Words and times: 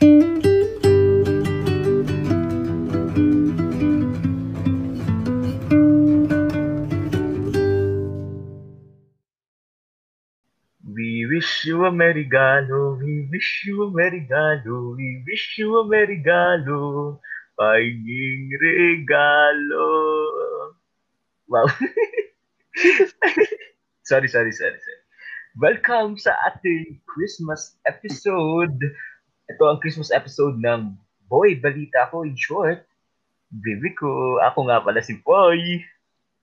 We 0.00 0.10
wish 11.32 11.64
you 11.64 11.86
a 11.86 11.92
merry 11.92 12.24
gallo, 12.24 12.98
we 13.00 13.26
wish 13.32 13.64
you 13.66 13.84
a 13.84 13.90
merry 13.90 14.20
gallo, 14.28 14.94
we 14.96 15.24
wish 15.26 15.54
you 15.56 15.78
a 15.78 15.88
merry 15.88 16.22
gallo, 16.22 17.20
paging 17.58 18.50
regalo. 18.62 19.86
Wow. 21.48 21.66
sorry, 24.04 24.28
sorry, 24.28 24.52
sorry, 24.52 24.52
sorry. 24.52 25.00
Welcome 25.56 26.20
sa 26.20 26.36
ating 26.44 27.00
Christmas 27.08 27.80
episode. 27.88 28.76
Ito 29.46 29.62
ang 29.70 29.78
Christmas 29.78 30.10
episode 30.10 30.58
ng 30.58 30.98
Boy, 31.30 31.54
Balita 31.62 32.10
Ko 32.10 32.26
in 32.26 32.34
short. 32.34 32.82
Baby 33.50 33.94
ko, 33.94 34.42
ako 34.42 34.66
nga 34.66 34.82
pala 34.82 34.98
si 34.98 35.22
Boy. 35.22 35.86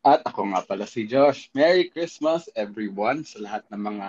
At 0.07 0.23
ako 0.23 0.55
nga 0.55 0.63
pala 0.63 0.87
si 0.87 1.03
Josh. 1.03 1.51
Merry 1.51 1.91
Christmas 1.91 2.47
everyone 2.55 3.27
sa 3.27 3.43
lahat 3.43 3.63
ng 3.71 3.81
mga 3.91 4.07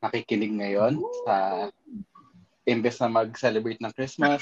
nakikinig 0.00 0.52
ngayon 0.56 0.96
sa 1.28 1.68
imbes 2.64 2.96
na 3.04 3.12
mag-celebrate 3.12 3.80
ng 3.84 3.92
Christmas 3.92 4.40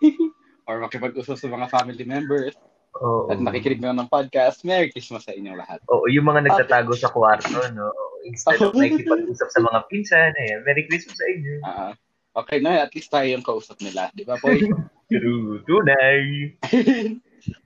or 0.68 0.80
makipag-usap 0.80 1.36
sa 1.36 1.48
mga 1.52 1.68
family 1.68 2.04
members 2.08 2.56
Oo. 2.96 3.28
at 3.28 3.36
nakikinig 3.40 3.84
na 3.84 3.92
ng 3.92 4.08
podcast, 4.08 4.64
Merry 4.64 4.88
Christmas 4.88 5.28
sa 5.28 5.36
inyong 5.36 5.60
lahat. 5.60 5.84
Oo, 5.92 6.08
yung 6.08 6.24
mga 6.28 6.48
nagtatago 6.48 6.96
sa 6.96 7.12
kwarto, 7.12 7.60
no? 7.76 7.92
Instead 8.24 8.56
of 8.56 8.72
nakikipag-usap 8.80 9.48
sa 9.52 9.60
mga 9.60 9.78
pinsan, 9.92 10.32
eh, 10.32 10.64
Merry 10.64 10.88
Christmas 10.88 11.20
sa 11.20 11.26
inyo. 11.28 11.54
Ah, 11.64 11.92
okay 12.32 12.58
na, 12.58 12.82
at 12.82 12.92
least 12.92 13.12
tayo 13.12 13.28
yung 13.28 13.44
kausap 13.44 13.78
nila, 13.80 14.08
di 14.12 14.24
ba, 14.24 14.36
Poy? 14.36 14.60
True, 15.12 15.60
tunay. 15.68 16.52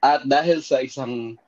at 0.02 0.26
dahil 0.26 0.58
sa 0.62 0.82
isang 0.82 1.38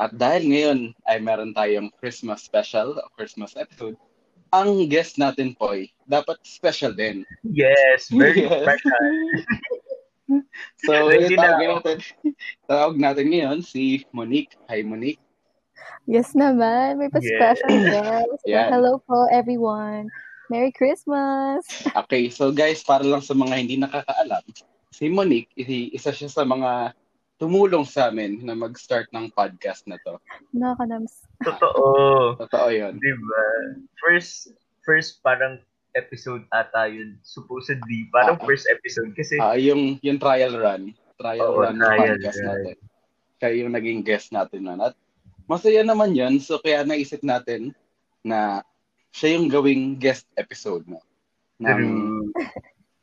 at 0.00 0.10
dahil 0.16 0.48
ngayon 0.48 0.78
ay 1.04 1.20
meron 1.20 1.52
tayong 1.52 1.92
Christmas 2.00 2.42
special, 2.42 2.96
o 2.96 3.12
Christmas 3.14 3.52
episode, 3.54 3.94
ang 4.50 4.88
guest 4.88 5.20
natin, 5.20 5.52
Poy, 5.56 5.92
dapat 6.04 6.40
special 6.44 6.92
din. 6.92 7.24
Yes, 7.44 8.08
very 8.12 8.44
Yes. 8.48 8.64
special. 8.64 9.04
So, 10.80 11.12
Ready 11.12 11.36
yung 11.36 11.44
na 11.44 11.44
tawag 11.44 11.60
ako. 11.60 11.72
natin, 11.76 11.96
tawag 12.64 12.96
natin 12.96 13.26
ngayon 13.28 13.58
si 13.60 14.00
Monique. 14.16 14.56
Hi, 14.64 14.80
Monique. 14.80 15.20
Yes 16.08 16.32
naman, 16.32 16.98
may 16.98 17.12
Yes. 17.12 17.14
pa-special 17.14 17.74
guest. 17.84 18.40
Yan. 18.48 18.70
Hello 18.72 18.96
po 19.04 19.28
everyone. 19.28 20.08
Merry 20.52 20.68
Christmas! 20.68 21.64
Okay, 22.04 22.28
so 22.28 22.52
guys, 22.52 22.84
para 22.84 23.00
lang 23.00 23.24
sa 23.24 23.32
mga 23.32 23.54
hindi 23.56 23.80
nakakaalam, 23.80 24.44
si 24.92 25.08
Monique, 25.08 25.48
isa 25.56 26.12
siya 26.12 26.28
sa 26.28 26.44
mga 26.44 26.92
tumulong 27.40 27.88
sa 27.88 28.12
amin 28.12 28.44
na 28.44 28.52
mag-start 28.52 29.08
ng 29.10 29.32
podcast 29.32 29.88
na 29.88 29.96
to. 30.04 30.20
Nakakanams. 30.52 31.24
Totoo. 31.40 32.36
Totoo 32.36 32.68
yun. 32.68 33.00
Di 33.00 33.12
ba? 33.16 33.42
First, 33.98 34.52
first 34.84 35.24
parang 35.24 35.56
episode 35.96 36.44
ata 36.52 36.84
yun, 36.84 37.16
supposedly. 37.24 38.12
Parang 38.12 38.36
Ah. 38.36 38.44
first 38.44 38.68
episode 38.68 39.10
kasi 39.16 39.40
Ah, 39.40 39.56
yung, 39.56 39.96
yung 40.04 40.20
trial 40.20 40.52
run. 40.54 40.92
Trial 41.16 41.48
Oo, 41.48 41.64
run 41.64 41.76
ng 41.76 41.82
trial 41.82 42.00
podcast 42.14 42.38
run. 42.38 42.46
natin. 42.46 42.76
Kaya 43.40 43.54
yung 43.56 43.72
naging 43.72 44.00
guest 44.04 44.28
natin 44.30 44.60
nun. 44.62 44.78
At 44.78 44.94
masaya 45.48 45.80
naman 45.82 46.12
yun. 46.12 46.36
So, 46.38 46.60
kaya 46.60 46.84
naisip 46.84 47.24
natin 47.24 47.72
na 48.22 48.62
siya 49.12 49.38
yung 49.38 49.46
gawing 49.52 50.00
guest 50.00 50.26
episode 50.34 50.88
no? 50.88 51.00
ng. 51.60 52.32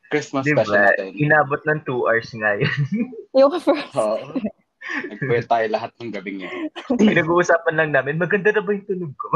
Christmas 0.10 0.42
Di 0.42 0.58
special 0.58 0.74
natin. 0.74 1.10
Inabot 1.16 1.62
ng 1.70 1.80
two 1.86 2.10
hours 2.10 2.34
nga 2.34 2.58
yun. 2.58 2.74
Yung 3.38 3.54
first. 3.62 3.94
Oo. 3.94 4.42
Nagkwet 4.90 5.46
tayo 5.46 5.66
lahat 5.70 5.94
ng 6.02 6.10
gabing 6.10 6.42
yun. 6.42 6.54
Pinag-uusapan 6.98 7.78
lang 7.78 7.94
namin, 7.94 8.18
maganda 8.18 8.50
na 8.50 8.66
ba 8.66 8.74
yung 8.74 8.89
tunog 8.89 9.14
ko? 9.14 9.30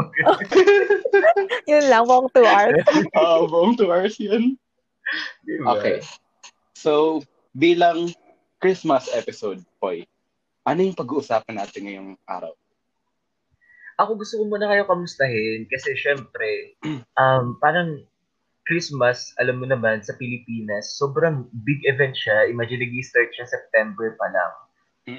Yun 1.70 1.84
lang, 1.86 2.02
pong 2.10 2.26
two 2.34 2.42
hours. 2.42 2.82
Oo, 3.22 3.46
buong 3.46 3.78
two 3.78 3.86
hours 3.86 4.18
yun. 4.18 4.58
Di 5.46 5.62
ba? 5.62 5.78
Okay. 5.78 6.02
So, 6.74 7.22
bilang 7.54 8.10
Christmas 8.58 9.06
episode, 9.14 9.62
Poy, 9.78 10.02
ano 10.66 10.80
yung 10.82 10.98
pag-uusapan 10.98 11.54
natin 11.54 11.86
ngayong 11.86 12.10
araw? 12.26 12.50
Ako 14.00 14.18
gusto 14.18 14.42
ko 14.42 14.44
muna 14.50 14.66
kayo 14.66 14.84
kamustahin 14.90 15.70
kasi 15.70 15.94
syempre, 15.94 16.74
um, 17.20 17.58
parang 17.62 18.02
Christmas, 18.64 19.36
alam 19.36 19.60
mo 19.60 19.68
naman, 19.68 20.00
sa 20.00 20.16
Pilipinas, 20.16 20.96
sobrang 20.96 21.44
big 21.68 21.84
event 21.84 22.16
siya. 22.16 22.48
Imagine, 22.48 22.80
nag-start 22.80 23.28
siya 23.36 23.44
September 23.44 24.16
pa 24.16 24.26
lang. 24.32 24.52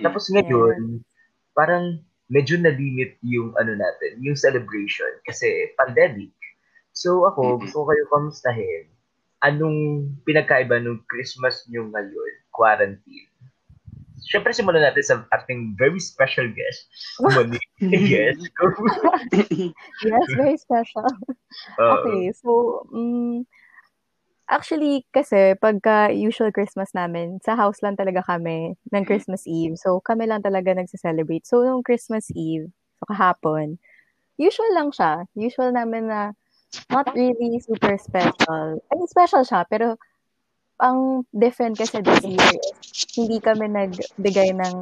Tapos 0.01 0.25
ngayon, 0.33 1.05
parang 1.53 2.01
medyo 2.25 2.57
na-limit 2.57 3.21
yung 3.21 3.53
ano 3.61 3.77
natin, 3.77 4.17
yung 4.17 4.33
celebration 4.33 5.21
kasi 5.29 5.69
pandemic. 5.77 6.33
So 6.89 7.29
ako, 7.29 7.61
gusto 7.61 7.85
ko 7.85 7.93
kayo 7.93 8.03
kamustahin. 8.09 8.85
Anong 9.45 10.09
pinagkaiba 10.25 10.81
ng 10.81 11.05
Christmas 11.05 11.69
nyo 11.69 11.85
ngayon, 11.93 12.33
quarantine? 12.49 13.29
Siyempre, 14.25 14.51
simulan 14.53 14.81
natin 14.81 15.03
sa 15.05 15.15
ating 15.37 15.77
very 15.77 16.01
special 16.01 16.49
guest, 16.49 16.89
Monique. 17.35 17.61
yes. 17.81 18.37
Yes, 20.05 20.25
very 20.35 20.57
special. 20.57 21.05
Oo. 21.79 21.91
Okay, 22.01 22.21
so, 22.33 22.49
um, 22.93 23.45
actually, 24.49 25.05
kasi, 25.13 25.53
pagka 25.57 26.09
usual 26.13 26.49
Christmas 26.53 26.91
namin, 26.93 27.37
sa 27.45 27.53
house 27.57 27.81
lang 27.85 27.97
talaga 27.97 28.25
kami 28.25 28.77
ng 28.93 29.03
Christmas 29.05 29.45
Eve. 29.45 29.77
So, 29.77 30.01
kami 30.01 30.25
lang 30.29 30.41
talaga 30.41 30.73
nagsa-celebrate. 30.73 31.45
So, 31.45 31.61
nung 31.61 31.85
Christmas 31.85 32.29
Eve, 32.33 32.69
so 32.97 33.05
kahapon, 33.09 33.77
usual 34.37 34.71
lang 34.75 34.89
siya. 34.91 35.25
Usual 35.37 35.71
namin 35.73 36.11
na 36.11 36.35
not 36.91 37.07
really 37.15 37.59
super 37.63 37.95
special. 37.97 38.79
I 38.79 38.91
mean, 38.97 39.07
special 39.07 39.47
siya, 39.47 39.63
pero 39.69 39.95
ang 40.79 41.23
different 41.31 41.79
kasi 41.79 42.03
this 42.03 42.23
year 42.23 42.51
is 42.59 43.07
hindi 43.15 43.39
kami 43.39 43.71
nagbigay 43.71 44.51
ng 44.55 44.75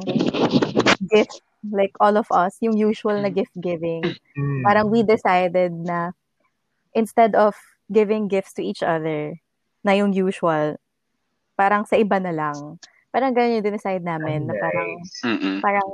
gift 1.06 1.42
like 1.72 1.94
all 2.02 2.18
of 2.18 2.28
us, 2.34 2.58
yung 2.60 2.76
usual 2.76 3.16
na 3.22 3.30
gift 3.32 3.54
giving 3.56 4.04
Mm. 4.34 4.66
parang 4.66 4.90
we 4.90 5.06
decided 5.06 5.70
na 5.86 6.10
instead 6.90 7.38
of 7.38 7.54
giving 7.86 8.26
gifts 8.26 8.50
to 8.50 8.66
each 8.66 8.82
other 8.82 9.38
na 9.86 9.94
yung 9.94 10.10
usual, 10.10 10.74
parang 11.54 11.86
sa 11.86 11.94
iba 11.94 12.18
na 12.18 12.34
lang. 12.34 12.82
Parang 13.14 13.30
ganyan 13.30 13.62
yung 13.62 13.78
decide 13.78 14.02
namin 14.02 14.50
na 14.50 14.58
parang 14.58 14.98
Nice. 14.98 15.22
Mm-mm. 15.22 15.62
parang 15.62 15.86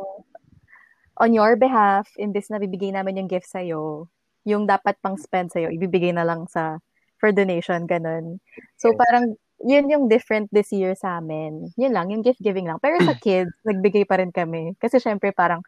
on 1.21 1.37
your 1.37 1.53
behalf, 1.61 2.09
imbes 2.17 2.49
na 2.49 2.57
bibigay 2.57 2.97
namin 2.97 3.21
yung 3.21 3.29
gift 3.29 3.45
sa'yo, 3.53 4.09
yung 4.49 4.65
dapat 4.65 4.97
pang 5.05 5.21
spend 5.21 5.53
sa'yo, 5.53 5.69
ibibigay 5.69 6.17
na 6.17 6.25
lang 6.25 6.49
sa 6.49 6.81
for 7.21 7.29
donation, 7.29 7.85
ganun. 7.85 8.41
So 8.81 8.97
parang 8.97 9.37
yun 9.61 9.93
yung 9.93 10.05
different 10.09 10.49
this 10.51 10.73
year 10.73 10.97
sa 10.97 11.21
amin. 11.21 11.69
Yun 11.77 11.93
lang, 11.93 12.09
yung 12.09 12.25
gift 12.25 12.41
giving 12.41 12.65
lang. 12.65 12.81
Pero 12.81 12.97
sa 13.05 13.13
kids, 13.25 13.53
nagbigay 13.65 14.09
pa 14.09 14.17
rin 14.17 14.33
kami. 14.33 14.77
Kasi 14.81 14.97
syempre 14.97 15.33
parang, 15.37 15.61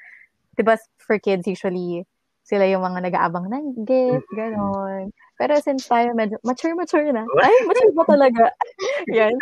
di 0.57 0.65
ba 0.65 0.81
for 0.97 1.21
kids 1.21 1.45
usually, 1.45 2.05
sila 2.43 2.67
yung 2.67 2.83
mga 2.83 3.07
nag-aabang 3.07 3.47
ng 3.47 3.87
gift, 3.87 4.27
gano'n. 4.35 5.15
Pero 5.39 5.55
since 5.63 5.87
tayo 5.87 6.11
medyo 6.15 6.43
mature-mature 6.43 7.15
na. 7.15 7.23
Ay, 7.45 7.55
mature 7.69 7.93
ba 7.95 8.05
talaga? 8.09 8.45
Yan. 9.17 9.35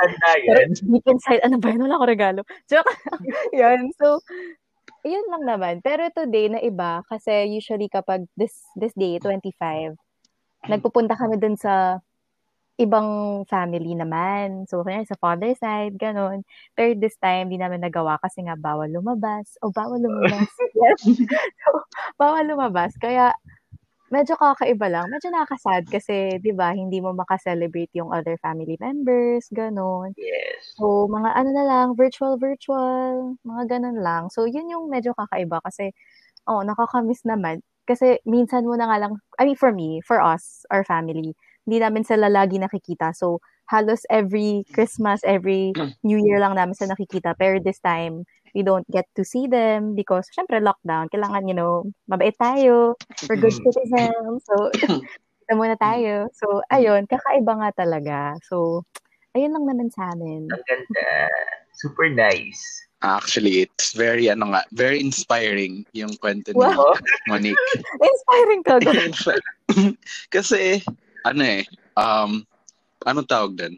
Pero 0.45 0.61
deep 0.69 1.07
inside, 1.09 1.41
ano 1.41 1.57
ba 1.57 1.73
yun? 1.73 1.87
Wala 1.87 2.01
ko 2.01 2.05
regalo. 2.05 2.41
Joke. 2.69 2.91
Yan. 3.57 3.89
So, 3.97 4.21
yun 5.07 5.25
lang 5.33 5.49
naman. 5.49 5.81
Pero 5.81 6.13
today 6.13 6.53
na 6.53 6.61
iba, 6.61 7.01
kasi 7.09 7.49
usually 7.49 7.89
kapag 7.89 8.29
this 8.37 8.53
this 8.77 8.93
day, 8.93 9.17
25, 9.17 9.97
nagpupunta 10.69 11.17
kami 11.17 11.41
dun 11.41 11.57
sa 11.57 12.05
ibang 12.81 13.43
family 13.45 13.93
naman. 13.93 14.65
So, 14.65 14.81
kanya 14.81 15.05
sa 15.05 15.21
father 15.21 15.53
side, 15.53 16.01
ganun. 16.01 16.49
Pero 16.73 16.97
this 16.97 17.21
time, 17.21 17.53
di 17.53 17.61
namin 17.61 17.85
nagawa 17.85 18.17
kasi 18.25 18.41
nga 18.41 18.57
bawal 18.57 18.89
lumabas. 18.89 19.61
O, 19.61 19.69
bawal 19.69 20.01
lumabas. 20.01 20.49
yes. 20.81 21.05
So, 21.05 21.71
bawal 22.17 22.49
lumabas. 22.49 22.97
Kaya, 22.97 23.37
medyo 24.11 24.35
kakaiba 24.35 24.91
lang. 24.91 25.07
Medyo 25.13 25.29
nakakasad 25.31 25.87
kasi, 25.87 26.41
di 26.43 26.51
ba, 26.57 26.75
hindi 26.75 26.99
mo 26.99 27.15
makaselebrate 27.15 27.95
yung 27.95 28.11
other 28.11 28.41
family 28.43 28.75
members, 28.81 29.47
ganun. 29.55 30.17
Yes. 30.19 30.75
So, 30.81 31.07
mga 31.07 31.31
ano 31.37 31.51
na 31.55 31.65
lang, 31.69 31.87
virtual, 31.95 32.41
virtual, 32.41 33.39
mga 33.47 33.79
ganun 33.79 34.03
lang. 34.03 34.33
So, 34.33 34.49
yun 34.51 34.73
yung 34.73 34.91
medyo 34.91 35.15
kakaiba 35.15 35.63
kasi, 35.63 35.95
oh, 36.51 36.67
nakakamiss 36.67 37.23
naman. 37.29 37.63
Kasi 37.87 38.19
minsan 38.27 38.67
mo 38.67 38.75
na 38.75 38.91
nga 38.91 38.99
lang, 39.07 39.13
I 39.39 39.47
mean, 39.47 39.59
for 39.59 39.71
me, 39.71 40.03
for 40.03 40.19
us, 40.19 40.67
our 40.75 40.83
family, 40.83 41.37
hindi 41.71 41.79
namin 41.79 42.03
sila 42.03 42.27
lagi 42.27 42.59
nakikita. 42.59 43.15
So, 43.15 43.39
halos 43.71 44.03
every 44.11 44.67
Christmas, 44.75 45.23
every 45.23 45.71
New 46.03 46.19
Year 46.19 46.43
lang 46.43 46.59
namin 46.59 46.75
sila 46.75 46.99
nakikita. 46.99 47.39
Pero 47.39 47.63
this 47.63 47.79
time, 47.79 48.27
we 48.59 48.67
don't 48.67 48.83
get 48.91 49.07
to 49.15 49.23
see 49.23 49.47
them 49.47 49.95
because, 49.95 50.27
syempre, 50.35 50.59
lockdown. 50.59 51.07
Kailangan, 51.15 51.47
you 51.47 51.55
know, 51.55 51.87
mabait 52.11 52.35
tayo. 52.35 52.99
We're 53.31 53.39
good 53.39 53.55
citizens. 53.55 54.43
So, 54.43 54.75
kita 55.47 55.55
muna 55.55 55.79
tayo. 55.79 56.27
So, 56.35 56.67
ayun, 56.75 57.07
kakaiba 57.07 57.63
nga 57.63 57.71
talaga. 57.79 58.19
So, 58.51 58.83
ayun 59.39 59.55
lang 59.55 59.71
naman 59.71 59.95
sa 59.95 60.11
amin. 60.11 60.51
Ang 60.51 60.65
ganda. 60.67 61.31
Super 61.79 62.11
nice. 62.11 62.59
Actually, 63.01 63.65
it's 63.65 63.97
very, 63.97 64.29
ano 64.29 64.53
nga, 64.53 64.67
very 64.77 65.01
inspiring 65.01 65.89
yung 65.97 66.13
kwento 66.21 66.53
ni 66.53 66.61
Wow. 66.61 66.93
Monique. 67.33 67.57
Inspiring 67.97 68.63
ka. 68.67 68.77
Kasi, 70.35 70.85
ano 71.25 71.43
eh, 71.45 71.65
um, 71.97 72.45
anong 73.07 73.29
tawag 73.29 73.53
doon? 73.57 73.75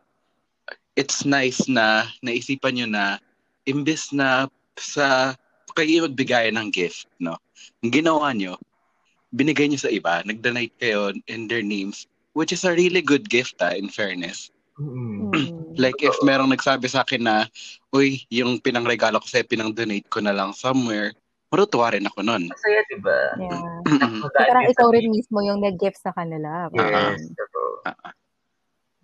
It's 0.95 1.25
nice 1.25 1.67
na 1.67 2.07
naisipan 2.21 2.77
nyo 2.77 2.87
na 2.89 3.05
imbes 3.65 4.13
na 4.13 4.51
sa 4.77 5.37
kayo 5.73 6.05
magbigay 6.05 6.53
ng 6.53 6.69
gift, 6.69 7.09
no? 7.17 7.41
Ang 7.81 7.93
ginawa 7.97 8.37
nyo, 8.37 8.61
binigay 9.33 9.69
nyo 9.69 9.81
sa 9.81 9.89
iba, 9.89 10.21
nag-donate 10.29 10.75
kayo 10.77 11.17
in 11.33 11.49
their 11.49 11.65
names, 11.65 12.05
which 12.37 12.53
is 12.53 12.69
a 12.69 12.77
really 12.77 13.01
good 13.01 13.25
gift, 13.33 13.57
ah, 13.65 13.73
in 13.73 13.89
fairness. 13.89 14.53
Mm. 14.77 15.77
Like, 15.81 15.97
if 16.05 16.13
merong 16.21 16.53
nagsabi 16.53 16.89
sa 16.89 17.05
akin 17.05 17.25
na, 17.25 17.49
uy, 17.97 18.25
yung 18.29 18.61
pinangregalo 18.61 19.21
ko 19.21 19.27
sa'yo, 19.29 19.49
pinang-donate 19.49 20.09
ko 20.13 20.21
na 20.21 20.37
lang 20.37 20.53
somewhere, 20.53 21.17
matutuwa 21.53 21.93
rin 21.93 22.09
ako 22.09 22.25
nun. 22.25 22.49
Masaya, 22.49 22.81
di 22.89 22.99
ba? 23.05 23.19
Yeah. 23.37 23.61
So, 24.25 24.33
parang 24.33 24.65
ikaw 24.73 24.89
rin 24.89 25.13
mismo 25.13 25.45
yung 25.45 25.61
nag-gift 25.61 26.01
sa 26.01 26.17
kanila. 26.17 26.73
Yes. 26.73 27.29
totoo. 27.37 27.85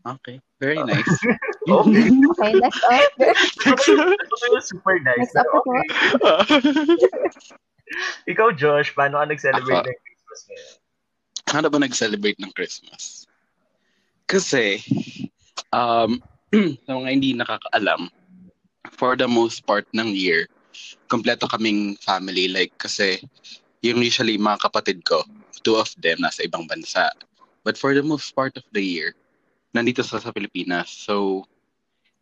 Okay, 0.09 0.41
very 0.57 0.81
nice. 0.81 1.05
Okay. 1.69 2.09
Okay, 2.09 2.53
next 2.65 2.81
up. 2.89 3.13
Super 4.65 4.97
nice. 5.05 5.29
Next 5.29 5.37
up. 5.37 5.45
Okay. 5.53 5.85
Ikaw, 8.33 8.57
Josh, 8.57 8.97
paano 8.97 9.21
ka 9.21 9.29
nag-celebrate 9.29 9.85
Ako. 9.85 9.93
ng 9.93 10.01
Christmas 10.01 10.41
ngayon? 10.49 10.77
Paano 11.45 11.67
ba 11.69 11.79
nag-celebrate 11.85 12.41
ng 12.41 12.53
Christmas? 12.57 13.29
Kasi, 14.33 14.81
um, 15.77 16.25
sa 16.89 16.93
mga 16.97 17.09
hindi 17.13 17.37
nakakaalam, 17.37 18.09
for 18.97 19.13
the 19.13 19.29
most 19.29 19.69
part 19.69 19.85
ng 19.93 20.09
year, 20.17 20.49
kompleto 21.09 21.49
kaming 21.49 21.97
family. 22.01 22.49
Like, 22.49 22.75
kasi, 22.79 23.23
yung 23.83 24.03
usually 24.03 24.37
mga 24.37 24.65
kapatid 24.69 25.05
ko, 25.05 25.25
two 25.63 25.77
of 25.77 25.91
them 25.99 26.23
nasa 26.23 26.47
ibang 26.47 26.69
bansa. 26.69 27.11
But 27.67 27.77
for 27.77 27.93
the 27.93 28.05
most 28.05 28.33
part 28.33 28.57
of 28.57 28.65
the 28.73 28.83
year, 28.83 29.15
nandito 29.75 30.01
sa, 30.07 30.19
sa 30.23 30.33
Pilipinas. 30.33 30.89
So, 30.89 31.45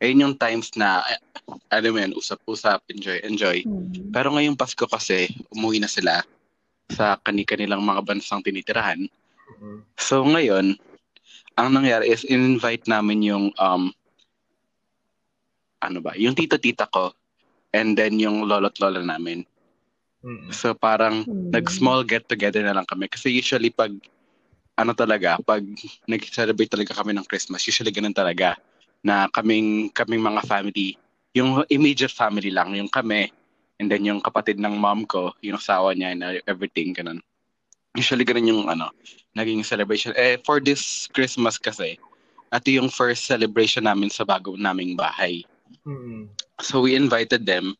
ayun 0.02 0.22
yung 0.22 0.36
times 0.36 0.74
na, 0.76 1.04
alam 1.70 1.92
mo 1.94 1.98
yun, 2.02 2.12
usap-usap, 2.16 2.82
enjoy, 2.90 3.18
enjoy. 3.22 3.62
Mm. 3.64 4.10
Pero 4.10 4.34
ngayong 4.34 4.58
Pasko 4.58 4.84
kasi, 4.88 5.30
umuwi 5.54 5.78
na 5.80 5.88
sila 5.88 6.24
sa 6.90 7.18
kani-kanilang 7.22 7.82
mga 7.82 8.02
bansang 8.06 8.42
tinitirahan. 8.42 9.10
Mhm. 9.58 9.82
So 9.98 10.22
ngayon, 10.22 10.78
ang 11.56 11.68
nangyari 11.72 12.12
is 12.12 12.22
in-invite 12.28 12.86
namin 12.86 13.24
yung 13.26 13.44
um 13.58 13.90
ano 15.82 15.98
ba, 16.00 16.14
yung 16.16 16.34
tito-tita 16.36 16.88
ko 16.88 17.12
and 17.76 17.92
then 18.00 18.16
yung 18.16 18.48
lolo't 18.48 18.80
lola 18.80 19.04
namin. 19.04 19.44
Mhm. 20.24 20.48
So 20.50 20.72
parang 20.72 21.28
Mm. 21.28 21.52
nag-small 21.52 22.00
get 22.08 22.24
together 22.24 22.64
na 22.64 22.72
lang 22.72 22.88
kami 22.88 23.06
kasi 23.12 23.28
usually 23.28 23.68
pag 23.68 23.92
ano 24.76 24.92
talaga, 24.96 25.36
pag 25.44 25.60
nag-celebrate 26.08 26.72
talaga 26.72 26.96
kami 26.96 27.12
ng 27.16 27.28
Christmas, 27.28 27.64
usually 27.68 27.92
ganun 27.92 28.16
talaga 28.16 28.56
na 29.04 29.28
kaming 29.30 29.92
kaming 29.92 30.24
mga 30.24 30.42
family, 30.48 30.96
yung 31.36 31.62
immediate 31.68 32.12
family 32.12 32.48
lang, 32.48 32.72
yung 32.72 32.88
kami 32.88 33.28
and 33.76 33.92
then 33.92 34.04
yung 34.08 34.24
kapatid 34.24 34.56
ng 34.56 34.72
mom 34.80 35.04
ko, 35.04 35.36
yung 35.44 35.60
asawa 35.60 35.92
niya 35.92 36.16
and 36.16 36.20
everything 36.48 36.96
ganun. 36.96 37.20
Usually 37.96 38.24
ganun 38.24 38.48
yung 38.48 38.62
ano, 38.68 38.88
naging 39.36 39.64
celebration. 39.64 40.12
Eh 40.16 40.40
for 40.44 40.60
this 40.60 41.08
Christmas 41.12 41.56
kasi, 41.60 41.96
ito 42.52 42.68
yung 42.72 42.88
first 42.92 43.24
celebration 43.28 43.84
namin 43.84 44.08
sa 44.12 44.24
bago 44.24 44.56
naming 44.56 44.96
bahay. 44.96 45.44
Mhm. 45.84 46.32
So 46.60 46.80
we 46.80 46.96
invited 46.96 47.44
them. 47.44 47.76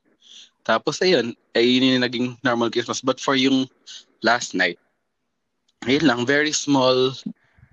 Tapos 0.67 1.01
ayun, 1.01 1.33
ay 1.55 1.79
yun 1.79 1.97
yung 1.97 2.05
naging 2.05 2.27
normal 2.43 2.69
Christmas. 2.69 3.01
But 3.01 3.23
for 3.23 3.39
yung 3.39 3.71
last 4.21 4.53
night, 4.53 4.77
ayun 5.87 6.05
lang, 6.05 6.21
very 6.27 6.53
small 6.53 7.15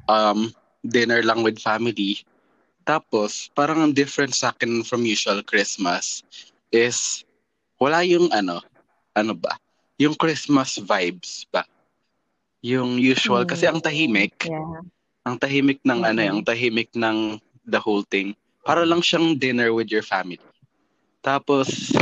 um, 0.08 0.54
dinner 0.86 1.24
lang 1.24 1.42
with 1.42 1.60
family. 1.60 2.22
Tapos, 2.84 3.48
parang 3.56 3.80
ang 3.80 3.94
different 3.96 4.36
sa 4.36 4.52
akin 4.52 4.84
from 4.84 5.08
usual 5.08 5.40
Christmas 5.42 6.22
is 6.70 7.24
wala 7.80 8.04
yung 8.04 8.28
ano, 8.36 8.60
ano 9.16 9.34
ba? 9.34 9.56
Yung 9.98 10.14
Christmas 10.20 10.78
vibes 10.78 11.48
ba? 11.48 11.64
Yung 12.64 13.00
usual. 13.00 13.48
Kasi 13.48 13.68
ang 13.68 13.80
tahimik, 13.80 14.36
Yeah. 14.48 14.84
ang 15.24 15.40
tahimik 15.40 15.80
ng 15.84 16.00
ano, 16.04 16.20
Mhm. 16.20 16.32
ang 16.32 16.42
tahimik 16.44 16.92
ng 16.96 17.40
the 17.64 17.80
whole 17.80 18.04
thing. 18.12 18.36
Para 18.68 18.84
lang 18.84 19.00
siyang 19.00 19.40
dinner 19.40 19.72
with 19.72 19.88
your 19.92 20.04
family. 20.04 20.40
Tapos, 21.24 21.96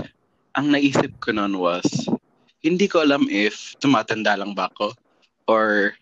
ang 0.57 0.73
naisip 0.73 1.13
ko 1.21 1.29
noon 1.31 1.55
was, 1.61 1.85
hindi 2.65 2.89
ko 2.89 3.05
alam 3.05 3.29
if 3.29 3.77
tumatanda 3.77 4.33
lang 4.33 4.57
ba 4.57 4.67
ako 4.73 4.97
or 5.45 5.93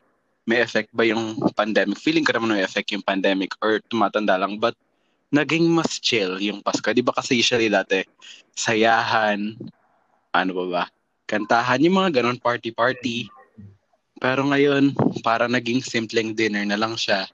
may 0.48 0.63
effect 0.63 0.89
ba 0.95 1.04
yung 1.06 1.38
pandemic. 1.54 2.00
Feeling 2.00 2.25
ko 2.25 2.33
naman 2.33 2.57
may 2.57 2.66
effect 2.66 2.89
yung 2.95 3.06
pandemic 3.06 3.54
or 3.62 3.83
tumatanda 3.92 4.39
lang. 4.39 4.57
But, 4.57 4.74
naging 5.30 5.69
mas 5.69 6.01
chill 6.01 6.42
yung 6.42 6.66
Pasko. 6.66 6.89
Di 6.89 7.06
ba 7.06 7.13
kasi 7.13 7.38
usually 7.38 7.69
dati, 7.69 8.01
sayahan, 8.57 9.54
ano 10.33 10.51
ba 10.63 10.65
ba, 10.65 10.83
kantahan, 11.30 11.86
yung 11.86 12.01
mga 12.01 12.22
ganon, 12.22 12.42
party-party. 12.42 13.30
Pero 14.19 14.42
ngayon, 14.50 14.98
para 15.22 15.45
naging 15.45 15.86
simpleng 15.86 16.33
dinner 16.33 16.65
na 16.65 16.75
lang 16.75 16.98
siya. 16.98 17.30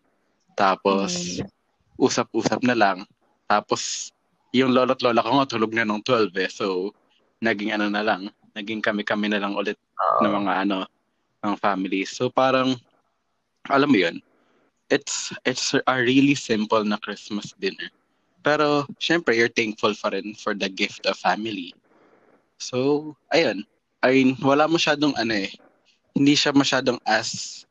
Tapos, 0.60 1.40
usap-usap 1.96 2.62
na 2.68 2.76
lang. 2.76 2.98
Tapos, 3.48 4.12
yung 4.56 4.72
lolo't 4.72 5.04
lola 5.04 5.20
ko 5.20 5.44
nga 5.44 5.52
tulog 5.52 5.76
na 5.76 5.84
nung 5.84 6.00
12 6.00 6.32
eh. 6.40 6.48
So, 6.48 6.96
naging 7.44 7.76
ano 7.76 7.92
na 7.92 8.00
lang. 8.00 8.32
Naging 8.56 8.80
kami-kami 8.80 9.28
na 9.28 9.44
lang 9.44 9.52
ulit 9.52 9.76
Oo. 10.00 10.24
ng 10.24 10.32
mga 10.32 10.54
ano, 10.64 10.88
ng 11.44 11.56
family. 11.60 12.08
So, 12.08 12.32
parang, 12.32 12.80
alam 13.68 13.92
mo 13.92 14.00
yun, 14.00 14.24
it's, 14.88 15.36
it's 15.44 15.76
a 15.76 15.96
really 16.00 16.40
simple 16.40 16.82
na 16.88 16.96
Christmas 17.04 17.52
dinner. 17.60 17.92
Pero, 18.46 18.88
syempre, 19.04 19.36
you're 19.36 19.52
thankful 19.52 19.92
pa 20.00 20.16
rin 20.16 20.32
for 20.40 20.56
the 20.56 20.72
gift 20.72 21.04
of 21.04 21.20
family. 21.20 21.76
So, 22.62 23.12
ayun. 23.36 23.68
Ay, 24.06 24.38
wala 24.40 24.70
masyadong 24.70 25.18
ano 25.20 25.34
eh. 25.34 25.52
Hindi 26.16 26.38
siya 26.38 26.56
masyadong 26.56 27.02
as 27.10 27.66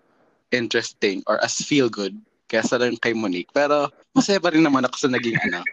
interesting 0.52 1.24
or 1.30 1.40
as 1.40 1.56
feel 1.62 1.88
good 1.88 2.12
kaysa 2.50 2.76
lang 2.76 2.98
kay 3.00 3.16
Monique. 3.16 3.48
Pero, 3.54 3.88
masaya 4.12 4.42
pa 4.42 4.52
rin 4.52 4.66
naman 4.66 4.84
ako 4.84 5.08
sa 5.08 5.08
naging 5.08 5.38
ano, 5.48 5.64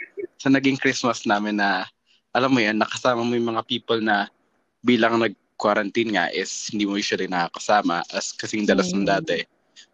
sa 0.42 0.50
naging 0.50 0.82
Christmas 0.82 1.22
namin 1.30 1.62
na, 1.62 1.86
alam 2.34 2.50
mo 2.50 2.58
yan, 2.58 2.82
nakasama 2.82 3.22
mo 3.22 3.38
yung 3.38 3.54
mga 3.54 3.62
people 3.70 4.02
na 4.02 4.26
bilang 4.82 5.22
nag-quarantine 5.22 6.18
nga 6.18 6.26
is 6.34 6.50
hindi 6.74 6.90
mo 6.90 6.98
usually 6.98 7.30
nakakasama 7.30 8.02
as 8.10 8.34
kasing 8.34 8.66
dalas 8.66 8.90
ng 8.90 9.06
Mm. 9.06 9.12
dati. 9.14 9.46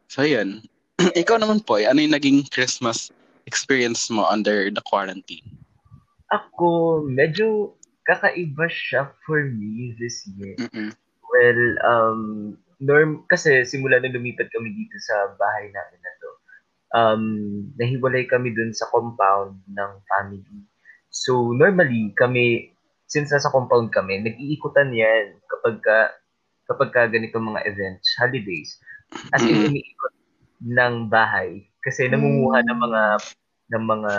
So, 0.07 0.23
yun. 0.23 0.63
Ikaw 1.21 1.43
naman 1.43 1.67
po, 1.67 1.75
ano 1.75 1.99
yung 1.99 2.15
naging 2.15 2.47
Christmas 2.47 3.11
experience 3.43 4.07
mo 4.07 4.23
under 4.23 4.71
the 4.71 4.79
quarantine? 4.87 5.43
Ako, 6.31 7.03
medyo 7.03 7.75
kakaiba 8.07 8.71
siya 8.71 9.11
for 9.27 9.43
me 9.51 9.91
this 9.99 10.23
year. 10.39 10.55
Mm-mm. 10.63 10.95
Well, 11.27 11.61
um, 11.83 12.21
norm, 12.79 13.27
kasi 13.27 13.67
simula 13.67 13.99
nung 13.99 14.15
lumipat 14.15 14.47
kami 14.47 14.71
dito 14.71 14.95
sa 15.03 15.35
bahay 15.35 15.67
namin 15.75 15.99
na 15.99 16.11
um, 16.95 17.23
nahiwalay 17.75 18.27
kami 18.29 18.53
dun 18.55 18.71
sa 18.71 18.87
compound 18.93 19.59
ng 19.67 19.91
family. 20.07 20.59
So, 21.11 21.51
normally, 21.55 22.13
kami, 22.15 22.71
since 23.09 23.33
nasa 23.33 23.51
compound 23.51 23.91
kami, 23.91 24.21
nag-iikutan 24.21 24.93
yan 24.93 25.39
kapag 25.47 25.75
ka, 25.81 25.97
kapag 26.67 26.89
ka 26.93 27.01
ganito 27.09 27.39
mga 27.39 27.65
events, 27.67 28.07
holidays. 28.19 28.77
As 29.31 29.43
in, 29.43 29.71
umiikot 29.71 30.13
ng 30.67 30.95
bahay. 31.07 31.65
Kasi 31.81 32.11
namumuha 32.11 32.59
ng 32.67 32.79
mga, 32.79 33.03
ng 33.75 33.83
mga, 33.87 34.13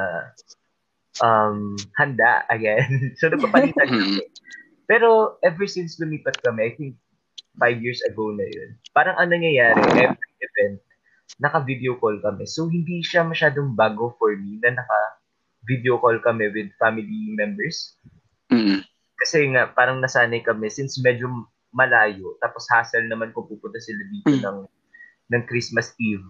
um, 1.20 1.76
handa, 2.00 2.44
ayan. 2.48 2.88
so, 3.20 3.28
nagpapalitan 3.28 3.88
kami. 3.88 4.24
Pero 4.88 5.36
ever 5.44 5.68
since 5.68 6.00
lumipat 6.00 6.40
kami, 6.40 6.64
I 6.64 6.72
think 6.72 6.96
five 7.60 7.76
years 7.84 8.00
ago 8.08 8.32
na 8.32 8.48
yun, 8.48 8.80
parang 8.96 9.20
ang 9.20 9.28
nangyayari, 9.28 9.76
every 10.00 10.32
event, 10.40 10.80
naka-video 11.36 12.00
call 12.00 12.16
kami. 12.24 12.48
So, 12.48 12.72
hindi 12.72 13.04
siya 13.04 13.28
masyadong 13.28 13.76
bago 13.76 14.16
for 14.16 14.32
me 14.32 14.56
na 14.64 14.80
naka-video 14.80 16.00
call 16.00 16.16
kami 16.24 16.48
with 16.48 16.72
family 16.80 17.36
members. 17.36 18.00
Mm-mm. 18.48 18.80
Kasi 19.20 19.44
nga, 19.52 19.68
parang 19.76 20.00
nasanay 20.00 20.40
kami 20.40 20.72
since 20.72 20.96
medyo 21.04 21.28
malayo. 21.68 22.40
Tapos 22.40 22.64
hassle 22.72 23.04
naman 23.04 23.34
kung 23.36 23.44
pupunta 23.44 23.76
sila 23.76 24.00
dito 24.08 24.32
Mm. 24.32 24.40
ng, 24.40 24.58
ng 25.36 25.42
Christmas 25.44 25.92
Eve. 26.00 26.24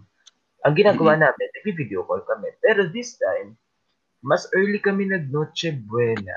Ang 0.67 0.75
ginagawa 0.75 1.15
namin, 1.15 1.49
nag-video 1.63 2.03
call 2.03 2.27
kami. 2.27 2.51
Pero 2.59 2.91
this 2.91 3.15
time, 3.15 3.55
mas 4.19 4.51
early 4.59 4.83
kami 4.83 5.07
nag-Noche 5.07 5.79
Buena. 5.87 6.35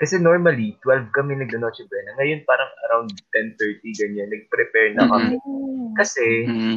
Kasi 0.00 0.16
normally, 0.18 0.80
12 0.80 1.12
kami 1.12 1.36
nag-Noche 1.36 1.84
Buena. 1.86 2.16
Ngayon 2.16 2.40
parang 2.48 2.72
around 2.88 3.12
10.30, 3.36 4.00
ganyan. 4.00 4.28
Nag-prepare 4.32 4.96
na 4.96 5.04
kami. 5.06 5.36
Mm. 5.38 5.92
Kasi, 5.94 6.26
Mm-mm. 6.48 6.76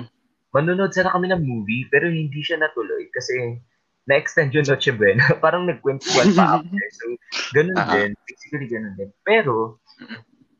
Manonood 0.55 0.95
sana 0.95 1.11
kami 1.11 1.27
ng 1.27 1.43
movie, 1.43 1.83
pero 1.91 2.07
hindi 2.07 2.39
siya 2.39 2.55
natuloy. 2.55 3.11
Kasi, 3.11 3.59
na-extend 4.07 4.53
yung 4.55 4.69
Noche 4.69 4.95
Buena. 4.95 5.25
Parang 5.43 5.67
nagkwentuhan 5.67 6.31
pa 6.31 6.61
after. 6.61 6.79
So, 6.97 7.05
ganun 7.51 7.75
Ah. 7.75 7.91
din. 7.91 8.15
Basically, 8.23 8.67
ganun 8.71 8.95
din. 8.95 9.11
Pero, 9.27 9.81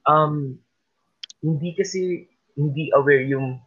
um, 0.04 0.60
hindi 1.40 1.72
kasi, 1.78 2.28
hindi 2.58 2.90
aware 2.92 3.24
yung, 3.24 3.62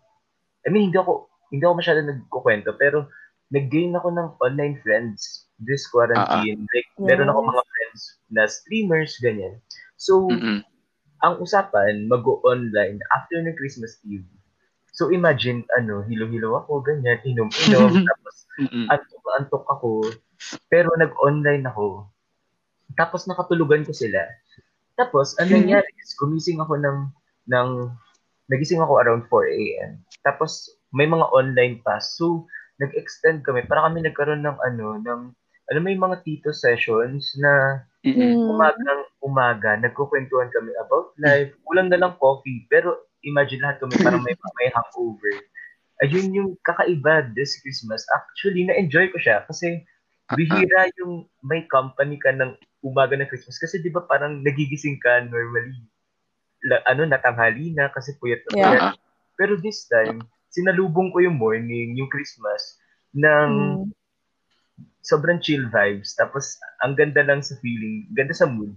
I 0.66 0.68
mean, 0.68 0.90
hindi 0.90 0.98
ako, 0.98 1.30
hindi 1.48 1.64
ako 1.64 1.74
masyado 1.78 2.00
nagkukwento, 2.04 2.76
pero 2.76 3.08
nag-gain 3.48 3.96
ako 3.96 4.12
ng 4.12 4.28
online 4.44 4.76
friends 4.84 5.48
this 5.64 5.88
quarantine. 5.88 6.68
Like, 6.74 6.90
meron 7.00 7.32
ako 7.32 7.48
mga 7.48 7.64
friends 7.64 8.00
na 8.28 8.44
streamers, 8.44 9.16
ganyan. 9.18 9.56
So, 9.96 10.28
Mm-mm. 10.28 10.60
ang 11.24 11.34
usapan, 11.40 12.06
mag-online 12.06 12.98
after 13.10 13.40
ng 13.40 13.56
Christmas 13.56 13.96
Eve. 14.04 14.26
So, 14.98 15.14
imagine, 15.14 15.62
ano, 15.78 16.02
hilo-hilo 16.10 16.58
ako, 16.58 16.82
ganyan, 16.82 17.22
inom-inom, 17.22 18.02
tapos 18.10 18.34
antok-antok 18.90 19.64
ako, 19.70 20.10
pero 20.66 20.90
nag-online 20.98 21.62
ako. 21.70 22.10
Tapos 22.98 23.30
nakatulugan 23.30 23.86
ko 23.86 23.94
sila. 23.94 24.26
Tapos, 24.98 25.38
ang 25.38 25.54
nangyari 25.54 25.86
is, 26.02 26.18
gumising 26.18 26.58
ako 26.58 26.82
ng, 26.82 26.98
ng, 27.46 27.94
nagising 28.50 28.82
ako 28.82 28.98
around 28.98 29.22
4 29.30 29.46
a.m. 29.54 30.02
Tapos, 30.26 30.66
may 30.90 31.06
mga 31.06 31.30
online 31.30 31.78
pass. 31.86 32.18
So, 32.18 32.50
nag-extend 32.82 33.46
kami. 33.46 33.70
Para 33.70 33.86
kami 33.86 34.02
nagkaroon 34.02 34.42
ng 34.42 34.58
ano, 34.58 34.98
ng, 34.98 35.20
alam 35.70 35.82
mo 35.86 35.88
yung 35.94 36.04
mga 36.10 36.26
tito 36.26 36.50
sessions 36.50 37.38
na 37.38 37.86
Mm-mm. 38.02 38.34
Mm. 38.34 38.50
umagang 38.50 39.02
umaga, 39.22 39.78
nagkukwentuhan 39.78 40.50
kami 40.50 40.74
about 40.82 41.14
life. 41.22 41.54
Kulang 41.62 41.86
na 41.86 42.02
lang 42.02 42.18
coffee, 42.18 42.66
pero 42.66 43.07
imagine 43.28 43.60
lahat 43.62 43.78
kami 43.82 44.00
parang 44.00 44.22
may, 44.24 44.34
may 44.58 44.68
hangover. 44.72 45.34
Ayun 46.02 46.30
yung 46.34 46.50
kakaiba 46.64 47.28
this 47.34 47.58
Christmas. 47.62 48.06
Actually, 48.14 48.64
na-enjoy 48.66 49.10
ko 49.12 49.18
siya 49.20 49.44
kasi 49.46 49.82
bihira 50.32 50.88
yung 51.02 51.26
may 51.44 51.66
company 51.68 52.16
ka 52.20 52.30
ng 52.34 52.54
umaga 52.86 53.18
ng 53.18 53.28
Christmas. 53.28 53.58
Kasi 53.58 53.82
di 53.82 53.90
ba 53.90 54.04
parang 54.06 54.40
nagigising 54.44 54.98
ka 55.02 55.26
normally, 55.26 55.76
la, 56.66 56.82
ano, 56.90 57.06
natanghali 57.06 57.74
na 57.74 57.90
kasi 57.90 58.14
puyat 58.18 58.42
na 58.46 58.52
Yeah. 58.52 58.70
puyat. 58.70 58.84
Ah, 58.84 58.94
Pero 59.38 59.58
this 59.60 59.86
time, 59.90 60.26
sinalubong 60.50 61.10
ko 61.14 61.22
yung 61.22 61.38
morning, 61.38 61.94
yung 61.98 62.10
Christmas, 62.10 62.78
ng 63.14 63.50
Mm. 63.50 63.92
sobrang 65.02 65.40
chill 65.42 65.66
vibes. 65.70 66.14
Tapos, 66.14 66.58
ang 66.84 66.94
ganda 66.98 67.22
lang 67.24 67.40
sa 67.42 67.56
feeling, 67.62 68.06
ganda 68.14 68.34
sa 68.34 68.46
mood. 68.46 68.74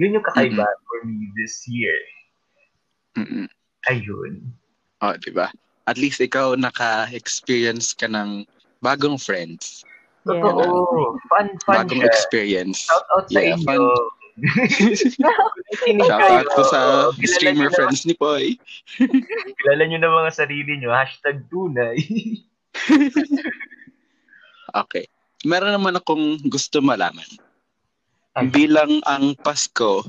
Yun 0.00 0.18
yung 0.18 0.26
kakaiba 0.26 0.66
for 0.88 0.98
me 1.06 1.30
this 1.38 1.62
year. 1.70 1.94
mm-mm. 3.16 3.48
Ayun. 3.86 4.40
Oh, 5.00 5.12
di 5.14 5.30
ba? 5.30 5.52
At 5.84 5.96
least 5.96 6.18
ikaw 6.18 6.56
naka-experience 6.56 7.92
ka 7.92 8.06
ng 8.06 8.48
bagong 8.80 9.16
friends. 9.16 9.84
Yeah. 10.24 10.40
Totoo. 10.40 11.20
Fun, 11.28 11.46
fun 11.62 11.84
bagong 11.84 12.00
siya. 12.00 12.08
experience. 12.08 12.88
Shout 12.88 13.04
out 13.12 13.26
sa 13.28 13.36
Yeah, 13.36 13.60
inyo. 13.60 13.84
Shout 16.00 16.16
out 16.18 16.48
kayo. 16.48 16.48
ko 16.50 16.62
sa 16.64 16.80
Kilala 17.12 17.28
streamer 17.28 17.68
na- 17.68 17.76
friends 17.76 18.02
ni 18.02 18.16
Poy. 18.16 18.56
Kilala 19.60 19.82
nyo 19.84 19.98
na 20.00 20.10
mga 20.10 20.32
sarili 20.32 20.80
nyo. 20.80 20.90
Hashtag 20.90 21.44
tunay. 21.48 22.00
Okay. 24.74 25.06
Meron 25.44 25.70
naman 25.70 25.94
akong 25.94 26.40
gusto 26.48 26.82
malaman. 26.82 27.26
Ay. 28.34 28.50
Bilang 28.50 28.98
ang 29.06 29.38
Pasko 29.38 30.02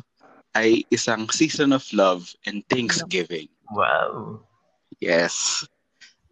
ay 0.58 0.82
isang 0.90 1.30
season 1.30 1.70
of 1.70 1.86
love 1.94 2.34
and 2.48 2.66
Thanksgiving. 2.66 3.46
Wow. 3.72 4.40
Yes. 5.00 5.66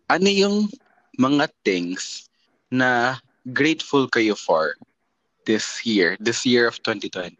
Ano 0.09 0.29
yung 0.29 0.69
mga 1.17 1.49
things 1.65 2.29
na 2.69 3.17
grateful 3.53 4.09
kayo 4.09 4.37
for 4.37 4.73
this 5.45 5.85
year, 5.85 6.17
this 6.19 6.45
year 6.45 6.67
of 6.67 6.79
2020? 6.81 7.35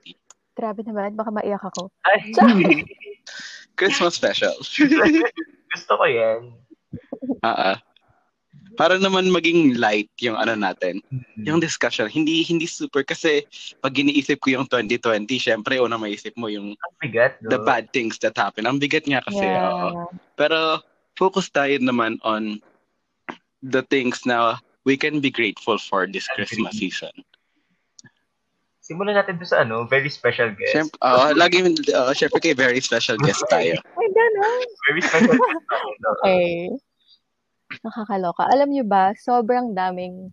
Grabe 0.54 0.82
naman, 0.86 1.18
baka 1.18 1.34
maiyak 1.34 1.64
ako. 1.66 1.90
Ay, 2.06 2.34
Christmas 3.80 4.14
special. 4.14 4.54
gusto 5.74 5.94
ko 5.98 6.06
yan. 6.06 6.54
Ah, 7.42 7.74
ah. 7.74 7.78
Para 8.74 8.98
naman 8.98 9.30
maging 9.30 9.78
light 9.78 10.10
yung 10.22 10.38
ano 10.38 10.58
natin, 10.58 11.00
yung 11.38 11.62
discussion. 11.62 12.10
Hindi 12.10 12.42
hindi 12.46 12.66
super 12.66 13.06
kasi 13.06 13.46
pag 13.80 13.94
iniisip 13.94 14.42
ko 14.42 14.58
yung 14.58 14.66
2020, 14.70 15.30
syempre 15.38 15.78
una 15.78 15.98
maisip 15.98 16.34
mo 16.36 16.50
yung 16.50 16.74
bigat, 17.02 17.38
no? 17.42 17.54
the 17.54 17.60
bad 17.62 17.90
things 17.94 18.18
that 18.22 18.34
happen. 18.34 18.66
Ang 18.66 18.82
bigat 18.82 19.06
nga 19.06 19.22
kasi. 19.26 19.46
oo. 19.46 19.50
Yeah. 19.50 19.92
Pero 20.36 20.60
focus 21.14 21.50
tayo 21.54 21.78
naman 21.78 22.18
on 22.26 22.58
the 23.62 23.86
things 23.88 24.26
na 24.26 24.58
we 24.84 24.98
can 24.98 25.22
be 25.22 25.32
grateful 25.32 25.78
for 25.78 26.10
this. 26.10 26.28
Christmas 26.36 26.76
season. 26.76 27.14
Simulan 28.84 29.16
natin 29.16 29.40
to 29.40 29.48
sa 29.48 29.64
ano, 29.64 29.88
very 29.88 30.12
special 30.12 30.52
guest. 30.52 30.76
Siyempre, 30.76 31.00
uh, 31.00 31.32
lagi, 31.32 31.64
uh, 31.96 32.12
syempre 32.12 32.44
kay 32.44 32.52
very 32.52 32.84
special 32.84 33.16
guest 33.24 33.40
tayo. 33.54 33.80
Ay, 33.80 34.08
gano'n. 34.12 34.60
Very 34.92 35.02
special 35.08 35.36
guest. 35.40 35.64
no? 36.04 36.12
Okay. 36.20 36.68
Nakakaloka. 37.82 38.46
Alam 38.54 38.70
niyo 38.70 38.86
ba, 38.86 39.18
sobrang 39.18 39.74
daming 39.74 40.30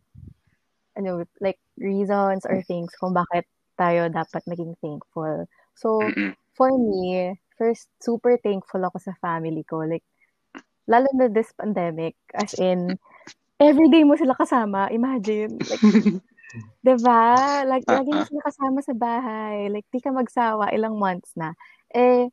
ano, 0.99 1.25
like 1.41 1.57
reasons 1.81 2.45
or 2.45 2.61
things 2.67 2.93
kung 3.01 3.17
bakit 3.17 3.49
tayo 3.81 4.13
dapat 4.13 4.45
maging 4.45 4.77
thankful. 4.85 5.49
So, 5.73 6.05
for 6.53 6.69
me, 6.77 7.33
first, 7.57 7.89
super 8.05 8.37
thankful 8.37 8.85
ako 8.85 9.01
sa 9.01 9.17
family 9.17 9.65
ko. 9.65 9.89
Like, 9.89 10.05
lalo 10.85 11.09
na 11.17 11.33
this 11.33 11.49
pandemic, 11.57 12.21
as 12.37 12.53
in, 12.61 13.01
everyday 13.57 14.05
mo 14.05 14.21
sila 14.21 14.37
kasama. 14.37 14.93
Imagine. 14.93 15.57
Like, 15.57 15.85
diba? 16.85 17.25
Like, 17.65 17.89
lagi 17.89 18.11
mo 18.13 18.23
sila 18.29 18.43
kasama 18.45 18.79
sa 18.85 18.93
bahay. 18.93 19.73
Like, 19.73 19.89
di 19.89 20.05
ka 20.05 20.13
magsawa 20.13 20.69
ilang 20.77 21.01
months 21.01 21.33
na. 21.33 21.57
Eh, 21.97 22.29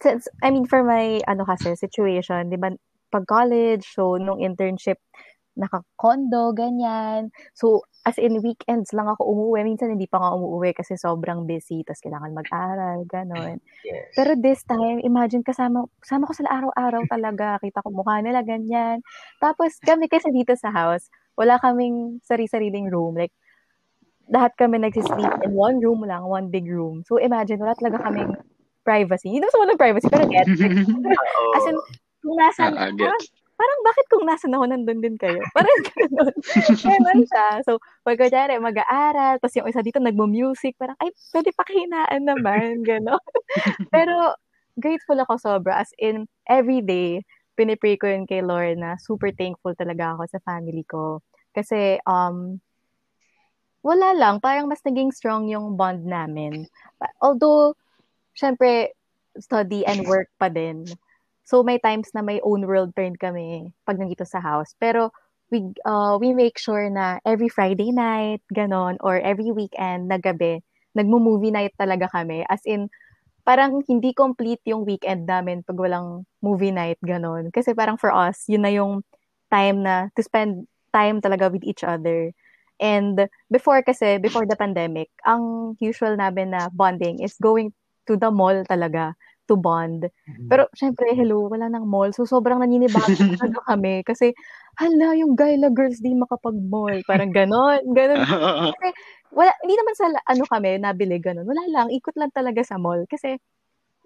since, 0.00 0.24
I 0.40 0.48
mean, 0.48 0.64
for 0.64 0.80
my, 0.80 1.20
ano 1.28 1.44
kasi, 1.44 1.76
situation, 1.76 2.48
di 2.48 2.56
ba, 2.56 2.72
pag 3.10 3.26
college, 3.26 3.84
so, 3.90 4.16
nung 4.16 4.38
internship, 4.38 5.02
naka-condo, 5.58 6.54
ganyan. 6.54 7.28
So, 7.52 7.84
as 8.06 8.16
in, 8.16 8.40
weekends 8.40 8.94
lang 8.96 9.10
ako 9.10 9.28
umuwi. 9.28 9.66
Minsan, 9.66 9.92
hindi 9.92 10.08
pa 10.08 10.22
nga 10.22 10.32
umuwi 10.32 10.72
kasi 10.72 10.96
sobrang 10.96 11.44
busy. 11.44 11.84
Tapos, 11.84 12.00
kailangan 12.00 12.32
mag-aral, 12.32 13.04
gano'n. 13.04 13.58
Yes. 13.84 14.14
Pero 14.16 14.32
this 14.38 14.62
time, 14.64 15.02
imagine 15.04 15.44
kasama, 15.44 15.84
kasama 16.00 16.30
ko 16.30 16.32
sila 16.32 16.48
araw-araw 16.48 17.02
talaga. 17.10 17.60
Kita 17.60 17.82
ko 17.84 17.92
mukha 17.92 18.22
nila, 18.24 18.40
ganyan. 18.40 19.04
Tapos 19.42 19.76
kami 19.82 20.08
kasi 20.08 20.30
dito 20.32 20.54
sa 20.56 20.72
house, 20.72 21.10
wala 21.36 21.60
kaming 21.60 22.22
sari-sariling 22.24 22.88
room. 22.88 23.18
Like, 23.18 23.34
lahat 24.30 24.54
kami 24.54 24.78
nagsisleep 24.78 25.42
in 25.42 25.52
one 25.52 25.82
room 25.82 26.06
lang, 26.06 26.22
one 26.24 26.48
big 26.48 26.64
room. 26.70 27.02
So 27.04 27.18
imagine, 27.18 27.58
wala 27.58 27.74
talaga 27.74 28.06
kaming 28.06 28.38
privacy. 28.86 29.28
Hindi 29.28 29.44
naman 29.44 29.74
sa 29.74 29.76
privacy, 29.76 30.06
pero 30.08 30.24
get. 30.30 30.46
As 31.58 31.66
in, 31.66 31.76
kung 32.20 32.36
nasan, 32.36 32.76
Ah, 32.76 32.88
ah, 32.88 32.92
parang, 32.92 33.24
parang 33.56 33.80
bakit 33.84 34.04
kung 34.08 34.24
nasan 34.24 34.54
ako, 34.56 34.64
nandun 34.68 35.00
din 35.00 35.16
kayo? 35.20 35.40
Parang 35.52 35.78
ganun. 35.92 36.34
ganun 36.88 37.20
siya. 37.28 37.48
So, 37.64 37.80
pag 38.04 38.20
kunyari, 38.20 38.56
mag-aaral, 38.60 39.40
tapos 39.40 39.56
yung 39.56 39.68
isa 39.68 39.84
dito 39.84 40.00
nagmo-music, 40.00 40.76
parang, 40.80 40.96
ay, 41.00 41.12
pwede 41.32 41.50
pakihinaan 41.52 42.22
naman, 42.24 42.80
gano'n. 42.88 43.20
Pero, 43.92 44.36
grateful 44.80 45.20
ako 45.20 45.36
sobra. 45.36 45.80
As 45.80 45.92
in, 46.00 46.24
every 46.48 46.80
day, 46.80 47.24
pinipray 47.56 48.00
ko 48.00 48.08
yun 48.08 48.24
kay 48.24 48.40
Lord 48.40 48.80
na 48.80 48.96
super 48.96 49.28
thankful 49.36 49.76
talaga 49.76 50.16
ako 50.16 50.24
sa 50.28 50.40
family 50.40 50.84
ko. 50.88 51.20
Kasi, 51.52 52.00
um, 52.08 52.56
wala 53.80 54.12
lang, 54.12 54.40
parang 54.40 54.68
mas 54.68 54.84
naging 54.84 55.12
strong 55.12 55.48
yung 55.48 55.76
bond 55.76 56.04
namin. 56.04 56.68
Although, 57.20 57.76
syempre, 58.36 58.92
study 59.40 59.84
and 59.88 60.04
work 60.04 60.28
pa 60.36 60.48
din. 60.52 60.84
So, 61.44 61.62
may 61.62 61.78
times 61.78 62.12
na 62.14 62.22
may 62.22 62.40
own 62.42 62.66
world 62.66 62.94
turn 62.94 63.16
kami 63.16 63.72
pag 63.84 63.98
nandito 63.98 64.26
sa 64.26 64.40
house. 64.40 64.76
Pero, 64.78 65.10
we, 65.50 65.74
uh, 65.84 66.16
we 66.20 66.32
make 66.32 66.56
sure 66.58 66.88
na 66.88 67.18
every 67.26 67.50
Friday 67.50 67.90
night, 67.90 68.40
ganon, 68.54 68.96
or 69.02 69.18
every 69.18 69.50
weekend 69.50 70.08
na 70.08 70.18
gabi, 70.18 70.62
nagmo-movie 70.94 71.50
night 71.50 71.74
talaga 71.78 72.06
kami. 72.10 72.46
As 72.46 72.62
in, 72.64 72.88
parang 73.42 73.82
hindi 73.90 74.14
complete 74.14 74.62
yung 74.68 74.86
weekend 74.86 75.26
namin 75.26 75.66
pag 75.66 75.76
walang 75.76 76.22
movie 76.38 76.70
night, 76.70 76.98
ganon. 77.02 77.50
Kasi 77.50 77.74
parang 77.74 77.98
for 77.98 78.14
us, 78.14 78.46
yun 78.46 78.62
na 78.62 78.70
yung 78.70 79.02
time 79.50 79.82
na 79.82 80.06
to 80.14 80.22
spend 80.22 80.70
time 80.94 81.18
talaga 81.18 81.50
with 81.50 81.66
each 81.66 81.82
other. 81.82 82.30
And 82.80 83.28
before 83.50 83.82
kasi, 83.82 84.16
before 84.22 84.46
the 84.46 84.56
pandemic, 84.56 85.10
ang 85.26 85.76
usual 85.82 86.16
namin 86.16 86.54
na 86.54 86.70
bonding 86.72 87.20
is 87.20 87.36
going 87.36 87.74
to 88.08 88.16
the 88.16 88.30
mall 88.32 88.56
talaga 88.64 89.18
to 89.50 89.58
bond. 89.58 90.06
Pero 90.46 90.70
syempre, 90.78 91.10
hello, 91.18 91.50
wala 91.50 91.66
nang 91.66 91.90
mall. 91.90 92.14
So 92.14 92.22
sobrang 92.22 92.62
naninibago 92.62 93.10
kami 93.70 94.06
kasi 94.06 94.30
hala, 94.78 95.18
yung 95.18 95.34
Gala 95.34 95.74
girls 95.74 95.98
di 95.98 96.14
makapag-mall. 96.14 97.02
Parang 97.10 97.34
ganon, 97.34 97.82
ganon. 97.90 98.22
Wala, 99.30 99.54
hindi 99.62 99.78
naman 99.78 99.94
sa 99.94 100.10
ano 100.26 100.42
kami 100.42 100.82
nabili 100.82 101.22
ganon. 101.22 101.46
Wala 101.46 101.62
lang, 101.70 101.86
ikot 101.94 102.18
lang 102.18 102.34
talaga 102.34 102.66
sa 102.66 102.82
mall 102.82 103.06
kasi 103.06 103.38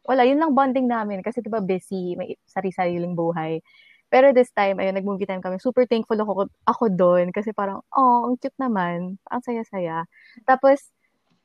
wala, 0.04 0.20
yun 0.28 0.36
lang 0.36 0.52
bonding 0.52 0.84
namin 0.84 1.24
kasi 1.24 1.40
'di 1.40 1.48
ba 1.48 1.64
busy, 1.64 2.12
may 2.12 2.36
sari-sariling 2.44 3.16
buhay. 3.16 3.64
Pero 4.12 4.30
this 4.30 4.52
time, 4.54 4.78
ayun, 4.78 4.94
nag-movie 4.94 5.26
time 5.26 5.42
kami. 5.42 5.58
Super 5.58 5.90
thankful 5.90 6.14
ako, 6.14 6.46
ako 6.70 6.84
doon 6.92 7.34
kasi 7.34 7.50
parang, 7.50 7.82
oh, 7.90 8.30
ang 8.30 8.38
cute 8.38 8.54
naman. 8.62 9.18
Ang 9.26 9.42
saya-saya. 9.42 10.06
Tapos, 10.46 10.94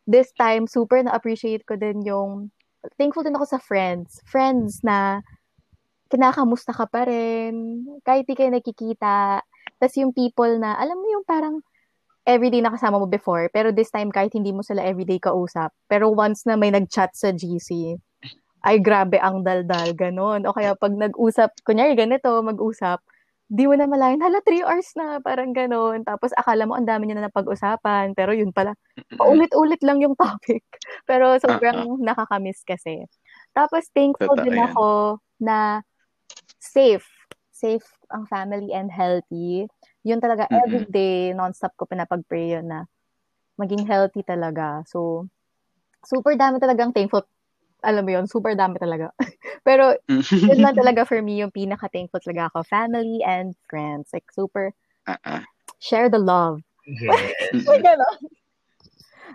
this 0.06 0.30
time, 0.38 0.70
super 0.70 1.02
na-appreciate 1.02 1.66
ko 1.66 1.82
din 1.82 2.06
yung, 2.06 2.54
thankful 2.96 3.26
din 3.26 3.36
ako 3.36 3.46
sa 3.46 3.60
friends. 3.60 4.22
Friends 4.28 4.84
na 4.84 5.24
kinakamusta 6.10 6.74
ka 6.74 6.90
pa 6.90 7.06
rin, 7.06 7.86
kahit 8.02 8.26
di 8.26 8.34
kayo 8.34 8.50
nakikita. 8.50 9.44
Tapos 9.78 9.96
yung 10.00 10.12
people 10.12 10.58
na, 10.58 10.76
alam 10.76 10.98
mo 10.98 11.08
yung 11.08 11.26
parang, 11.28 11.62
everyday 12.30 12.62
nakasama 12.62 13.02
mo 13.02 13.10
before, 13.10 13.50
pero 13.50 13.74
this 13.74 13.90
time 13.90 14.14
kahit 14.14 14.30
hindi 14.38 14.54
mo 14.54 14.62
sila 14.62 14.86
everyday 14.86 15.18
kausap, 15.18 15.74
pero 15.90 16.14
once 16.14 16.46
na 16.46 16.54
may 16.54 16.70
nag-chat 16.70 17.10
sa 17.18 17.34
GC, 17.34 17.98
ay 18.62 18.78
grabe 18.84 19.18
ang 19.18 19.42
daldal, 19.42 19.96
ganun. 19.96 20.44
O 20.46 20.54
kaya 20.54 20.76
pag 20.76 20.92
nag-usap, 20.92 21.64
kunyari 21.64 21.96
ganito, 21.96 22.30
mag-usap, 22.44 23.00
di 23.50 23.66
mo 23.66 23.74
na 23.74 23.90
malayan, 23.90 24.22
hala, 24.22 24.46
three 24.46 24.62
hours 24.62 24.94
na, 24.94 25.18
parang 25.26 25.58
ganun. 25.58 26.06
Tapos 26.06 26.30
akala 26.38 26.70
mo 26.70 26.78
ang 26.78 26.86
dami 26.86 27.10
niya 27.10 27.18
na 27.18 27.34
napag-usapan, 27.34 28.14
pero 28.14 28.30
yun 28.30 28.54
pala, 28.54 28.78
paulit-ulit 29.18 29.82
lang 29.82 29.98
yung 30.06 30.14
topic. 30.22 30.62
Pero 31.10 31.34
sobrang 31.42 31.98
uh-huh. 31.98 31.98
nakakamiss 31.98 32.62
kasi. 32.62 33.10
Tapos 33.58 33.90
thankful 33.90 34.38
din 34.46 34.54
ako 34.54 35.18
na 35.42 35.82
safe. 36.62 37.10
Safe 37.50 37.84
ang 38.14 38.30
family 38.30 38.70
and 38.70 38.94
healthy. 38.94 39.66
Yun 40.06 40.22
talaga, 40.22 40.46
mm-hmm. 40.46 40.62
everyday, 40.70 41.34
non-stop 41.34 41.74
ko 41.74 41.90
pinapag-pray 41.90 42.54
yun 42.54 42.70
na 42.70 42.86
maging 43.58 43.90
healthy 43.90 44.22
talaga. 44.22 44.86
So, 44.86 45.26
super 46.06 46.38
dami 46.38 46.62
talagang 46.62 46.94
thankful 46.94 47.26
alam 47.84 48.04
mo 48.04 48.12
yun, 48.12 48.26
super 48.28 48.56
dami 48.56 48.80
talaga. 48.80 49.12
Pero, 49.68 49.96
yun 50.32 50.60
lang 50.60 50.76
talaga 50.76 51.08
for 51.08 51.22
me, 51.24 51.40
yung 51.40 51.52
pinaka-thankful 51.52 52.20
talaga 52.24 52.52
ako. 52.52 52.64
Family 52.68 53.24
and 53.24 53.56
friends. 53.68 54.12
Like, 54.12 54.28
super, 54.32 54.76
uh-uh. 55.08 55.44
share 55.80 56.12
the 56.12 56.20
love. 56.20 56.62
Yes. 56.88 57.36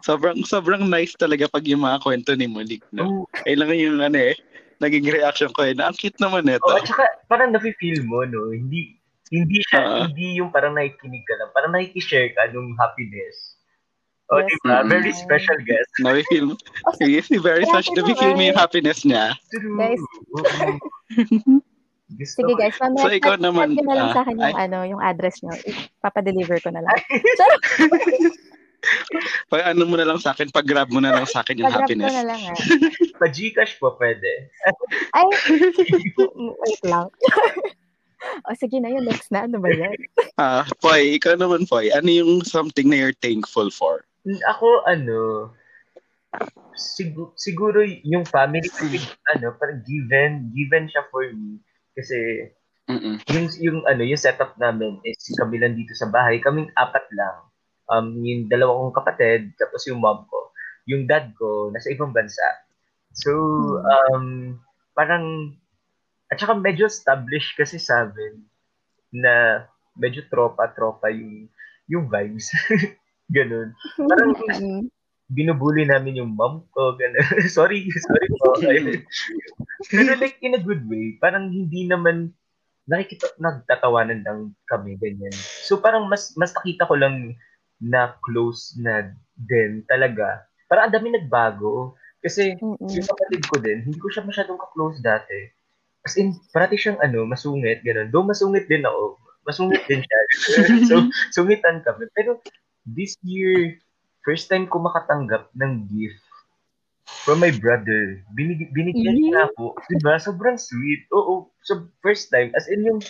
sobrang, 0.07 0.45
sobrang 0.45 0.85
nice 0.85 1.15
talaga 1.17 1.49
pag 1.49 1.65
yung 1.65 1.87
mga 1.87 2.03
kwento 2.05 2.33
ni 2.37 2.45
Monique, 2.51 2.89
no? 2.93 3.25
Oh. 3.25 3.47
lang 3.47 3.73
yung, 3.73 4.03
ano 4.03 4.19
eh, 4.19 4.37
naging 4.83 5.07
reaction 5.09 5.51
ko 5.55 5.65
eh, 5.65 5.73
na 5.73 5.89
ang 5.89 5.97
cute 5.97 6.19
naman 6.21 6.51
ito. 6.51 6.61
Oh, 6.67 6.77
at 6.77 6.85
saka, 6.85 7.07
parang 7.31 7.55
nafe-feel 7.55 8.05
mo, 8.05 8.27
no? 8.29 8.53
Hindi, 8.53 8.99
hindi 9.33 9.65
siya, 9.71 9.81
uh-huh. 9.81 10.03
hindi 10.11 10.43
yung 10.43 10.53
parang 10.53 10.77
nakikinig 10.77 11.25
ka 11.25 11.35
lang. 11.41 11.51
Parang 11.57 11.73
nakikishare 11.73 12.37
ka 12.37 12.53
nung 12.53 12.77
happiness 12.77 13.55
Oh, 14.33 14.41
yes. 14.41 14.57
diba? 14.65 14.89
Very 14.89 15.13
special 15.13 15.59
guest. 15.69 15.91
Nabi-feel 16.01 16.45
mo. 16.49 16.55
Yes, 17.05 17.29
very 17.29 17.69
touched. 17.69 17.93
Nabi-feel 17.93 18.33
mo 18.33 18.43
yung 18.49 18.57
happiness 18.57 19.05
niya. 19.05 19.37
Guys. 19.53 20.01
Sige 22.15 22.53
guys, 22.55 22.77
mamaya 22.79 23.01
so, 23.01 23.11
ikaw 23.11 23.35
naman, 23.41 23.75
na 23.75 23.97
lang 23.97 24.11
sa 24.15 24.23
akin 24.23 24.37
yung, 24.39 24.55
ano, 24.55 24.79
yung 24.87 25.03
address 25.03 25.41
nyo. 25.43 25.51
Papadeliver 25.99 26.61
ko 26.63 26.71
na 26.71 26.85
lang. 26.85 26.99
pag 29.51 29.73
ano 29.73 29.89
mo 29.89 29.97
na 29.97 30.07
lang 30.07 30.21
sa 30.21 30.37
akin, 30.37 30.53
pag 30.53 30.69
grab 30.69 30.93
mo 30.93 31.01
na 31.01 31.17
lang 31.17 31.27
sa 31.27 31.41
akin 31.41 31.65
yung 31.65 31.73
pag 31.73 31.89
happiness. 31.89 32.13
Pag 32.13 32.15
grab 32.15 32.29
na 32.29 32.31
lang 32.31 32.41
eh. 32.45 32.57
pa 33.17 33.27
Gcash 33.33 33.75
po 33.81 33.97
pwede. 33.97 34.53
Ay, 35.17 35.27
wait 36.61 36.83
lang. 36.85 37.09
o 38.45 38.57
sige 38.57 38.79
na 38.81 38.93
yun, 38.93 39.05
next 39.09 39.33
na. 39.33 39.49
Ano 39.49 39.61
ba 39.61 39.73
yan? 39.73 39.97
Ah, 40.37 40.63
uh, 40.63 40.65
Poy, 40.85 41.17
ikaw 41.17 41.35
naman, 41.41 41.65
Poy. 41.65 41.89
Ano 41.93 42.09
yung 42.09 42.45
something 42.45 42.89
na 42.93 43.01
you're 43.01 43.19
thankful 43.25 43.73
for? 43.73 44.05
Ako, 44.25 44.89
ano, 44.89 45.53
siguro, 46.75 47.37
siguro 47.37 47.79
yung 47.85 48.25
family 48.25 48.67
ano, 49.37 49.53
parang 49.61 49.85
given, 49.85 50.51
given 50.57 50.89
siya 50.89 51.05
for 51.13 51.29
me. 51.29 51.61
Kasi, 51.93 52.49
Mm-mm. 52.89 53.21
yung, 53.31 53.47
yung, 53.61 53.79
ano, 53.85 54.03
yung 54.03 54.21
setup 54.21 54.57
namin 54.57 54.99
is 55.05 55.21
kami 55.37 55.61
lang 55.61 55.77
dito 55.77 55.93
sa 55.93 56.09
bahay. 56.09 56.41
Kaming 56.41 56.73
apat 56.75 57.05
lang. 57.13 57.37
Um, 57.93 58.17
yung 58.25 58.49
dalawa 58.49 58.81
kong 58.81 58.97
kapatid, 58.97 59.53
tapos 59.61 59.85
yung 59.87 60.01
mom 60.01 60.25
ko. 60.25 60.41
Yung 60.89 61.05
dad 61.05 61.33
ko, 61.37 61.69
nasa 61.69 61.93
ibang 61.93 62.17
bansa. 62.17 62.45
So, 63.13 63.31
hmm. 63.31 63.85
um, 63.85 64.27
parang, 64.97 65.55
at 66.33 66.41
saka 66.41 66.57
medyo 66.57 66.89
established 66.89 67.55
kasi 67.55 67.77
sa 67.77 68.09
amin 68.09 68.41
na 69.15 69.65
medyo 69.95 70.25
tropa-tropa 70.27 71.13
yung, 71.13 71.47
yung 71.87 72.09
vibes. 72.09 72.51
Ganun. 73.33 73.73
Parang 73.97 74.33
binubuli 75.33 75.89
namin 75.89 76.21
yung 76.21 76.37
mom 76.37 76.67
ko. 76.73 76.97
Ganun. 76.97 77.25
sorry, 77.57 77.89
sorry 77.89 78.29
po. 78.41 78.59
Pero 79.93 80.11
like 80.21 80.37
in 80.45 80.59
a 80.59 80.63
good 80.63 80.85
way. 80.89 81.17
Parang 81.21 81.49
hindi 81.49 81.89
naman 81.89 82.33
nakikita, 82.85 83.33
nagtatawanan 83.41 84.21
lang 84.25 84.53
kami, 84.69 85.01
ganyan. 85.01 85.33
So 85.65 85.81
parang 85.81 86.09
mas, 86.09 86.37
mas 86.37 86.53
nakita 86.53 86.85
ko 86.85 87.01
lang 87.01 87.33
na 87.81 88.17
close 88.25 88.77
na 88.81 89.13
din 89.37 89.83
talaga. 89.89 90.45
Parang 90.69 90.89
ang 90.89 90.95
dami 90.95 91.13
nagbago. 91.13 91.97
Kasi 92.25 92.57
Mm-mm. 92.57 92.89
yung 92.89 93.05
kapatid 93.05 93.43
ko 93.53 93.57
din, 93.61 93.85
hindi 93.85 94.01
ko 94.01 94.09
siya 94.09 94.25
masyadong 94.25 94.57
ka-close 94.57 95.05
dati. 95.05 95.53
As 96.05 96.17
in, 96.17 96.33
parati 96.53 96.77
siyang 96.81 97.01
ano, 97.05 97.29
masungit, 97.29 97.85
gano'n. 97.85 98.09
Though 98.09 98.25
masungit 98.25 98.65
din 98.65 98.85
ako, 98.85 99.21
masungit 99.45 99.85
din 99.85 100.01
siya. 100.01 100.21
so, 100.89 100.95
sungitan 101.37 101.85
kami. 101.85 102.09
Pero 102.17 102.41
this 102.85 103.17
year, 103.25 103.81
first 104.25 104.49
time 104.49 104.69
ko 104.69 104.81
makatanggap 104.81 105.53
ng 105.57 105.89
gift 105.89 106.21
from 107.25 107.41
my 107.41 107.53
brother. 107.53 108.21
Binig 108.37 108.73
binigyan 108.73 109.17
mm-hmm. 109.17 109.29
niya 109.33 109.49
ako. 109.53 109.77
Diba? 109.89 110.17
Sobrang 110.21 110.57
sweet. 110.61 111.09
Oo. 111.13 111.49
So, 111.65 111.89
first 112.05 112.33
time. 112.33 112.53
As 112.57 112.69
in 112.69 112.85
yung, 112.85 113.01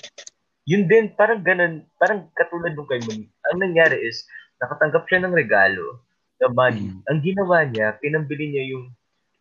yun 0.66 0.86
din, 0.86 1.14
parang 1.14 1.42
ganun, 1.42 1.86
parang 1.98 2.30
katulad 2.34 2.74
nung 2.74 2.90
kay 2.90 3.02
Monique. 3.06 3.34
Ang 3.50 3.62
nangyari 3.62 3.98
is, 4.02 4.26
nakatanggap 4.62 5.06
siya 5.10 5.22
ng 5.26 5.34
regalo, 5.34 6.02
the 6.38 6.50
money. 6.50 6.90
Mm-hmm. 6.90 7.08
Ang 7.10 7.18
ginawa 7.22 7.58
niya, 7.66 7.98
pinambili 7.98 8.54
niya 8.54 8.64
yung 8.74 8.94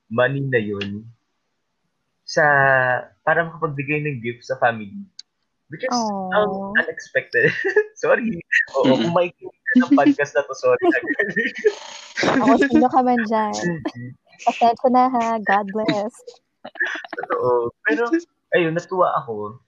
money 0.09 0.41
na 0.45 0.61
yun 0.61 1.05
sa, 2.25 2.43
para 3.25 3.45
makapagbigay 3.45 4.01
ng 4.05 4.21
gift 4.21 4.45
sa 4.45 4.57
family. 4.61 5.05
Which 5.71 5.89
is 5.89 5.95
um, 6.37 6.75
unexpected. 6.77 7.49
sorry. 8.03 8.37
Oo, 8.77 8.93
mm-hmm. 8.93 9.01
kung 9.09 9.13
may 9.15 9.33
ng 9.77 9.93
podcast 9.93 10.33
na 10.37 10.43
to, 10.45 10.53
sorry. 10.55 10.85
Ako, 12.23 12.57
sino 12.61 12.87
ka 12.89 12.99
man 13.01 13.21
dyan? 13.25 13.55
Pasensya 14.45 14.89
na 14.91 15.05
ha. 15.09 15.25
God 15.39 15.67
bless. 15.71 16.13
Totoo. 17.15 17.71
Pero, 17.87 18.03
ayun, 18.53 18.73
natuwa 18.75 19.13
ako. 19.23 19.61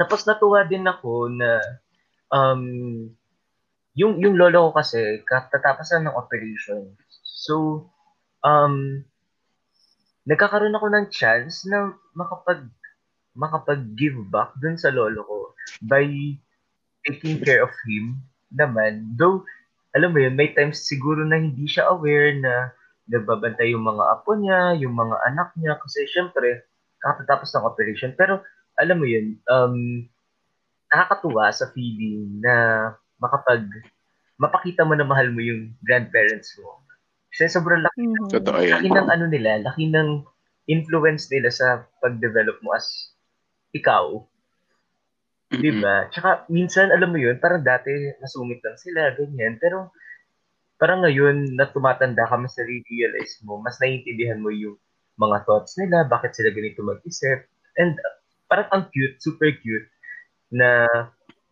Tapos 0.00 0.24
natuwa 0.24 0.64
din 0.64 0.88
ako 0.88 1.28
na 1.28 1.60
um, 2.32 2.64
yung 3.98 4.22
yung 4.22 4.38
lolo 4.38 4.70
ko 4.70 4.80
kasi 4.80 5.20
katatapos 5.26 5.92
na 5.92 6.08
ng 6.08 6.16
operation. 6.16 6.94
So 7.22 7.86
um 8.40 9.04
nagkakaroon 10.24 10.76
ako 10.76 10.86
ng 10.88 11.06
chance 11.10 11.66
na 11.66 11.92
makapag 12.14 12.64
makapag-give 13.34 14.26
back 14.30 14.54
dun 14.58 14.80
sa 14.80 14.88
lolo 14.88 15.20
ko 15.26 15.38
by 15.84 16.06
taking 17.06 17.40
care 17.40 17.62
of 17.62 17.72
him 17.86 18.20
naman. 18.54 19.14
Though, 19.14 19.46
alam 19.96 20.14
mo 20.14 20.18
yun, 20.22 20.38
may 20.38 20.54
times 20.54 20.86
siguro 20.86 21.26
na 21.26 21.38
hindi 21.38 21.66
siya 21.66 21.90
aware 21.90 22.38
na 22.38 22.70
nagbabantay 23.10 23.74
yung 23.74 23.82
mga 23.82 24.04
apo 24.06 24.38
niya, 24.38 24.78
yung 24.78 24.94
mga 24.94 25.16
anak 25.26 25.50
niya, 25.58 25.74
kasi 25.82 26.06
syempre, 26.06 26.66
kakatapos 27.02 27.50
ng 27.54 27.66
operation. 27.66 28.10
Pero, 28.14 28.42
alam 28.78 29.02
mo 29.02 29.06
yun, 29.06 29.34
um, 29.50 30.06
nakakatuwa 30.90 31.50
sa 31.50 31.70
feeling 31.74 32.38
na 32.38 32.54
makapag, 33.18 33.66
mapakita 34.38 34.86
mo 34.86 34.94
na 34.94 35.06
mahal 35.06 35.30
mo 35.34 35.42
yung 35.42 35.74
grandparents 35.82 36.54
mo. 36.62 36.80
Kasi 37.30 37.50
sobrang 37.50 37.82
laki, 37.82 38.10
mm-hmm. 38.10 38.30
Totoo 38.30 38.58
yan. 38.62 38.82
laki 38.82 38.88
ng 38.90 39.08
ano 39.10 39.24
nila, 39.30 39.50
laki 39.62 39.90
ng 39.90 40.22
influence 40.70 41.30
nila 41.30 41.50
sa 41.50 41.86
pag-develop 41.98 42.58
mo 42.62 42.74
as 42.74 43.14
ikaw, 43.74 44.22
mm-hmm. 45.50 45.62
di 45.62 45.70
ba? 45.82 46.06
Tsaka 46.08 46.46
minsan, 46.48 46.94
alam 46.94 47.10
mo 47.10 47.18
yun, 47.18 47.36
parang 47.42 47.62
dati 47.62 47.90
nasungit 48.22 48.62
lang 48.62 48.78
sila, 48.78 49.12
ganyan. 49.18 49.58
Pero 49.58 49.90
parang 50.80 51.04
ngayon 51.04 51.58
na 51.58 51.68
tumatanda 51.68 52.24
ka, 52.24 52.38
mas 52.38 52.56
na-realize 52.56 53.42
mo, 53.44 53.60
mas 53.60 53.76
naiintindihan 53.82 54.40
mo 54.40 54.48
yung 54.54 54.78
mga 55.20 55.44
thoughts 55.44 55.76
nila, 55.76 56.08
bakit 56.08 56.32
sila 56.32 56.48
ganito 56.54 56.80
mag-isip. 56.80 57.44
And 57.76 57.98
uh, 57.98 58.16
parang 58.48 58.68
ang 58.72 58.84
cute, 58.94 59.20
super 59.20 59.52
cute, 59.60 59.90
na 60.50 60.88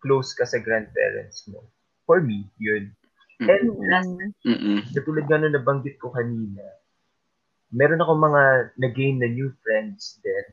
close 0.02 0.32
ka 0.34 0.46
sa 0.46 0.58
grandparents 0.62 1.46
mo. 1.50 1.66
For 2.08 2.24
me, 2.24 2.48
yun. 2.56 2.94
Mm-hmm. 3.38 3.50
And 3.52 3.66
last, 3.86 4.10
mm-hmm. 4.46 4.78
katulad 4.96 5.28
nga 5.28 5.38
na 5.42 5.52
nabanggit 5.52 6.00
ko 6.00 6.10
kanina, 6.10 6.64
meron 7.68 8.00
ako 8.00 8.12
mga 8.16 8.42
nag-gain 8.80 9.20
na 9.20 9.28
new 9.28 9.52
friends 9.60 10.18
din 10.24 10.46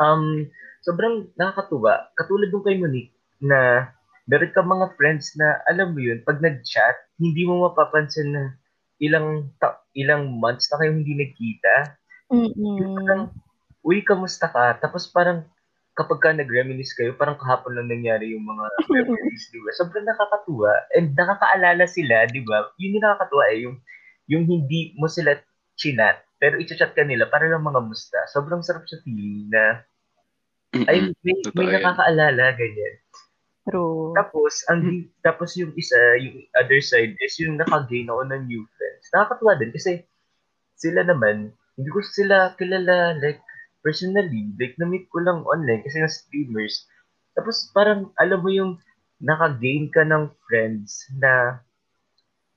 um, 0.00 0.48
sobrang 0.86 1.26
nakakatuwa. 1.34 2.14
Katulad 2.14 2.54
nung 2.54 2.62
kay 2.62 2.78
Monique 2.78 3.10
na 3.42 3.90
meron 4.30 4.54
ka 4.54 4.62
mga 4.62 4.94
friends 4.94 5.34
na 5.34 5.58
alam 5.66 5.90
mo 5.90 5.98
yun, 5.98 6.22
pag 6.22 6.38
nag-chat, 6.38 6.94
hindi 7.18 7.42
mo 7.42 7.66
mapapansin 7.66 8.30
na 8.30 8.54
ilang 9.02 9.50
ta- 9.58 9.82
ilang 9.98 10.38
months 10.38 10.70
na 10.70 10.78
kayo 10.78 10.94
hindi 10.94 11.18
nagkita. 11.18 11.74
Mm-hmm. 12.30 12.94
Parang, 13.02 13.22
uy, 13.82 14.06
kamusta 14.06 14.46
ka? 14.46 14.78
Tapos 14.78 15.10
parang 15.10 15.42
kapag 15.96 16.20
ka 16.20 16.28
nag-reminisce 16.36 16.92
kayo, 16.92 17.16
parang 17.16 17.40
kahapon 17.40 17.72
lang 17.72 17.88
nangyari 17.88 18.36
yung 18.36 18.44
mga 18.44 18.64
memories, 18.94 19.48
di 19.50 19.58
ba? 19.58 19.70
Sobrang 19.74 20.04
nakakatuwa. 20.04 20.72
And 20.92 21.16
nakakaalala 21.16 21.88
sila, 21.88 22.28
di 22.28 22.44
ba? 22.44 22.68
Yun 22.76 23.00
yung 23.00 23.04
nakakatuwa 23.04 23.44
eh, 23.50 23.58
yung, 23.64 23.76
yung 24.28 24.44
hindi 24.44 24.92
mo 25.00 25.08
sila 25.08 25.40
chinat, 25.80 26.20
pero 26.36 26.60
i-chat 26.60 26.92
ka 26.92 27.02
nila 27.04 27.32
para 27.32 27.48
lang 27.48 27.64
mga 27.64 27.80
musta. 27.80 28.20
Sobrang 28.28 28.60
sarap 28.60 28.84
sa 28.84 29.00
feeling 29.00 29.48
na, 29.48 29.80
ay, 30.84 30.98
may, 31.24 31.36
may 31.56 31.68
nakakaalala, 31.80 32.44
ganyan. 32.60 32.94
True. 33.66 34.14
Tapos, 34.14 34.62
ang, 34.70 35.10
tapos 35.26 35.58
yung 35.58 35.74
isa, 35.74 35.98
yung 36.22 36.46
other 36.54 36.78
side 36.78 37.18
is 37.18 37.34
yung 37.42 37.58
naka-gain 37.58 38.06
ako 38.06 38.22
ng 38.30 38.42
new 38.46 38.62
friends. 38.78 39.04
Nakakatuwa 39.10 39.58
din 39.58 39.74
kasi 39.74 40.06
sila 40.78 41.02
naman, 41.02 41.50
hindi 41.74 41.90
ko 41.90 41.98
sila 42.04 42.54
kilala 42.54 43.18
like 43.18 43.42
personally, 43.86 44.50
like, 44.58 44.74
na-meet 44.82 45.06
ko 45.14 45.22
lang 45.22 45.46
online 45.46 45.86
kasi 45.86 46.02
ng 46.02 46.10
streamers. 46.10 46.90
Tapos, 47.38 47.70
parang, 47.70 48.10
alam 48.18 48.42
mo 48.42 48.50
yung 48.50 48.72
naka-gain 49.22 49.86
ka 49.94 50.02
ng 50.02 50.26
friends 50.50 51.06
na 51.22 51.62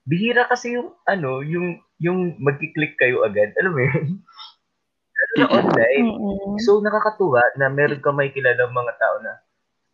bihira 0.10 0.50
kasi 0.50 0.74
yung, 0.74 0.98
ano, 1.06 1.46
yung, 1.46 1.78
yung 2.02 2.34
magkiklik 2.42 2.98
kayo 2.98 3.22
agad. 3.22 3.54
Alam 3.62 3.74
mo 3.78 3.82
yun? 3.86 4.08
na 5.38 5.48
online. 5.52 6.08
So, 6.64 6.80
nakakatuwa 6.80 7.44
na 7.60 7.68
meron 7.72 8.02
ka 8.04 8.12
may 8.12 8.32
kilala 8.32 8.70
mga 8.70 8.94
tao 9.00 9.16
na, 9.24 9.40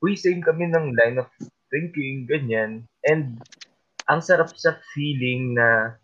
uy, 0.01 0.17
same 0.17 0.41
kami 0.41 0.69
ng 0.69 0.95
line 0.95 1.17
of 1.21 1.29
thinking, 1.69 2.29
ganyan. 2.29 2.85
And, 3.05 3.41
ang 4.05 4.21
sarap 4.21 4.53
sa 4.53 4.77
feeling 4.93 5.57
na 5.57 5.97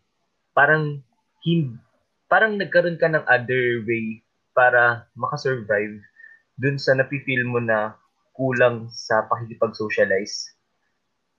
parang 0.58 1.06
hindi, 1.46 1.78
parang 2.26 2.58
nagkaroon 2.58 2.98
ka 2.98 3.10
ng 3.10 3.26
other 3.30 3.86
way 3.86 4.26
para 4.58 5.06
makasurvive 5.14 6.02
dun 6.58 6.78
sa 6.78 6.98
napifeel 6.98 7.46
mo 7.46 7.62
na 7.62 7.96
kulang 8.36 8.90
sa 8.90 9.26
pakikipag-socialize. 9.30 10.54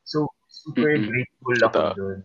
So, 0.06 0.28
super 0.50 0.98
mm-hmm. 0.98 1.08
grateful 1.08 1.58
ako 1.66 1.78
Ito. 1.78 1.94
dun. 1.98 2.18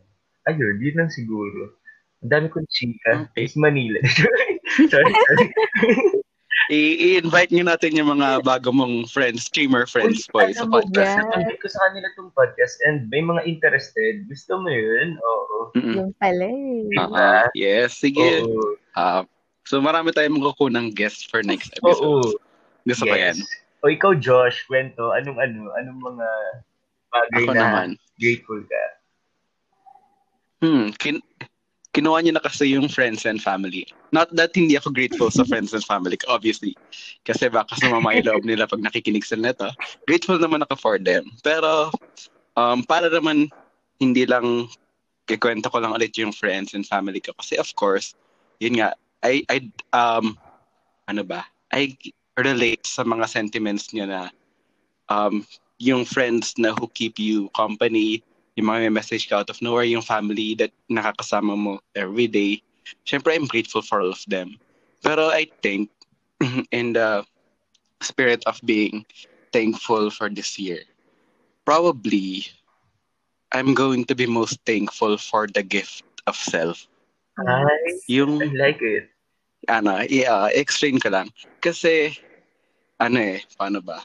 Ayun, 0.47 0.75
yun 0.79 0.95
lang 0.95 1.11
siguro. 1.11 1.75
Ang 2.23 2.31
dami 2.33 2.47
kong 2.49 2.69
chika. 2.71 3.29
Okay. 3.29 3.45
Is 3.45 3.55
Manila. 3.59 3.99
sorry, 4.85 5.13
sorry. 5.13 5.47
I-invite 6.67 7.55
nyo 7.55 7.63
natin 7.63 7.95
yung 7.95 8.11
mga 8.19 8.43
bago 8.43 8.75
mong 8.75 9.07
friends, 9.07 9.47
streamer 9.47 9.87
friends 9.87 10.27
po 10.27 10.43
sa 10.51 10.67
podcast. 10.67 11.15
Yeah. 11.15 11.23
Nabanggit 11.23 11.57
ko 11.63 11.67
sa 11.71 11.79
kanila 11.87 12.05
itong 12.11 12.31
podcast 12.35 12.75
and 12.83 13.07
may 13.07 13.23
mga 13.23 13.45
interested. 13.47 14.27
Gusto 14.27 14.59
mo 14.59 14.67
yun? 14.67 15.15
Oo. 15.15 15.57
Yung 15.79 16.11
pala 16.19 16.43
eh. 16.43 16.99
Uh-huh. 16.99 17.45
Yes, 17.55 17.95
sige. 17.95 18.43
Oo. 18.43 18.75
Uh, 18.97 19.23
So 19.67 19.83
marami 19.83 20.15
tayong 20.15 20.39
magkukunang 20.39 20.95
guest 20.95 21.27
for 21.27 21.43
next 21.43 21.75
episode. 21.75 22.23
Oo. 22.23 22.39
Gusto 22.87 23.03
yes. 23.03 23.11
pa 23.11 23.17
yan? 23.19 23.37
O 23.83 23.91
ikaw, 23.91 24.15
Josh, 24.15 24.63
kwento, 24.63 25.11
anong 25.11 25.43
ano, 25.43 25.75
anong 25.75 25.99
mga 25.99 26.27
bagay 27.11 27.43
Ako 27.43 27.51
na 27.51 27.59
naman. 27.59 27.89
grateful 28.15 28.63
ka? 28.63 28.83
Hmm, 30.63 30.89
kin 30.95 31.19
kinuha 31.97 32.21
niyo 32.21 32.37
na 32.37 32.45
kasi 32.45 32.77
yung 32.77 32.85
friends 32.85 33.25
and 33.25 33.41
family. 33.41 33.89
Not 34.13 34.29
that 34.37 34.53
hindi 34.53 34.77
ako 34.77 34.93
grateful 34.93 35.33
sa 35.33 35.41
friends 35.49 35.73
and 35.73 35.81
family, 35.81 36.13
obviously. 36.29 36.77
Kasi 37.25 37.49
baka 37.49 37.73
sumama 37.81 38.13
yung 38.13 38.29
loob 38.29 38.43
nila 38.45 38.69
pag 38.69 38.85
nakikinig 38.85 39.25
sila 39.25 39.49
nito. 39.49 39.65
Grateful 40.05 40.37
naman 40.37 40.61
ako 40.69 40.77
for 40.77 40.95
them. 41.01 41.25
Pero, 41.41 41.89
um, 42.53 42.85
para 42.85 43.09
naman 43.09 43.49
hindi 43.97 44.29
lang 44.29 44.69
kikwento 45.25 45.73
ko 45.73 45.81
lang 45.81 45.97
ulit 45.97 46.13
yung 46.21 46.29
friends 46.29 46.77
and 46.77 46.85
family 46.85 47.17
ko. 47.17 47.33
Kasi 47.33 47.57
of 47.57 47.67
course, 47.73 48.13
yun 48.61 48.77
nga, 48.77 48.93
I 49.25 49.41
I 49.49 49.57
um 49.91 50.37
ano 51.09 51.25
ba? 51.25 51.49
I 51.73 51.97
relate 52.37 52.85
sa 52.85 53.01
mga 53.01 53.25
sentiments 53.25 53.89
niya 53.89 54.05
na 54.05 54.21
um 55.09 55.41
yung 55.81 56.05
friends 56.05 56.57
na 56.61 56.73
who 56.77 56.89
keep 56.93 57.17
you 57.17 57.49
company, 57.57 58.21
yung 58.57 58.73
mga 58.73 58.89
may 58.89 58.93
message 58.97 59.29
ka 59.29 59.39
out 59.39 59.53
of 59.53 59.61
nowhere, 59.61 59.85
yung 59.85 60.01
family 60.01 60.57
that 60.57 60.73
nakakasama 60.89 61.53
mo 61.53 61.77
every 61.93 62.25
day. 62.25 62.57
Siyempre, 63.05 63.37
I'm 63.37 63.45
grateful 63.45 63.85
for 63.85 64.01
all 64.01 64.09
of 64.09 64.25
them. 64.25 64.57
Pero 65.05 65.29
I 65.29 65.45
think, 65.61 65.93
in 66.73 66.97
the 66.97 67.21
spirit 68.01 68.41
of 68.49 68.57
being 68.65 69.05
thankful 69.53 70.09
for 70.09 70.27
this 70.33 70.57
year, 70.57 70.81
probably 71.69 72.49
I'm 73.53 73.77
going 73.77 74.09
to 74.09 74.15
be 74.17 74.25
most 74.25 74.57
thankful 74.65 75.21
for 75.21 75.45
the 75.45 75.61
gift 75.61 76.03
of 76.25 76.35
self. 76.35 76.89
Nice. 77.37 78.09
Yung, 78.09 78.41
I 78.41 78.49
like 78.57 78.81
it. 78.81 79.13
Ano, 79.69 80.01
i-uh, 80.01 80.49
explain 80.57 80.97
ko 80.97 81.13
lang. 81.13 81.29
Kasi, 81.61 82.17
ano 82.97 83.21
eh, 83.21 83.45
paano 83.53 83.85
ba? 83.85 84.01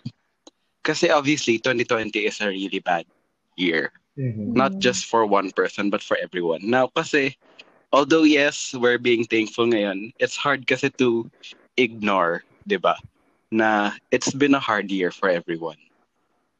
Kasi 0.84 1.08
obviously, 1.08 1.56
2020 1.56 2.28
is 2.28 2.40
a 2.44 2.52
really 2.52 2.84
bad 2.84 3.08
year. 3.56 3.92
Mm-hmm. 4.18 4.52
Not 4.52 4.78
just 4.78 5.06
for 5.06 5.24
one 5.24 5.50
person, 5.52 5.88
but 5.88 6.02
for 6.02 6.16
everyone. 6.20 6.60
Now, 6.64 6.88
kasi, 6.92 7.36
although 7.92 8.24
yes, 8.24 8.74
we're 8.76 9.00
being 9.00 9.24
thankful 9.24 9.66
ngayon, 9.66 10.12
it's 10.20 10.36
hard 10.36 10.66
kasi 10.68 10.92
to 11.00 11.30
ignore, 11.76 12.44
di 12.68 12.76
ba? 12.76 13.00
Na 13.48 13.96
it's 14.12 14.32
been 14.36 14.52
a 14.54 14.60
hard 14.60 14.92
year 14.92 15.10
for 15.10 15.32
everyone. 15.32 15.80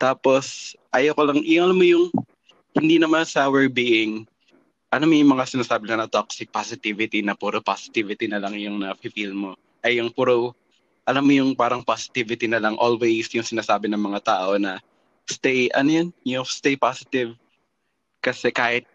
Tapos, 0.01 0.73
ayoko 0.97 1.29
lang, 1.29 1.45
yung 1.45 1.77
mo 1.77 1.85
yung, 1.85 2.07
hindi 2.73 2.97
naman 2.97 3.29
sa 3.29 3.53
we're 3.53 3.69
being 3.69 4.25
ano 4.93 5.09
may 5.09 5.25
mga 5.25 5.49
sinasabi 5.49 5.89
na, 5.89 6.05
na 6.05 6.09
toxic 6.09 6.53
positivity 6.53 7.25
na 7.25 7.33
puro 7.33 7.65
positivity 7.65 8.29
na 8.29 8.37
lang 8.37 8.53
yung 8.61 8.85
na-feel 8.85 9.33
mo. 9.33 9.57
Ay 9.81 9.97
yung 9.97 10.13
puro, 10.13 10.53
alam 11.09 11.25
mo 11.25 11.33
yung 11.33 11.57
parang 11.57 11.81
positivity 11.81 12.45
na 12.45 12.61
lang 12.61 12.77
always 12.77 13.33
yung 13.33 13.43
sinasabi 13.43 13.89
ng 13.89 13.99
mga 13.99 14.21
tao 14.21 14.61
na 14.61 14.77
stay, 15.25 15.73
ano 15.73 15.89
yun, 15.89 16.09
yung 16.29 16.45
stay 16.45 16.77
positive. 16.77 17.33
Kasi 18.23 18.55
kahit 18.55 18.87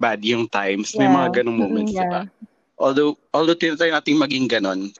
bad 0.00 0.24
yung 0.24 0.48
times, 0.48 0.96
yeah. 0.96 1.04
may 1.04 1.08
mga 1.12 1.28
ganong 1.40 1.60
moments, 1.60 1.92
yeah. 1.92 2.08
diba? 2.08 2.22
Although, 2.80 3.20
although 3.36 3.54
tinatry 3.54 3.92
natin 3.92 4.16
maging 4.16 4.48
ganon, 4.48 4.96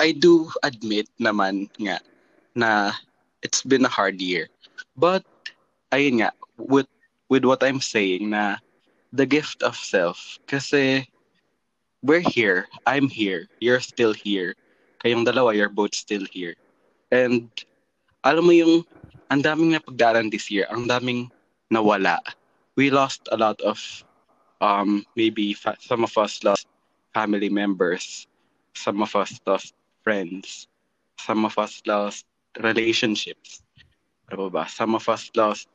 I 0.00 0.16
do 0.16 0.48
admit 0.64 1.12
naman 1.20 1.68
nga 1.76 2.00
na 2.56 2.96
it's 3.44 3.60
been 3.60 3.84
a 3.84 3.92
hard 3.92 4.16
year. 4.16 4.48
But, 4.96 5.28
ayun 5.92 6.24
nga, 6.24 6.32
with, 6.56 6.88
with 7.28 7.44
what 7.44 7.60
I'm 7.60 7.84
saying 7.84 8.32
na 8.32 8.56
the 9.12 9.28
gift 9.28 9.60
of 9.62 9.76
self. 9.76 10.40
Kasi 10.48 11.04
we're 12.00 12.24
here. 12.24 12.66
I'm 12.88 13.12
here. 13.12 13.46
You're 13.60 13.84
still 13.84 14.16
here. 14.16 14.56
Kayong 15.04 15.28
dalawa, 15.28 15.52
you're 15.52 15.72
both 15.72 15.94
still 15.94 16.24
here. 16.32 16.56
And 17.12 17.52
alam 18.24 18.48
mo 18.48 18.52
yung 18.56 18.88
ang 19.28 19.44
daming 19.44 19.76
napagdaanan 19.76 20.32
this 20.32 20.48
year, 20.48 20.64
ang 20.72 20.88
daming 20.88 21.28
nawala. 21.68 22.20
We 22.76 22.90
lost 22.90 23.28
a 23.30 23.36
lot 23.36 23.60
of 23.60 23.78
um 24.60 25.04
maybe 25.16 25.52
fa- 25.52 25.80
some 25.80 26.04
of 26.04 26.16
us 26.16 26.42
lost 26.44 26.66
family 27.14 27.48
members, 27.48 28.26
some 28.74 29.02
of 29.02 29.14
us 29.16 29.40
lost 29.46 29.74
friends, 30.02 30.68
some 31.18 31.44
of 31.44 31.58
us 31.58 31.82
lost 31.86 32.24
relationships. 32.60 33.62
Ano 34.32 34.48
ba? 34.48 34.64
Some 34.68 34.94
of 34.96 35.08
us 35.08 35.28
lost 35.36 35.68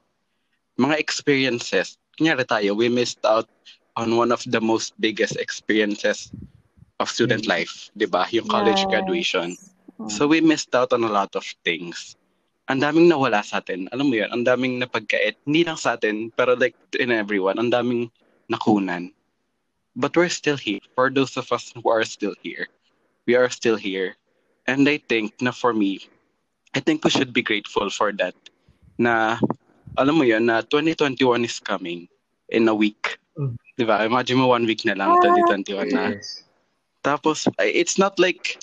mga 0.78 0.98
experiences 0.98 1.98
kunyari 2.18 2.44
tayo, 2.50 2.74
we 2.74 2.90
missed 2.90 3.22
out 3.24 3.46
on 3.96 4.18
one 4.18 4.34
of 4.34 4.42
the 4.50 4.60
most 4.60 4.98
biggest 5.00 5.38
experiences 5.38 6.34
of 6.98 7.10
student 7.10 7.46
life, 7.46 7.94
di 7.94 8.10
ba? 8.10 8.26
Yung 8.34 8.50
college 8.50 8.82
yes. 8.82 8.90
graduation. 8.90 9.54
Mm. 10.02 10.10
So 10.10 10.26
we 10.26 10.42
missed 10.42 10.74
out 10.74 10.92
on 10.92 11.06
a 11.06 11.14
lot 11.14 11.30
of 11.38 11.46
things. 11.62 12.18
Ang 12.68 12.84
daming 12.84 13.08
nawala 13.08 13.40
sa 13.48 13.64
atin. 13.64 13.88
Alam 13.96 14.12
mo 14.12 14.16
yun, 14.20 14.28
ang 14.32 14.44
daming 14.44 14.84
napagkait. 14.84 15.40
Hindi 15.48 15.64
lang 15.64 15.80
sa 15.80 15.96
atin, 15.96 16.36
pero 16.36 16.52
like 16.60 16.76
in 17.00 17.16
everyone, 17.16 17.56
ang 17.56 17.72
daming 17.72 18.12
nakunan. 18.52 19.12
But 19.96 20.14
we're 20.14 20.30
still 20.30 20.60
here. 20.60 20.84
For 20.94 21.10
those 21.10 21.40
of 21.40 21.50
us 21.50 21.72
who 21.74 21.88
are 21.90 22.04
still 22.04 22.36
here, 22.44 22.68
we 23.26 23.40
are 23.40 23.50
still 23.50 23.80
here. 23.80 24.20
And 24.68 24.84
I 24.86 25.00
think 25.00 25.40
na 25.40 25.56
for 25.56 25.72
me, 25.72 26.06
I 26.76 26.84
think 26.84 27.08
we 27.08 27.10
should 27.10 27.32
be 27.32 27.42
grateful 27.42 27.90
for 27.90 28.12
that. 28.20 28.36
Na 29.00 29.40
alam 29.96 30.20
mo 30.20 30.24
yun, 30.28 30.46
na 30.46 30.62
2021 30.62 31.48
is 31.48 31.64
coming 31.64 32.06
in 32.52 32.68
a 32.68 32.76
week. 32.76 33.18
Mm. 33.40 33.56
Di 33.80 33.86
ba? 33.88 34.04
Imagine 34.04 34.44
mo 34.44 34.52
one 34.52 34.68
week 34.68 34.84
na 34.86 34.94
lang, 34.94 35.16
2021 35.24 35.94
na. 35.96 36.20
Tapos, 37.02 37.48
it's 37.58 37.98
not 37.98 38.20
like 38.20 38.60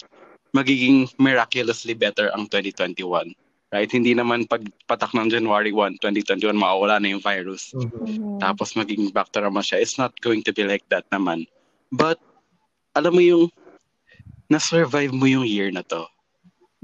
magiging 0.55 1.11
miraculously 1.19 1.95
better 1.95 2.31
ang 2.37 2.47
2021. 2.53 3.35
Right? 3.73 3.91
Hindi 3.91 4.15
naman 4.15 4.47
pagpatak 4.47 5.15
ng 5.17 5.31
January 5.31 5.73
1, 5.73 5.99
2021, 5.99 6.55
mawawala 6.55 7.01
na 7.03 7.17
yung 7.17 7.23
virus. 7.25 7.75
Mm-hmm. 7.75 8.39
Tapos 8.39 8.77
magiging 8.79 9.11
back 9.11 9.33
to 9.35 9.41
normal 9.43 9.63
siya. 9.63 9.83
It's 9.83 9.99
not 9.99 10.15
going 10.21 10.43
to 10.47 10.53
be 10.53 10.63
like 10.63 10.87
that 10.95 11.09
naman. 11.11 11.49
But, 11.91 12.23
alam 12.95 13.19
mo 13.19 13.23
yung, 13.23 13.45
na-survive 14.47 15.11
mo 15.11 15.27
yung 15.27 15.47
year 15.49 15.75
na 15.75 15.83
to. 15.91 16.07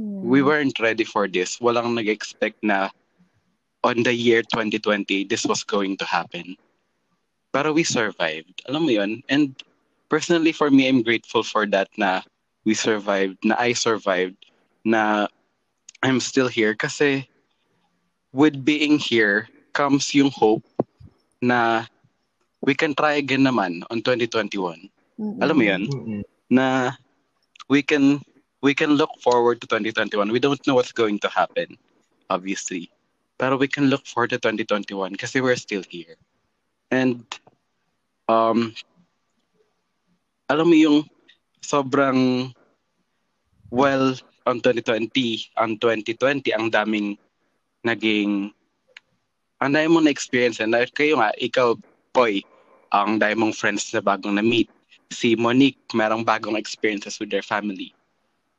Mm. 0.00 0.24
We 0.26 0.42
weren't 0.42 0.80
ready 0.80 1.04
for 1.04 1.28
this. 1.28 1.60
Walang 1.62 1.94
nag-expect 1.94 2.58
na 2.64 2.90
on 3.84 4.02
the 4.02 4.12
year 4.12 4.42
2020, 4.42 5.24
this 5.24 5.44
was 5.44 5.62
going 5.64 5.96
to 5.96 6.04
happen. 6.04 6.56
Pero 7.52 7.72
we 7.72 7.84
survived. 7.84 8.62
Alam 8.68 8.86
mo 8.86 8.92
yun? 8.92 9.22
And 9.28 9.56
personally 10.08 10.52
for 10.52 10.70
me, 10.70 10.88
I'm 10.88 11.02
grateful 11.02 11.42
for 11.42 11.66
that 11.70 11.88
na 11.96 12.22
we 12.64 12.74
survived, 12.74 13.38
na 13.44 13.56
I 13.58 13.72
survived, 13.72 14.36
na 14.84 15.26
I'm 16.02 16.20
still 16.20 16.48
here 16.48 16.74
kasi 16.74 17.28
with 18.32 18.64
being 18.64 18.98
here 18.98 19.48
comes 19.72 20.14
yung 20.14 20.30
hope 20.30 20.64
na 21.42 21.84
we 22.64 22.74
can 22.74 22.94
try 22.94 23.20
again 23.20 23.44
naman 23.44 23.84
on 23.90 24.00
2021. 24.02 24.88
Mm-mm. 25.20 25.38
Alam 25.44 25.56
mo 25.56 25.64
yun? 25.64 25.82
Mm-mm. 25.88 26.22
Na 26.48 26.96
we 27.68 27.82
can 27.82 28.20
we 28.60 28.72
can 28.74 28.96
look 28.96 29.10
forward 29.20 29.60
to 29.60 29.66
2021. 29.66 30.32
We 30.32 30.40
don't 30.40 30.60
know 30.66 30.74
what's 30.74 30.92
going 30.92 31.18
to 31.20 31.28
happen, 31.28 31.76
obviously. 32.28 32.90
Pero 33.40 33.56
we 33.56 33.68
can 33.68 33.88
look 33.88 34.04
forward 34.04 34.30
to 34.36 34.40
2021 34.40 35.16
kasi 35.16 35.40
we're 35.40 35.56
still 35.56 35.84
here. 35.88 36.16
And 36.92 37.24
um 38.28 38.76
alam 40.50 40.66
mo 40.68 40.76
yung 40.76 40.98
sobrang 41.62 42.52
well 43.70 44.18
on 44.46 44.62
2020, 44.62 45.10
on 45.60 45.76
2020 45.76 46.56
ang 46.56 46.72
daming 46.72 47.16
naging 47.84 48.52
ang 49.60 49.76
dami 49.76 49.86
mong 49.92 50.08
na-experience 50.08 50.56
na 50.64 50.88
kayo 50.88 51.20
nga, 51.20 51.36
ikaw, 51.36 51.76
Poy, 52.16 52.40
ang 52.90 53.20
dami 53.20 53.36
mong 53.36 53.54
friends 53.54 53.92
na 53.92 54.00
bagong 54.00 54.40
na-meet. 54.40 54.72
Si 55.12 55.36
Monique, 55.36 55.78
merong 55.92 56.24
bagong 56.24 56.56
experiences 56.56 57.20
with 57.20 57.28
their 57.28 57.44
family. 57.44 57.92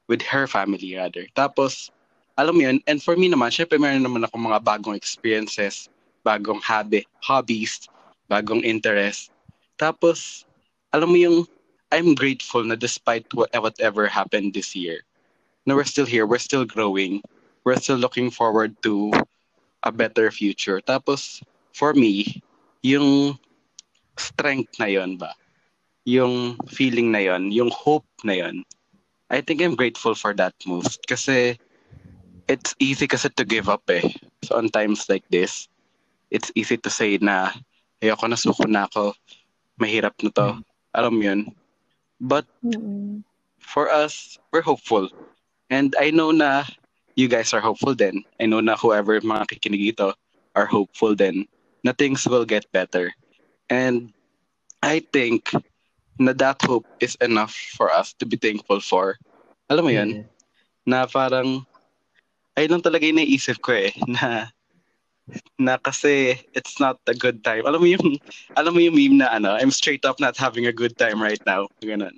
With 0.06 0.22
her 0.30 0.46
family, 0.46 0.94
rather. 0.94 1.26
Tapos, 1.34 1.90
alam 2.38 2.54
mo 2.54 2.62
yun, 2.70 2.78
and 2.86 3.02
for 3.02 3.18
me 3.18 3.34
naman, 3.34 3.50
syempre 3.50 3.82
meron 3.82 4.06
naman 4.06 4.24
ako 4.30 4.38
mga 4.38 4.62
bagong 4.62 4.94
experiences, 4.94 5.90
bagong 6.22 6.62
habit, 6.62 7.10
hobbies, 7.26 7.90
bagong 8.30 8.62
interest. 8.62 9.34
Tapos, 9.82 10.46
alam 10.94 11.10
mo 11.10 11.18
yung, 11.18 11.38
I'm 11.90 12.14
grateful 12.14 12.64
na 12.64 12.78
despite 12.78 13.26
what, 13.34 13.52
whatever 13.52 14.06
happened 14.06 14.54
this 14.54 14.78
year, 14.78 15.02
na 15.66 15.76
we're 15.76 15.88
still 15.88 16.06
here, 16.06 16.26
we're 16.26 16.42
still 16.42 16.66
growing, 16.66 17.22
we're 17.64 17.78
still 17.78 17.98
looking 17.98 18.30
forward 18.32 18.76
to 18.82 19.12
a 19.84 19.92
better 19.92 20.32
future. 20.32 20.82
Tapos, 20.82 21.42
for 21.74 21.94
me, 21.94 22.42
yung 22.82 23.38
strength 24.18 24.78
na 24.80 24.86
yon 24.86 25.18
ba? 25.18 25.34
Yung 26.06 26.58
feeling 26.70 27.12
na 27.12 27.20
yon, 27.20 27.52
yung 27.52 27.70
hope 27.70 28.06
na 28.24 28.34
yon. 28.34 28.66
I 29.30 29.42
think 29.42 29.62
I'm 29.62 29.76
grateful 29.78 30.14
for 30.14 30.34
that 30.36 30.54
most. 30.66 31.06
Kasi, 31.08 31.58
it's 32.50 32.76
easy 32.80 33.08
kasi 33.08 33.30
to 33.30 33.46
give 33.46 33.70
up 33.70 33.86
eh. 33.90 34.04
So, 34.44 34.58
on 34.58 34.70
times 34.70 35.08
like 35.08 35.24
this, 35.30 35.70
it's 36.32 36.52
easy 36.56 36.78
to 36.78 36.90
say 36.90 37.18
na, 37.22 37.54
ayoko 38.02 38.28
na, 38.28 38.36
suko 38.36 38.68
na 38.68 38.90
ako, 38.90 39.14
mahirap 39.80 40.18
na 40.26 40.30
to. 40.34 40.48
Alam 40.98 41.14
mo 41.16 41.24
yun? 41.24 41.42
But, 42.20 42.46
for 43.62 43.90
us, 43.90 44.38
we're 44.52 44.66
hopeful. 44.66 45.08
And 45.72 45.96
I 45.96 46.12
know 46.12 46.36
na 46.36 46.68
you 47.16 47.32
guys 47.32 47.56
are 47.56 47.64
hopeful 47.64 47.96
then. 47.96 48.28
I 48.40 48.46
know 48.46 48.60
na 48.60 48.76
whoever 48.76 49.16
mga 49.24 49.48
kikinig 49.56 49.96
ito 49.96 50.14
are 50.54 50.68
hopeful 50.68 51.16
then 51.16 51.48
na 51.84 51.96
things 51.96 52.28
will 52.28 52.46
get 52.46 52.68
better. 52.76 53.16
And 53.72 54.12
I 54.84 55.00
think 55.16 55.50
na 56.20 56.36
that 56.38 56.62
hope 56.62 56.86
is 57.00 57.16
enough 57.24 57.56
for 57.80 57.90
us 57.90 58.14
to 58.20 58.28
be 58.28 58.38
thankful 58.38 58.84
for. 58.84 59.18
Alam 59.72 59.86
mo 59.88 59.92
yun? 59.96 60.10
Mm. 60.12 60.26
Na 60.86 61.08
parang, 61.08 61.64
ayun 62.60 62.78
lang 62.78 62.86
talaga 62.86 63.08
yung 63.08 63.24
naisip 63.24 63.64
ko 63.64 63.72
eh, 63.74 63.96
na 64.20 64.52
na 65.56 65.78
kasi 65.80 66.36
it's 66.52 66.82
not 66.82 67.00
a 67.08 67.16
good 67.16 67.40
time. 67.46 67.64
Alam 67.64 67.80
mo 67.80 67.88
yung 67.88 68.20
alam 68.60 68.76
mo 68.76 68.84
yung 68.84 68.98
meme 68.98 69.24
na 69.24 69.32
ano, 69.32 69.56
I'm 69.56 69.72
straight 69.72 70.04
up 70.04 70.20
not 70.20 70.36
having 70.36 70.68
a 70.68 70.76
good 70.76 71.00
time 71.00 71.24
right 71.24 71.42
now. 71.48 71.72
Ganun. 71.80 72.14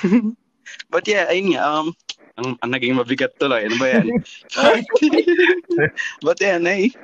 But 0.90 1.06
yeah, 1.08 1.28
ayun 1.30 1.54
nga, 1.54 1.62
um, 1.62 1.86
ang, 2.38 2.58
ang 2.62 2.70
naging 2.74 2.98
mabigat 2.98 3.34
tuloy. 3.38 3.66
Ano 3.66 3.78
ba 3.78 3.88
yan? 3.94 4.06
But 6.26 6.38
yeah, 6.40 6.58
nay, 6.58 6.94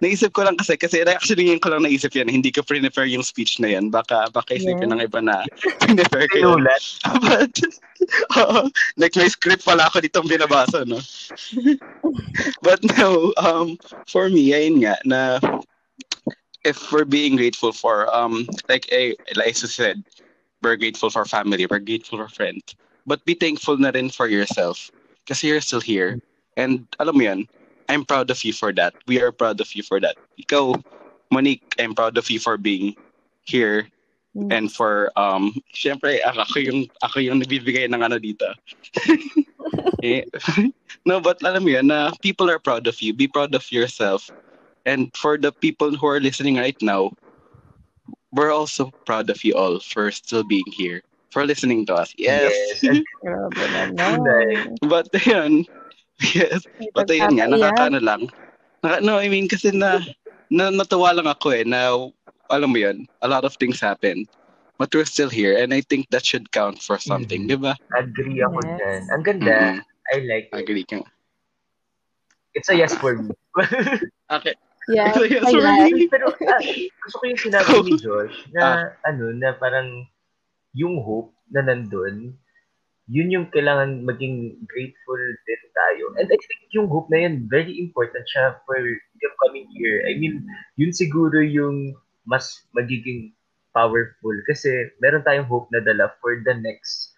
naisip 0.00 0.32
ko 0.32 0.46
lang 0.46 0.56
kasi, 0.56 0.76
kasi 0.78 1.02
actually 1.02 1.48
ngayon 1.48 1.62
ko 1.62 1.68
lang 1.74 1.82
naisip 1.84 2.14
yan, 2.14 2.30
hindi 2.30 2.50
ko 2.54 2.62
prepare 2.62 3.08
yung 3.10 3.26
speech 3.26 3.58
na 3.60 3.74
yan. 3.74 3.90
Baka, 3.90 4.30
baka 4.30 4.56
isipin 4.56 4.88
Yeah. 4.88 4.92
ng 4.96 5.02
iba 5.04 5.20
na 5.20 5.44
prepare 5.98 6.28
ko 6.30 6.38
yun. 6.38 6.62
But, 7.20 7.54
oo, 8.38 8.70
like 8.96 9.16
may 9.16 9.28
script 9.28 9.64
pala 9.66 9.90
ako 9.90 10.00
ditong 10.00 10.30
binabasa, 10.30 10.86
no? 10.86 11.02
But 12.62 12.80
no, 12.96 13.34
um, 13.36 13.76
for 14.06 14.30
me, 14.30 14.54
ayun 14.54 14.80
nga, 14.86 14.96
na 15.04 15.20
if 16.64 16.78
we're 16.92 17.08
being 17.08 17.36
grateful 17.36 17.72
for, 17.72 18.06
um, 18.14 18.46
like, 18.68 18.86
eh, 18.92 19.14
like 19.34 19.48
I 19.48 19.66
said, 19.66 20.02
we're 20.62 20.76
grateful 20.76 21.10
for 21.10 21.24
family, 21.24 21.66
we're 21.66 21.82
grateful 21.82 22.18
for 22.18 22.28
friends. 22.28 22.74
But 23.08 23.24
be 23.24 23.34
thankful 23.34 23.80
na 23.80 23.90
rin 23.90 24.12
for 24.12 24.28
yourself. 24.28 24.92
Kasi 25.24 25.48
you're 25.48 25.64
still 25.64 25.80
here. 25.80 26.20
And 26.60 26.84
alam 27.00 27.16
mo 27.16 27.24
yun, 27.24 27.48
I'm 27.88 28.04
proud 28.04 28.28
of 28.28 28.44
you 28.44 28.52
for 28.52 28.72
that. 28.76 28.92
We 29.08 29.20
are 29.24 29.32
proud 29.32 29.60
of 29.64 29.72
you 29.72 29.82
for 29.82 30.00
that. 30.04 30.20
Ikaw, 30.36 30.76
Monique, 31.32 31.64
I'm 31.80 31.96
proud 31.96 32.20
of 32.20 32.28
you 32.28 32.38
for 32.40 32.60
being 32.60 32.96
here 33.48 33.88
Mm. 34.36 34.52
and 34.52 34.66
for 34.70 35.10
um 35.18 35.56
syempre 35.74 36.20
ako 36.22 36.44
ako 36.44 36.56
yung 36.60 36.80
ako 37.02 37.16
yung 37.18 37.40
nagbibigay 37.42 37.88
ng 37.90 38.02
ano 38.04 38.20
dito. 38.20 38.46
eh, 40.04 40.22
no, 41.08 41.20
but 41.20 41.40
alam 41.42 41.64
mo 41.64 41.70
yun, 41.74 41.88
na 41.88 42.12
people 42.22 42.50
are 42.50 42.60
proud 42.60 42.86
of 42.86 43.00
you. 43.02 43.12
Be 43.16 43.26
proud 43.26 43.54
of 43.54 43.66
yourself. 43.72 44.30
And 44.86 45.10
for 45.16 45.36
the 45.36 45.52
people 45.52 45.96
who 45.96 46.06
are 46.06 46.20
listening 46.20 46.56
right 46.56 46.78
now, 46.80 47.12
we're 48.32 48.52
also 48.52 48.92
proud 49.04 49.28
of 49.30 49.42
you 49.44 49.54
all 49.54 49.80
for 49.80 50.10
still 50.12 50.44
being 50.44 50.68
here, 50.70 51.02
for 51.30 51.44
listening 51.44 51.84
to 51.86 51.94
us. 51.94 52.12
Yes. 52.16 52.52
Yes. 52.82 53.00
Grabe 53.24 53.64
Tunay. 53.96 53.96
naman. 53.98 54.78
But 54.84 55.08
yun, 55.26 55.64
yes. 56.34 56.64
But 56.94 57.08
ayun 57.12 57.36
nga, 57.36 57.46
nakakaano 57.50 57.98
lang. 58.00 58.22
Naka, 58.82 59.02
no, 59.02 59.18
I 59.18 59.28
mean, 59.28 59.48
kasi 59.50 59.74
na, 59.74 60.00
na, 60.48 60.70
natuwa 60.70 61.10
lang 61.12 61.26
ako 61.26 61.50
eh, 61.50 61.64
na, 61.66 61.90
alam 62.48 62.70
mo 62.70 62.78
yun, 62.78 63.04
a 63.20 63.28
lot 63.28 63.44
of 63.44 63.52
things 63.58 63.82
happened. 63.82 64.24
But 64.78 64.94
we're 64.94 65.10
still 65.10 65.28
here, 65.28 65.58
and 65.58 65.74
I 65.74 65.82
think 65.82 66.06
that 66.14 66.22
should 66.22 66.54
count 66.54 66.78
for 66.78 67.02
something, 67.02 67.44
Mhm. 67.44 67.50
di 67.50 67.56
ba? 67.58 67.74
Agree 67.98 68.38
ako 68.46 68.62
Yes. 68.62 68.78
dyan. 68.78 69.02
Ang 69.10 69.22
ganda. 69.26 69.58
Mhm. 69.58 69.78
I 70.08 70.16
like 70.22 70.46
it. 70.48 70.54
Agree 70.54 70.86
ka. 70.86 71.02
It's 72.54 72.70
a 72.70 72.76
yes 72.78 72.94
for 72.94 73.18
me. 73.18 73.34
Okay. 74.28 74.54
Yeah, 74.88 75.12
So, 75.12 75.24
yes, 75.24 75.44
I 75.44 75.52
for 75.52 75.60
like. 75.60 75.92
me. 75.92 76.08
Pero 76.08 76.32
ah, 76.32 76.60
gusto 77.04 77.16
ko 77.20 77.24
yung 77.28 77.40
sinabi 77.40 77.68
ni 77.84 77.92
Josh 78.04 78.36
na 78.56 78.92
ano 79.04 79.32
na 79.36 79.52
parang 79.52 80.04
yung 80.78 81.02
hope 81.02 81.34
na 81.50 81.66
nandun, 81.66 82.38
yun 83.10 83.32
yung 83.34 83.46
kailangan 83.50 84.06
maging 84.06 84.54
grateful 84.70 85.18
din 85.18 85.62
tayo. 85.74 86.04
And 86.20 86.30
I 86.30 86.38
think 86.38 86.70
yung 86.70 86.86
hope 86.86 87.10
na 87.10 87.26
yun, 87.26 87.50
very 87.50 87.74
important 87.82 88.22
siya 88.30 88.62
for 88.62 88.78
the 88.78 89.24
upcoming 89.26 89.66
year. 89.74 90.06
I 90.06 90.14
mean, 90.14 90.46
yun 90.78 90.94
siguro 90.94 91.42
yung 91.42 91.98
mas 92.28 92.62
magiging 92.76 93.34
powerful 93.72 94.36
kasi 94.44 94.92
meron 95.00 95.24
tayong 95.24 95.48
hope 95.48 95.72
na 95.72 95.80
dala 95.80 96.12
for 96.20 96.36
the 96.44 96.54
next 96.56 97.16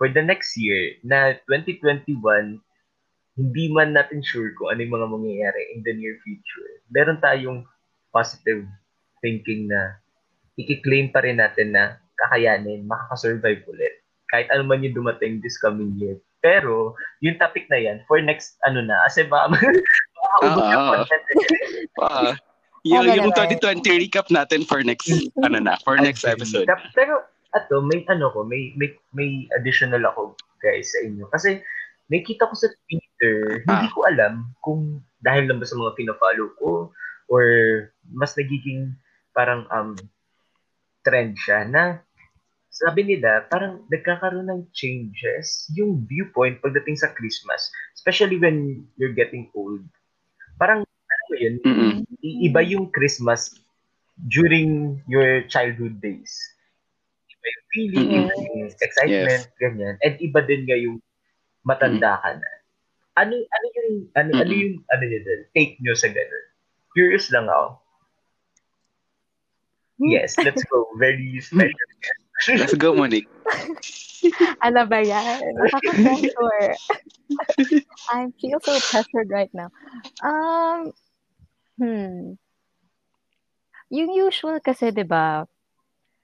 for 0.00 0.08
the 0.10 0.22
next 0.22 0.56
year 0.56 0.96
na 1.04 1.36
2021 1.48 2.14
hindi 3.34 3.64
man 3.74 3.90
natin 3.90 4.22
sure 4.22 4.54
kung 4.54 4.70
ano 4.70 4.80
yung 4.86 4.94
mga 4.94 5.10
mangyayari 5.10 5.62
in 5.74 5.82
the 5.82 5.90
near 5.90 6.14
future. 6.22 6.70
Meron 6.94 7.18
tayong 7.18 7.66
positive 8.14 8.62
thinking 9.18 9.66
na 9.66 9.98
i-claim 10.54 11.10
pa 11.10 11.18
rin 11.26 11.42
natin 11.42 11.74
na 11.74 11.98
kakayanin, 12.18 12.86
makakasurvive 12.86 13.64
ulit. 13.66 13.94
Kahit 14.30 14.48
ano 14.50 14.64
man 14.64 14.82
yung 14.82 14.96
dumating 14.96 15.38
this 15.40 15.58
coming 15.58 15.94
year. 15.96 16.16
Pero, 16.38 16.92
yung 17.24 17.40
topic 17.40 17.64
na 17.72 17.80
yan, 17.80 18.04
for 18.04 18.20
next, 18.20 18.60
ano 18.62 18.84
na, 18.84 19.00
kasi 19.08 19.24
baka, 19.24 19.48
baka 20.20 20.36
ubos 20.44 20.64
yung 20.68 20.84
Ah. 20.84 20.90
content. 21.00 21.24
Ah, 21.94 22.34
yung, 22.84 23.06
Tama 23.06 23.16
yung 23.16 23.30
naman. 23.32 23.80
2020 23.80 24.02
recap 24.04 24.26
natin 24.28 24.60
for 24.66 24.82
next, 24.84 25.08
ano 25.40 25.56
na, 25.56 25.78
for 25.86 25.96
next 25.96 26.26
episode. 26.26 26.68
Pero, 26.92 27.22
ato, 27.54 27.80
may 27.80 28.04
ano 28.10 28.28
ko, 28.34 28.42
may, 28.44 28.74
may, 28.76 28.92
may 29.14 29.46
additional 29.56 30.02
ako, 30.04 30.34
guys, 30.60 30.90
sa 30.92 31.00
inyo. 31.00 31.24
Kasi, 31.32 31.64
nakita 32.12 32.44
ko 32.44 32.52
sa 32.52 32.68
Twitter, 32.68 33.64
hindi 33.64 33.88
Ah. 33.88 33.92
ko 33.94 34.04
alam 34.04 34.52
kung 34.60 35.00
dahil 35.24 35.48
lang 35.48 35.56
ba 35.56 35.64
sa 35.64 35.80
mga 35.80 35.96
pinafollow 35.96 36.52
ko 36.60 36.92
or 37.32 37.44
mas 38.12 38.36
nagiging 38.36 38.92
parang 39.32 39.64
um 39.72 39.96
trend 41.00 41.32
siya 41.40 41.64
na 41.64 42.03
sabi 42.74 43.06
nila, 43.06 43.46
parang 43.46 43.86
nagkakaroon 43.86 44.50
ng 44.50 44.62
changes 44.74 45.70
yung 45.78 46.02
viewpoint 46.10 46.58
pagdating 46.58 46.98
sa 46.98 47.14
Christmas. 47.14 47.70
Especially 47.94 48.34
when 48.34 48.82
you're 48.98 49.14
getting 49.14 49.46
old. 49.54 49.78
Parang, 50.58 50.82
ano 50.82 51.34
yun, 51.38 51.62
Mm-mm. 51.62 51.94
iba 52.18 52.60
yung 52.66 52.90
Christmas 52.90 53.54
during 54.26 54.98
your 55.06 55.46
childhood 55.46 56.02
days. 56.02 56.34
Iba 57.30 57.46
yung 57.46 57.66
feeling, 57.70 58.06
Mm-mm. 58.10 58.26
iba 58.26 58.34
yung 58.42 58.70
excitement, 58.74 59.44
ganyan. 59.62 59.94
And 60.02 60.14
iba 60.18 60.42
din 60.42 60.66
nga 60.66 60.74
yung 60.74 60.98
matanda 61.62 62.18
ka 62.26 62.30
na. 62.34 62.50
Ano 63.14 63.38
ano 63.38 63.66
yung 63.78 63.90
ano 64.18 64.30
ano 64.34 64.50
Mm-mm. 64.50 64.62
yung 64.66 64.74
ano 64.90 65.04
din? 65.06 65.40
Take 65.54 65.78
nyo 65.78 65.94
sa 65.94 66.10
ganun. 66.10 66.46
Curious 66.90 67.30
lang 67.30 67.46
ako. 67.46 67.78
Yes, 70.02 70.34
let's 70.42 70.66
go. 70.66 70.90
Very 70.98 71.38
special. 71.38 71.78
Let's 72.48 72.74
go, 72.74 72.94
Monique. 72.94 73.28
Ano 74.64 74.88
ba 74.88 75.04
yan? 75.04 75.36
Nakaka-pressure. 75.52 76.72
I 78.16 78.32
feel 78.40 78.56
so 78.64 78.72
pressured 78.88 79.28
right 79.28 79.52
now. 79.52 79.68
Um, 80.24 80.96
hmm. 81.76 82.40
Yung 83.92 84.10
usual 84.16 84.64
kasi, 84.64 84.96
di 84.96 85.04
ba, 85.04 85.44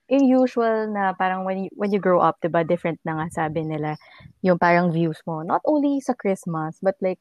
yung 0.08 0.24
usual 0.24 0.88
na 0.88 1.12
parang 1.12 1.44
when 1.44 1.68
you, 1.68 1.70
when 1.76 1.92
you 1.92 2.00
grow 2.00 2.24
up, 2.24 2.40
di 2.40 2.48
ba, 2.48 2.64
different 2.64 2.96
na 3.04 3.20
nga 3.20 3.44
sabi 3.44 3.68
nila, 3.68 4.00
yung 4.40 4.56
parang 4.56 4.88
views 4.88 5.20
mo. 5.28 5.44
Not 5.44 5.60
only 5.68 6.00
sa 6.00 6.16
Christmas, 6.16 6.80
but 6.80 6.96
like, 7.04 7.20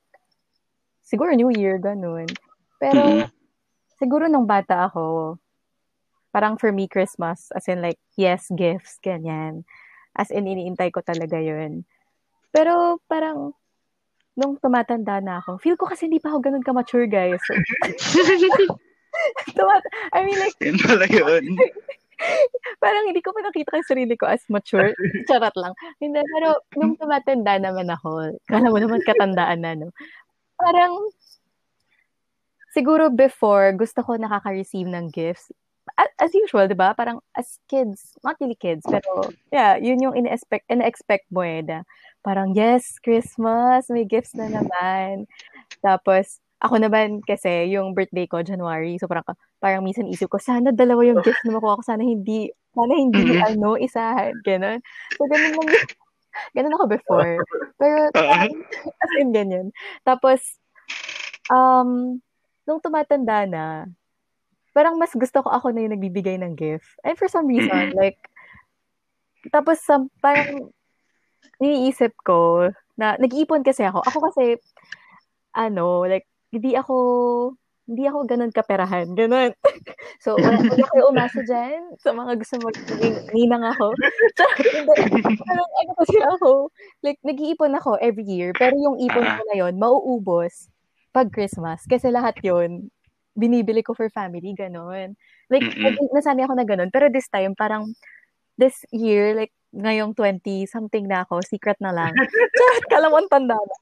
siguro 1.03 1.35
New 1.35 1.51
Year, 1.51 1.75
ganun. 1.75 2.31
Pero, 2.79 3.03
mm-hmm. 3.03 3.27
siguro 3.99 4.31
nung 4.31 4.47
bata 4.47 4.87
ako, 4.87 5.35
parang 6.29 6.57
for 6.57 6.71
me, 6.71 6.87
Christmas, 6.87 7.49
as 7.55 7.67
in 7.67 7.81
like, 7.81 7.97
yes, 8.17 8.49
gifts, 8.53 9.01
ganyan. 9.01 9.65
As 10.13 10.29
in, 10.29 10.45
iniintay 10.45 10.93
ko 10.93 11.01
talaga 11.01 11.37
yun. 11.37 11.85
Pero, 12.49 12.97
parang, 13.05 13.53
nung 14.33 14.57
tumatanda 14.57 15.21
na 15.21 15.41
ako, 15.41 15.59
feel 15.59 15.77
ko 15.77 15.89
kasi 15.89 16.07
hindi 16.07 16.21
pa 16.21 16.33
ako 16.33 16.49
ganun 16.49 16.65
ka-mature, 16.65 17.09
guys. 17.09 17.41
So, 17.45 17.53
Tumat- 19.57 19.89
I 20.13 20.21
mean, 20.21 20.37
like, 20.37 20.57
yun 20.61 20.77
pala 20.77 21.05
yun. 21.09 21.57
parang 22.83 23.09
hindi 23.09 23.23
ko 23.23 23.31
pa 23.31 23.41
nakita 23.41 23.79
yung 23.79 23.89
sarili 23.89 24.15
ko 24.19 24.27
as 24.27 24.43
mature. 24.51 24.93
Charot 25.25 25.55
lang. 25.55 25.73
Hindi, 25.97 26.19
pero 26.19 26.61
nung 26.77 26.93
tumatanda 26.99 27.57
naman 27.57 27.89
ako, 27.89 28.37
kala 28.45 28.69
mo 28.69 28.77
naman 28.77 29.01
katandaan 29.01 29.59
na, 29.63 29.71
no? 29.75 29.89
Parang, 30.59 30.93
siguro 32.75 33.09
before, 33.09 33.71
gusto 33.73 34.03
ko 34.03 34.19
nakaka-receive 34.19 34.87
ng 34.87 35.09
gifts. 35.09 35.49
As, 35.97 36.31
usual, 36.35 36.67
di 36.67 36.77
ba? 36.77 36.91
Parang 36.93 37.23
as 37.33 37.57
kids, 37.71 38.13
not 38.21 38.35
really 38.37 38.57
kids, 38.57 38.83
pero 38.85 39.31
yeah, 39.49 39.79
yun 39.79 40.03
yung 40.03 40.15
ina-expect, 40.15 40.67
ina-expect 40.67 41.25
mo 41.31 41.41
eh. 41.41 41.63
Na, 41.63 41.87
parang, 42.21 42.51
yes, 42.53 42.99
Christmas, 42.99 43.87
may 43.87 44.03
gifts 44.03 44.35
na 44.35 44.51
naman. 44.51 45.25
Tapos, 45.79 46.43
ako 46.59 46.75
naman 46.83 47.23
kasi, 47.23 47.71
yung 47.71 47.95
birthday 47.95 48.27
ko, 48.27 48.43
January, 48.43 48.99
so 48.99 49.07
parang, 49.07 49.23
parang 49.63 49.81
minsan 49.83 50.11
isip 50.11 50.27
ko, 50.27 50.37
sana 50.37 50.75
dalawa 50.75 51.07
yung 51.07 51.23
gift 51.23 51.39
na 51.47 51.55
makuha 51.55 51.79
ko, 51.79 51.83
sana 51.87 52.03
hindi, 52.03 52.51
sana 52.75 52.93
hindi, 52.93 53.23
mm-hmm. 53.23 53.47
ano, 53.55 53.79
isa, 53.79 54.35
ganun. 54.43 54.83
So, 55.15 55.23
ganun 55.31 55.55
lang, 55.55 55.67
ganun 56.55 56.75
ako 56.75 56.85
before. 56.91 57.33
Pero, 57.79 58.11
um, 58.11 58.51
as 59.03 59.11
in, 59.23 59.31
ganyan. 59.31 59.71
Tapos, 60.03 60.59
um, 61.47 62.19
nung 62.67 62.83
tumatanda 62.83 63.47
na, 63.47 63.65
parang 64.75 64.95
mas 64.97 65.11
gusto 65.13 65.41
ko 65.43 65.49
ako 65.49 65.71
na 65.73 65.85
yung 65.85 65.93
nagbibigay 65.95 66.37
ng 66.39 66.53
gift. 66.55 66.87
And 67.03 67.17
for 67.17 67.27
some 67.27 67.47
reason, 67.49 67.93
like, 67.97 68.19
tapos, 69.53 69.79
um, 69.89 70.11
parang, 70.19 70.71
iniisip 71.59 72.15
ko, 72.23 72.71
na, 72.99 73.15
nag-iipon 73.15 73.63
kasi 73.63 73.87
ako. 73.87 74.03
Ako 74.03 74.17
kasi, 74.31 74.59
ano, 75.55 76.03
like, 76.07 76.27
hindi 76.51 76.75
ako 76.75 76.95
hindi 77.89 78.05
ako 78.05 78.19
ganun 78.29 78.53
kaperahan. 78.53 79.17
Ganun. 79.17 79.49
so, 80.23 80.37
wala, 80.37 80.61
wala 80.61 80.85
kayo 80.93 81.03
umasa 81.09 81.41
dyan 81.41 81.97
sa 81.97 82.13
mga 82.13 82.37
gusto 82.37 82.61
magiging 82.61 83.17
ninang 83.33 83.65
ako. 83.65 83.89
So, 84.37 84.45
hindi. 84.61 85.41
Parang 85.41 85.71
ano 85.81 85.91
kasi 85.97 86.17
ako, 86.21 86.49
like, 87.01 87.17
nag-iipon 87.25 87.73
ako 87.73 87.97
every 87.97 88.23
year, 88.29 88.53
pero 88.53 88.77
yung 88.77 89.01
ipon 89.01 89.25
ko 89.25 89.41
na 89.49 89.55
yon 89.57 89.81
mauubos 89.81 90.69
pag 91.09 91.33
Christmas. 91.33 91.81
Kasi 91.89 92.13
lahat 92.13 92.37
yon 92.45 92.93
binibili 93.37 93.81
ko 93.85 93.93
for 93.93 94.09
family, 94.09 94.53
ganun. 94.53 95.17
Like, 95.49 95.65
mm-hmm. 95.65 96.09
nasanay 96.13 96.45
ako 96.45 96.53
na 96.57 96.65
ganun. 96.65 96.89
Pero 96.89 97.09
this 97.09 97.29
time, 97.29 97.53
parang, 97.57 97.91
this 98.57 98.85
year, 98.93 99.33
like, 99.33 99.53
ngayong 99.73 100.17
20, 100.17 100.65
something 100.65 101.05
na 101.05 101.25
ako, 101.25 101.41
secret 101.45 101.77
na 101.81 101.93
lang. 101.93 102.13
Charot, 102.57 102.85
kalamon 102.89 103.27
tanda 103.29 103.55
na 103.55 103.75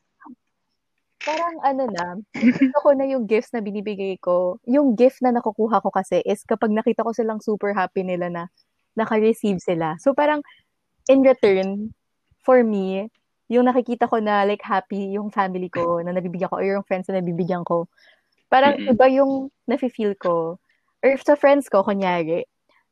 parang 1.28 1.56
ano 1.60 1.84
na, 1.92 2.06
gusto 2.32 2.78
ko 2.80 2.90
na 2.96 3.04
yung 3.04 3.28
gifts 3.28 3.52
na 3.52 3.60
binibigay 3.60 4.16
ko. 4.24 4.64
Yung 4.64 4.96
gift 4.96 5.20
na 5.20 5.36
nakukuha 5.36 5.84
ko 5.84 5.92
kasi 5.92 6.24
is 6.24 6.48
kapag 6.48 6.72
nakita 6.72 7.04
ko 7.04 7.12
silang 7.12 7.44
super 7.44 7.76
happy 7.76 8.08
nila 8.08 8.32
na 8.32 8.44
naka-receive 8.96 9.60
sila. 9.60 10.00
So 10.00 10.16
parang 10.16 10.40
in 11.12 11.28
return, 11.28 11.92
for 12.48 12.64
me, 12.64 13.12
yung 13.52 13.68
nakikita 13.68 14.08
ko 14.08 14.24
na 14.24 14.48
like 14.48 14.64
happy 14.64 15.20
yung 15.20 15.28
family 15.28 15.68
ko 15.68 16.00
na 16.00 16.16
nabibigyan 16.16 16.48
ko 16.48 16.64
or 16.64 16.68
yung 16.80 16.88
friends 16.88 17.12
na 17.12 17.20
nabibigyan 17.20 17.68
ko, 17.68 17.92
parang 18.48 18.80
mm-hmm. 18.80 18.94
iba 18.96 19.06
yung 19.12 19.32
nafe-feel 19.68 20.16
ko. 20.20 20.60
Or 21.04 21.10
sa 21.22 21.38
friends 21.38 21.70
ko, 21.70 21.84
kunyari, 21.86 22.48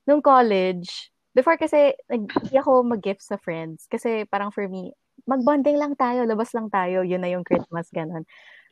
nung 0.05 0.21
college, 0.21 1.09
before 1.33 1.57
kasi, 1.57 1.95
hindi 2.07 2.55
ako 2.55 2.85
mag-gift 2.85 3.25
sa 3.25 3.39
friends. 3.39 3.89
Kasi 3.89 4.23
parang 4.29 4.53
for 4.53 4.69
me, 4.69 4.93
magbonding 5.25 5.79
lang 5.79 5.97
tayo, 5.97 6.23
labas 6.23 6.53
lang 6.53 6.69
tayo, 6.69 7.01
yun 7.01 7.23
na 7.23 7.31
yung 7.31 7.43
Christmas, 7.47 7.89
ganun. 7.89 8.23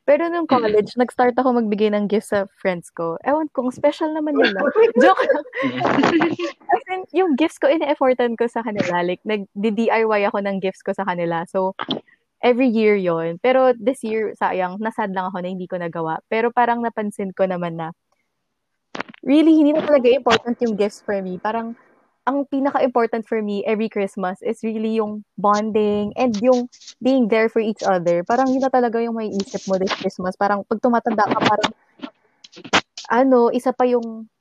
Pero 0.04 0.28
nung 0.28 0.44
college, 0.44 1.00
nag-start 1.00 1.32
ako 1.40 1.64
magbigay 1.64 1.88
ng 1.96 2.12
gifts 2.12 2.36
sa 2.36 2.44
friends 2.60 2.92
ko. 2.92 3.16
Ewan 3.24 3.48
kong 3.56 3.72
special 3.72 4.12
naman 4.12 4.36
nila. 4.36 4.60
Joke 5.04 5.24
lang. 5.24 5.48
As 6.68 6.84
in, 6.92 7.08
yung 7.16 7.40
gifts 7.40 7.56
ko, 7.56 7.72
ina-effortan 7.72 8.36
ko 8.36 8.44
sa 8.52 8.68
kanila. 8.68 9.00
Like, 9.00 9.24
nag-DIY 9.24 10.28
ako 10.28 10.44
ng 10.44 10.60
gifts 10.60 10.84
ko 10.84 10.92
sa 10.92 11.08
kanila. 11.08 11.48
So, 11.48 11.72
every 12.44 12.68
year 12.68 13.00
yon 13.00 13.40
Pero 13.40 13.72
this 13.72 14.04
year, 14.04 14.36
sayang, 14.36 14.78
nasad 14.84 15.16
lang 15.16 15.32
ako 15.32 15.40
na 15.40 15.50
hindi 15.50 15.66
ko 15.66 15.80
nagawa. 15.80 16.20
Pero 16.28 16.52
parang 16.52 16.84
napansin 16.84 17.32
ko 17.32 17.48
naman 17.48 17.80
na, 17.80 17.96
really, 19.24 19.56
hindi 19.56 19.72
na 19.72 19.82
talaga 19.88 20.12
important 20.12 20.60
yung 20.60 20.76
gifts 20.76 21.00
for 21.00 21.16
me. 21.24 21.40
Parang, 21.40 21.74
ang 22.24 22.48
pinaka-important 22.48 23.28
for 23.28 23.44
me 23.44 23.68
every 23.68 23.92
Christmas 23.92 24.40
is 24.44 24.64
really 24.64 24.96
yung 24.96 25.28
bonding 25.36 26.16
and 26.16 26.40
yung 26.40 26.72
being 27.04 27.28
there 27.28 27.52
for 27.52 27.60
each 27.60 27.84
other. 27.84 28.24
Parang 28.24 28.48
yun 28.48 28.64
na 28.64 28.72
talaga 28.72 29.00
yung 29.04 29.20
may 29.20 29.28
isip 29.28 29.64
mo 29.68 29.76
this 29.76 29.92
Christmas. 30.00 30.36
Parang 30.40 30.64
pag 30.64 30.80
tumatanda 30.80 31.28
ka, 31.28 31.40
parang 31.40 31.72
ano, 33.12 33.52
isa 33.52 33.76
pa 33.76 33.84
yung 33.84 34.32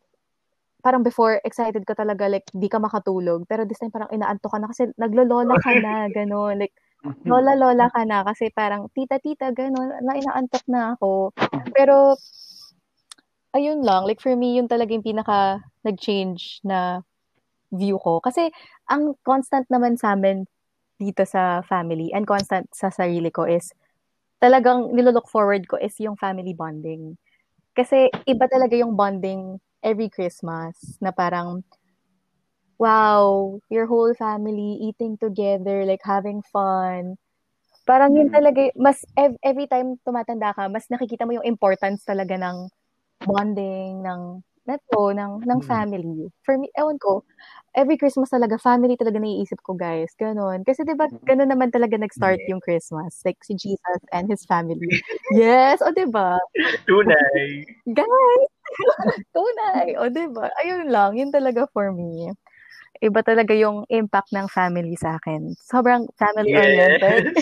parang 0.83 1.07
before, 1.07 1.39
excited 1.47 1.87
ka 1.87 1.95
talaga, 1.95 2.27
like, 2.27 2.47
di 2.51 2.67
ka 2.67 2.83
makatulog. 2.83 3.47
Pero 3.47 3.63
this 3.63 3.79
time, 3.79 3.95
parang 3.95 4.11
inaanto 4.11 4.51
ka 4.51 4.59
na 4.59 4.67
kasi 4.67 4.91
naglolola 4.99 5.55
ka 5.63 5.79
na, 5.79 6.07
gano'n. 6.19 6.59
Like, 6.59 6.75
lola-lola 7.27 7.87
ka 7.95 8.03
na 8.07 8.23
kasi 8.27 8.51
parang 8.55 8.89
tita-tita, 8.95 9.51
gano'n, 9.51 10.03
na 10.03 10.15
inaantok 10.19 10.65
na 10.71 10.95
ako. 10.97 11.35
Pero, 11.75 12.17
ayun 13.53 13.85
lang, 13.85 14.09
like 14.09 14.23
for 14.23 14.35
me, 14.35 14.57
yun 14.57 14.69
talaga 14.69 14.95
yung 14.97 15.05
pinaka 15.05 15.61
nag-change 15.85 16.63
na 16.65 17.03
view 17.73 17.97
ko. 18.01 18.21
Kasi 18.21 18.53
ang 18.89 19.17
constant 19.25 19.69
naman 19.73 19.97
sa 19.97 20.17
amin 20.17 20.45
dito 21.01 21.25
sa 21.27 21.65
family 21.67 22.13
and 22.15 22.29
constant 22.29 22.69
sa 22.71 22.93
sarili 22.93 23.33
ko 23.33 23.49
is 23.49 23.75
talagang 24.39 24.95
nilolook 24.95 25.27
forward 25.27 25.67
ko 25.67 25.81
is 25.81 25.97
yung 25.99 26.15
family 26.15 26.55
bonding. 26.55 27.19
Kasi 27.73 28.13
iba 28.29 28.47
talaga 28.47 28.77
yung 28.77 28.95
bonding 28.95 29.57
every 29.83 30.13
Christmas 30.13 30.79
na 31.01 31.11
parang 31.11 31.65
wow, 32.83 33.63
your 33.71 33.87
whole 33.87 34.11
family 34.19 34.83
eating 34.83 35.15
together, 35.15 35.87
like 35.87 36.03
having 36.03 36.43
fun. 36.51 37.15
Parang 37.87 38.19
yun 38.19 38.31
mm. 38.31 38.35
talaga, 38.35 38.63
mas 38.75 39.07
every 39.43 39.71
time 39.71 40.03
tumatanda 40.03 40.51
ka, 40.51 40.67
mas 40.67 40.91
nakikita 40.91 41.23
mo 41.23 41.39
yung 41.39 41.47
importance 41.47 42.03
talaga 42.03 42.35
ng 42.35 42.67
bonding, 43.23 44.03
ng 44.03 44.43
neto, 44.67 45.15
ng, 45.15 45.43
ng 45.43 45.61
family. 45.67 46.31
For 46.47 46.59
me, 46.59 46.71
ewan 46.79 46.99
ko, 46.99 47.23
every 47.75 47.99
Christmas 47.99 48.31
talaga, 48.31 48.59
family 48.59 48.95
talaga 48.95 49.19
naiisip 49.19 49.59
ko, 49.63 49.75
guys. 49.75 50.15
Ganon. 50.15 50.63
Kasi 50.63 50.87
diba, 50.87 51.11
ganon 51.27 51.51
naman 51.51 51.75
talaga 51.75 51.99
nag-start 51.99 52.39
yung 52.47 52.63
Christmas. 52.63 53.23
Like, 53.27 53.43
si 53.43 53.59
Jesus 53.59 54.01
and 54.15 54.31
his 54.31 54.47
family. 54.47 54.79
Yes, 55.35 55.83
o 55.83 55.91
diba? 55.91 56.39
Tunay. 56.87 57.67
Guys! 57.99 58.51
Tunay! 59.35 59.97
O 59.99 60.07
diba? 60.13 60.53
Ayun 60.63 60.93
lang, 60.93 61.19
yun 61.19 61.35
talaga 61.35 61.67
for 61.75 61.91
me. 61.91 62.31
Iba 63.03 63.19
talaga 63.27 63.51
yung 63.51 63.83
impact 63.91 64.31
ng 64.31 64.47
family 64.47 64.95
sa 64.95 65.19
akin. 65.19 65.59
Sobrang 65.59 66.07
family-oriented. 66.15 67.35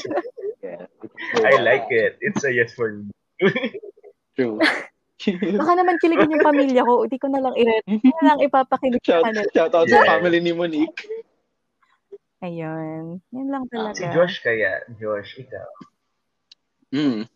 yeah. 0.64 0.88
I 1.44 1.60
like 1.60 1.92
it. 1.92 2.16
It's 2.24 2.40
a 2.48 2.52
yes 2.52 2.72
for 2.72 2.96
me. 2.96 3.12
True. 4.40 4.56
Baka 5.60 5.72
naman 5.76 6.00
kiligin 6.00 6.32
yung 6.32 6.40
pamilya 6.48 6.80
ko. 6.80 7.04
Hindi 7.04 7.20
ko 7.20 7.28
na 7.28 7.44
lang 7.44 7.52
i- 7.60 7.84
na 7.92 8.24
lang 8.24 8.40
ipapakilig 8.40 9.04
sa 9.04 9.20
kanila. 9.20 9.44
Shout 9.52 9.76
out 9.76 9.84
sa 9.84 10.00
family 10.08 10.40
ni 10.40 10.56
Monique. 10.56 11.04
Ayun. 12.40 13.20
Yan 13.36 13.48
lang 13.52 13.68
talaga. 13.68 14.00
Si 14.00 14.08
Josh 14.16 14.40
kaya. 14.40 14.80
Josh, 14.96 15.36
ikaw. 15.36 15.68
Hmm. 16.88 17.28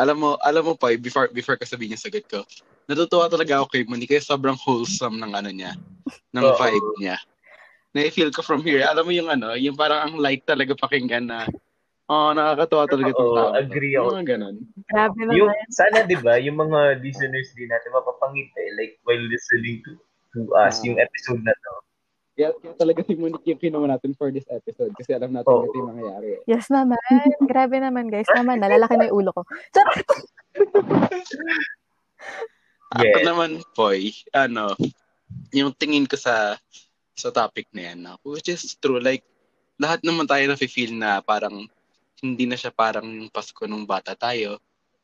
Alam 0.00 0.16
mo, 0.16 0.30
alam 0.40 0.64
mo 0.64 0.72
pa, 0.80 0.96
before, 0.96 1.28
before 1.28 1.60
ka 1.60 1.68
sabihin 1.68 1.92
yung 1.92 2.00
sagot 2.00 2.24
ko, 2.24 2.40
natutuwa 2.86 3.26
talaga 3.30 3.62
ako 3.62 3.66
kay 3.70 3.82
Monique 3.86 4.18
kasi 4.18 4.26
sobrang 4.26 4.58
wholesome 4.58 5.18
ng 5.18 5.32
ano 5.32 5.50
niya, 5.50 5.72
ng 6.34 6.44
oh, 6.44 6.56
vibe 6.58 6.90
niya. 6.98 7.16
Na-feel 7.92 8.32
ko 8.32 8.40
from 8.40 8.64
here. 8.64 8.82
Alam 8.88 9.04
mo 9.04 9.12
yung 9.12 9.28
ano, 9.28 9.52
yung 9.54 9.76
parang 9.76 10.08
ang 10.08 10.14
light 10.16 10.42
talaga 10.48 10.72
pakinggan 10.72 11.28
na 11.28 11.44
oh, 12.12 12.30
nakakatawa 12.36 12.84
talaga 12.88 13.10
itong 13.16 13.32
tao. 13.36 13.52
agree 13.56 13.94
ako. 13.96 14.08
Mga 14.16 14.26
ganun. 14.36 14.56
Grabe 14.88 15.18
naman. 15.24 15.36
Yung, 15.38 15.50
sana, 15.72 16.04
di 16.04 16.16
ba, 16.20 16.36
yung 16.36 16.58
mga 16.60 17.00
listeners 17.00 17.52
din 17.56 17.68
natin 17.72 17.92
mapapangiti, 17.96 18.64
like, 18.76 19.00
while 19.08 19.22
listening 19.28 19.80
to 19.84 19.96
to 20.32 20.48
us, 20.56 20.80
uh, 20.80 20.88
yung 20.88 20.96
episode 20.96 21.44
na 21.44 21.52
to. 21.52 21.72
Kaya, 22.32 22.48
kaya 22.56 22.74
talaga 22.80 23.04
si 23.04 23.12
Monique 23.12 23.44
yung 23.52 23.60
kinuha 23.60 23.92
natin 23.92 24.16
for 24.16 24.32
this 24.32 24.48
episode 24.48 24.88
kasi 24.96 25.12
alam 25.12 25.36
natin 25.36 25.52
Oo. 25.52 25.68
ito 25.68 25.76
yung 25.76 25.92
mangyayari. 25.92 26.40
Yes 26.48 26.72
naman. 26.72 26.96
Grabe 27.44 27.76
naman, 27.76 28.08
guys. 28.08 28.28
Naman, 28.32 28.64
nalalaki 28.64 28.96
na 28.96 29.12
yung 29.12 29.20
ulo 29.20 29.36
ko. 29.36 29.44
Charot! 32.92 33.08
Ako 33.08 33.18
Yes. 33.18 33.26
naman, 33.26 33.50
Poy, 33.72 34.00
ano, 34.36 34.76
yung 35.52 35.72
tingin 35.72 36.04
ko 36.04 36.16
sa 36.20 36.56
sa 37.12 37.28
topic 37.28 37.68
na 37.72 37.92
yan, 37.92 37.98
no, 38.04 38.16
which 38.24 38.48
is 38.48 38.76
true, 38.80 39.00
like, 39.00 39.24
lahat 39.76 40.00
naman 40.04 40.28
tayo 40.28 40.44
na 40.48 40.56
feel 40.56 40.92
na 40.96 41.20
parang 41.20 41.68
hindi 42.22 42.44
na 42.46 42.56
siya 42.56 42.72
parang 42.72 43.04
yung 43.04 43.28
Pasko 43.28 43.64
nung 43.66 43.84
bata 43.84 44.16
tayo, 44.16 44.60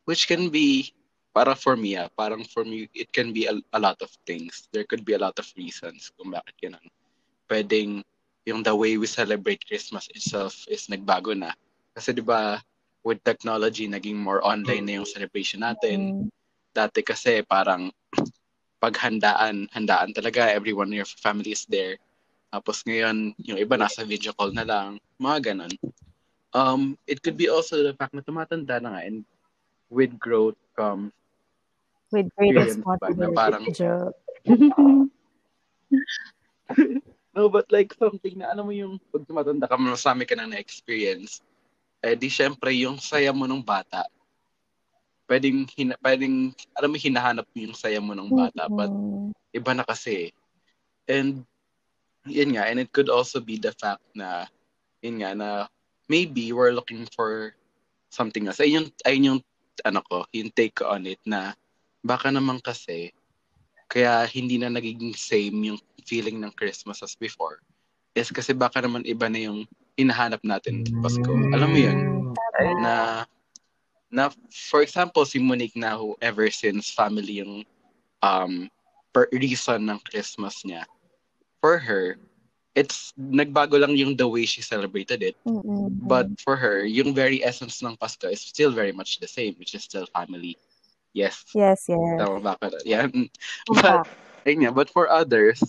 which 0.08 0.28
can 0.28 0.48
be, 0.48 0.88
para 1.32 1.52
for 1.56 1.76
me, 1.76 1.96
ah, 1.96 2.08
parang 2.12 2.44
for 2.44 2.64
me, 2.64 2.88
it 2.96 3.12
can 3.12 3.32
be 3.32 3.44
a, 3.48 3.54
a 3.74 3.80
lot 3.80 3.98
of 4.00 4.08
things. 4.24 4.68
There 4.72 4.84
could 4.84 5.04
be 5.04 5.16
a 5.16 5.20
lot 5.20 5.36
of 5.36 5.48
reasons 5.56 6.12
kung 6.16 6.32
bakit 6.32 6.56
yun. 6.62 6.78
Pwedeng, 7.48 8.04
yung 8.48 8.64
the 8.64 8.72
way 8.72 8.96
we 8.96 9.04
celebrate 9.04 9.64
Christmas 9.66 10.08
itself 10.16 10.64
is 10.72 10.88
nagbago 10.88 11.36
na. 11.36 11.52
Kasi 11.92 12.16
di 12.16 12.24
ba 12.24 12.60
with 13.04 13.20
technology, 13.24 13.84
naging 13.88 14.16
more 14.16 14.40
online 14.40 14.84
na 14.88 14.94
yung 15.00 15.08
celebration 15.08 15.60
natin 15.60 16.24
Mm, 16.24 16.37
dati 16.72 17.00
kasi 17.02 17.42
parang 17.44 17.90
paghandaan, 18.78 19.66
handaan 19.74 20.14
talaga, 20.14 20.46
everyone 20.54 20.88
in 20.94 21.02
your 21.02 21.10
family 21.18 21.50
is 21.52 21.66
there. 21.66 21.98
Tapos 22.48 22.80
ngayon, 22.86 23.34
yung 23.42 23.58
iba 23.58 23.74
nasa 23.76 24.06
video 24.06 24.32
call 24.32 24.54
na 24.54 24.64
lang, 24.64 24.96
mga 25.20 25.52
ganon. 25.52 25.72
Um, 26.56 26.96
it 27.04 27.20
could 27.20 27.36
be 27.36 27.50
also 27.50 27.82
the 27.84 27.92
fact 27.92 28.14
na 28.16 28.24
tumatanda 28.24 28.80
na 28.80 28.96
nga 28.96 29.02
and 29.04 29.20
with 29.92 30.16
growth 30.16 30.56
comes 30.72 31.12
with 32.08 32.32
great 32.40 32.56
na 32.56 32.64
responsibility. 32.64 33.36
parang- 33.36 33.66
Joke. 33.74 34.16
No, 37.38 37.46
but 37.46 37.70
like 37.70 37.94
something 37.94 38.34
na, 38.42 38.50
alam 38.50 38.66
mo 38.66 38.74
yung 38.74 38.98
pag 39.14 39.22
tumatanda 39.22 39.70
ka, 39.70 39.78
masami 39.78 40.26
ka 40.26 40.34
na 40.34 40.50
na-experience, 40.50 41.38
eh 42.02 42.18
di 42.18 42.26
syempre 42.26 42.74
yung 42.74 42.98
saya 42.98 43.30
mo 43.30 43.46
nung 43.46 43.62
bata, 43.62 44.10
pwedeng, 45.28 45.68
hina, 45.76 45.94
pwedeng, 46.00 46.56
alam 46.72 46.88
mo, 46.90 46.96
hinahanap 46.96 47.46
mo 47.52 47.58
yung 47.60 47.76
saya 47.76 48.00
mo 48.00 48.16
nung 48.16 48.32
bata, 48.32 48.66
but 48.72 48.88
Mm, 48.88 49.30
iba 49.52 49.72
na 49.76 49.84
kasi. 49.84 50.32
And, 51.08 51.44
yun 52.24 52.56
nga, 52.56 52.68
and 52.68 52.80
it 52.80 52.92
could 52.92 53.12
also 53.12 53.40
be 53.40 53.60
the 53.60 53.72
fact 53.76 54.04
na, 54.16 54.48
yun 55.04 55.20
nga, 55.20 55.36
na 55.36 55.48
maybe 56.08 56.52
we're 56.52 56.72
looking 56.72 57.04
for 57.12 57.52
something 58.08 58.48
else. 58.48 58.60
Ayun 58.60 58.84
yung, 58.84 58.88
ayun 59.04 59.28
yung, 59.28 59.40
ano 59.84 60.00
ko, 60.04 60.24
yung 60.32 60.50
take 60.52 60.80
ko 60.80 60.92
on 60.92 61.04
it 61.06 61.20
na, 61.24 61.52
baka 62.00 62.32
naman 62.32 62.60
kasi, 62.64 63.12
kaya 63.88 64.28
hindi 64.28 64.60
na 64.60 64.68
nagiging 64.68 65.16
same 65.16 65.56
yung 65.64 65.80
feeling 66.04 66.40
ng 66.40 66.52
Christmas 66.56 67.00
as 67.00 67.16
before, 67.16 67.60
is 68.12 68.28
kasi 68.28 68.52
baka 68.52 68.84
naman 68.84 69.04
iba 69.08 69.28
na 69.32 69.40
yung 69.48 69.64
hinahanap 69.96 70.40
natin 70.44 70.84
Pasko. 71.00 71.32
Alam 71.56 71.68
mo 71.72 71.78
yun? 71.78 71.98
Ay, 72.58 72.70
na 72.80 73.24
na 74.08 74.32
for 74.50 74.80
example 74.80 75.24
si 75.24 75.38
Monique 75.38 75.76
na 75.76 75.96
who 75.96 76.16
ever 76.20 76.48
since 76.50 76.90
family 76.90 77.44
yung 77.44 77.64
um 78.24 78.66
per 79.12 79.28
reason 79.32 79.88
ng 79.88 80.00
Christmas 80.08 80.64
niya. 80.64 80.84
For 81.60 81.78
her 81.78 82.16
it's 82.72 83.12
nagbago 83.18 83.80
lang 83.80 83.98
yung 83.98 84.14
the 84.14 84.28
way 84.28 84.46
she 84.46 84.62
celebrated 84.62 85.22
it. 85.22 85.36
Mm, 85.44 85.92
but 86.08 86.28
for 86.40 86.56
her 86.56 86.84
yung 86.84 87.12
very 87.12 87.44
essence 87.44 87.82
ng 87.82 87.96
Pasko 87.98 88.30
is 88.30 88.40
still 88.40 88.72
very 88.72 88.92
much 88.92 89.20
the 89.20 89.28
same 89.28 89.56
which 89.60 89.74
is 89.74 89.84
still 89.84 90.06
family. 90.14 90.56
Yes. 91.12 91.44
Yes, 91.56 91.88
yes. 91.88 92.18
tama 92.20 92.38
ba 92.40 92.54
ka 92.60 92.68
Tumpak. 92.78 94.06
but 94.44 94.54
nga 94.56 94.70
but 94.72 94.88
for 94.88 95.10
others 95.12 95.60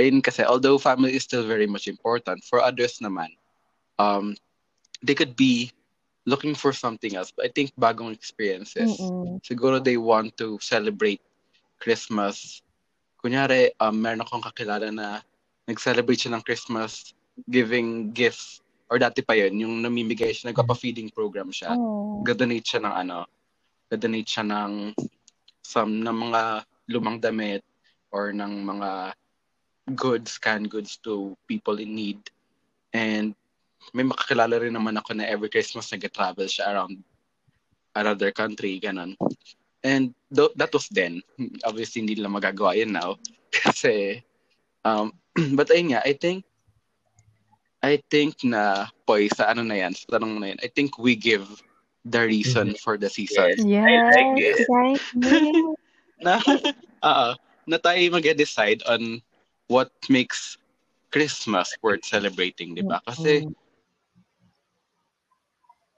ayun 0.00 0.22
kasi 0.22 0.46
although 0.46 0.78
family 0.80 1.12
is 1.12 1.26
still 1.26 1.44
very 1.44 1.66
much 1.66 1.90
important 1.90 2.40
for 2.46 2.62
others 2.62 3.02
naman 3.02 3.28
um 3.98 4.32
they 5.02 5.12
could 5.12 5.36
be 5.36 5.68
looking 6.28 6.52
for 6.52 6.76
something 6.76 7.16
else 7.16 7.32
but 7.32 7.48
I 7.48 7.50
think 7.50 7.72
bagong 7.80 8.12
experiences 8.12 8.92
Mm-mm. 8.92 9.40
siguro 9.40 9.80
they 9.80 9.96
want 9.96 10.36
to 10.36 10.60
celebrate 10.60 11.24
Christmas 11.80 12.60
kunyari 13.24 13.72
um, 13.80 13.96
meron 13.96 14.20
akong 14.22 14.44
kakilala 14.44 14.92
na 14.92 15.24
nag-celebrate 15.64 16.20
siya 16.28 16.36
ng 16.36 16.44
Christmas 16.44 17.16
giving 17.48 18.12
gifts 18.12 18.60
or 18.92 19.00
dati 19.00 19.24
pa 19.24 19.32
yun 19.36 19.56
yung 19.56 19.74
namimigay 19.80 20.32
siya 20.36 20.52
nagpapa-feeding 20.52 21.08
program 21.12 21.48
siya 21.48 21.72
Oh. 21.72 22.20
ga-donate 22.24 22.66
siya 22.66 22.82
ng 22.84 22.94
ano, 23.06 23.18
ga-donate 23.88 24.28
siya 24.28 24.44
ng 24.44 24.72
some 25.62 26.00
ng 26.02 26.16
mga 26.28 26.42
lumang 26.90 27.20
damit 27.20 27.62
or 28.10 28.32
ng 28.32 28.64
mga 28.64 29.12
goods, 29.94 30.38
canned 30.38 30.68
goods 30.70 30.96
to 31.04 31.36
people 31.46 31.78
in 31.78 31.94
need. 31.94 32.20
And 32.92 33.36
may 33.94 34.04
makakilala 34.04 34.60
rin 34.60 34.74
naman 34.74 34.96
ako 34.96 35.14
na 35.16 35.28
every 35.28 35.48
Christmas 35.48 35.90
nag-travel 35.90 36.46
siya 36.46 36.72
around 36.72 36.98
another 37.94 38.30
country, 38.30 38.78
ganun. 38.78 39.16
And 39.82 40.14
th- 40.34 40.54
that 40.56 40.72
was 40.74 40.88
then. 40.90 41.22
Obviously, 41.64 42.02
hindi 42.02 42.18
nila 42.18 42.30
magagawa 42.30 42.76
yun 42.76 42.92
now. 42.94 43.16
Kasi, 43.54 44.22
um, 44.84 45.14
but 45.58 45.70
ayun 45.70 45.94
nga, 45.94 46.02
I 46.04 46.14
think, 46.14 46.44
I 47.78 48.02
think 48.10 48.42
na, 48.42 48.90
poy, 49.06 49.30
sa 49.30 49.54
ano 49.54 49.62
na 49.62 49.78
yan, 49.78 49.94
sa 49.94 50.18
tanong 50.18 50.42
na 50.42 50.50
yan, 50.50 50.60
I 50.62 50.68
think 50.68 50.98
we 50.98 51.14
give 51.14 51.46
the 52.02 52.26
reason 52.26 52.74
for 52.82 52.98
the 52.98 53.06
season. 53.06 53.54
Yes, 53.58 54.02
like 54.10 54.34
it. 54.42 54.66
right. 54.66 55.02
yes. 55.14 55.38
na 56.26 56.42
uh, 57.02 57.32
na 57.68 57.78
tayo 57.78 58.00
mag-decide 58.10 58.82
on 58.90 59.22
what 59.70 59.92
makes 60.10 60.58
Christmas 61.14 61.70
worth 61.84 62.04
celebrating, 62.04 62.74
di 62.74 62.82
ba? 62.82 62.98
Kasi 63.06 63.46
Mm. 63.46 63.54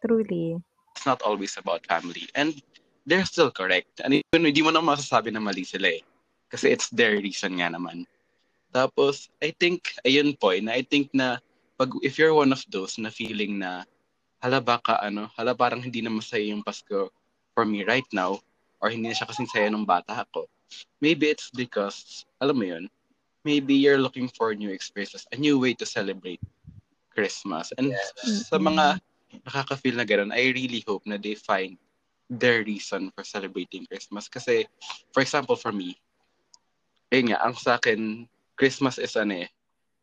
Truly. 0.01 0.61
it's 1.01 1.07
not 1.07 1.23
always 1.23 1.57
about 1.57 1.87
family. 1.89 2.29
And 2.35 2.61
they're 3.07 3.25
still 3.25 3.51
correct. 3.51 4.05
And 4.05 4.21
even 4.21 4.45
hindi 4.45 4.61
mo 4.61 4.69
na 4.69 4.85
masasabi 4.85 5.33
na 5.33 5.41
mali 5.41 5.65
sila 5.65 5.97
eh. 5.97 6.05
Kasi 6.53 6.69
it's 6.69 6.93
their 6.93 7.17
reason 7.17 7.57
nga 7.57 7.73
naman. 7.73 8.05
Tapos, 8.69 9.33
I 9.41 9.57
think, 9.57 9.97
ayun 10.05 10.37
po, 10.37 10.53
eh, 10.53 10.61
na 10.61 10.77
I 10.77 10.85
think 10.85 11.09
na 11.17 11.41
pag, 11.81 11.91
if 12.05 12.21
you're 12.21 12.37
one 12.37 12.53
of 12.53 12.61
those 12.69 13.01
na 13.01 13.09
feeling 13.09 13.59
na 13.59 13.89
hala 14.45 14.61
baka 14.61 15.01
ano, 15.01 15.33
hala 15.41 15.57
parang 15.57 15.81
hindi 15.81 16.05
na 16.05 16.13
masaya 16.13 16.53
yung 16.53 16.61
Pasko 16.61 17.09
for 17.57 17.65
me 17.65 17.81
right 17.89 18.07
now 18.13 18.37
or 18.85 18.93
hindi 18.93 19.09
na 19.09 19.17
siya 19.17 19.29
kasing 19.33 19.49
saya 19.49 19.73
nung 19.73 19.89
bata 19.89 20.29
ako. 20.29 20.45
Maybe 21.01 21.33
it's 21.33 21.49
because, 21.49 22.29
alam 22.45 22.61
mo 22.61 22.69
yun, 22.69 22.93
maybe 23.49 23.73
you're 23.73 23.99
looking 23.99 24.29
for 24.37 24.53
new 24.53 24.69
experiences, 24.69 25.25
a 25.33 25.37
new 25.41 25.57
way 25.57 25.73
to 25.81 25.89
celebrate 25.89 26.45
Christmas. 27.11 27.73
And 27.81 27.97
sa 28.21 28.61
mga 28.61 29.01
nakaka-feel 29.47 29.97
na 29.97 30.07
gano'n, 30.07 30.35
I 30.35 30.51
really 30.51 30.83
hope 30.87 31.07
na 31.07 31.17
they 31.17 31.35
find 31.39 31.79
their 32.31 32.63
reason 32.63 33.11
for 33.15 33.27
celebrating 33.27 33.87
Christmas. 33.87 34.31
Kasi, 34.31 34.67
for 35.11 35.23
example, 35.23 35.59
for 35.59 35.75
me, 35.75 35.99
ayun 37.11 37.35
nga, 37.35 37.43
ang 37.43 37.55
sa 37.59 37.79
akin, 37.79 38.27
Christmas 38.55 39.01
is 39.01 39.17
ano 39.17 39.47
eh, 39.47 39.49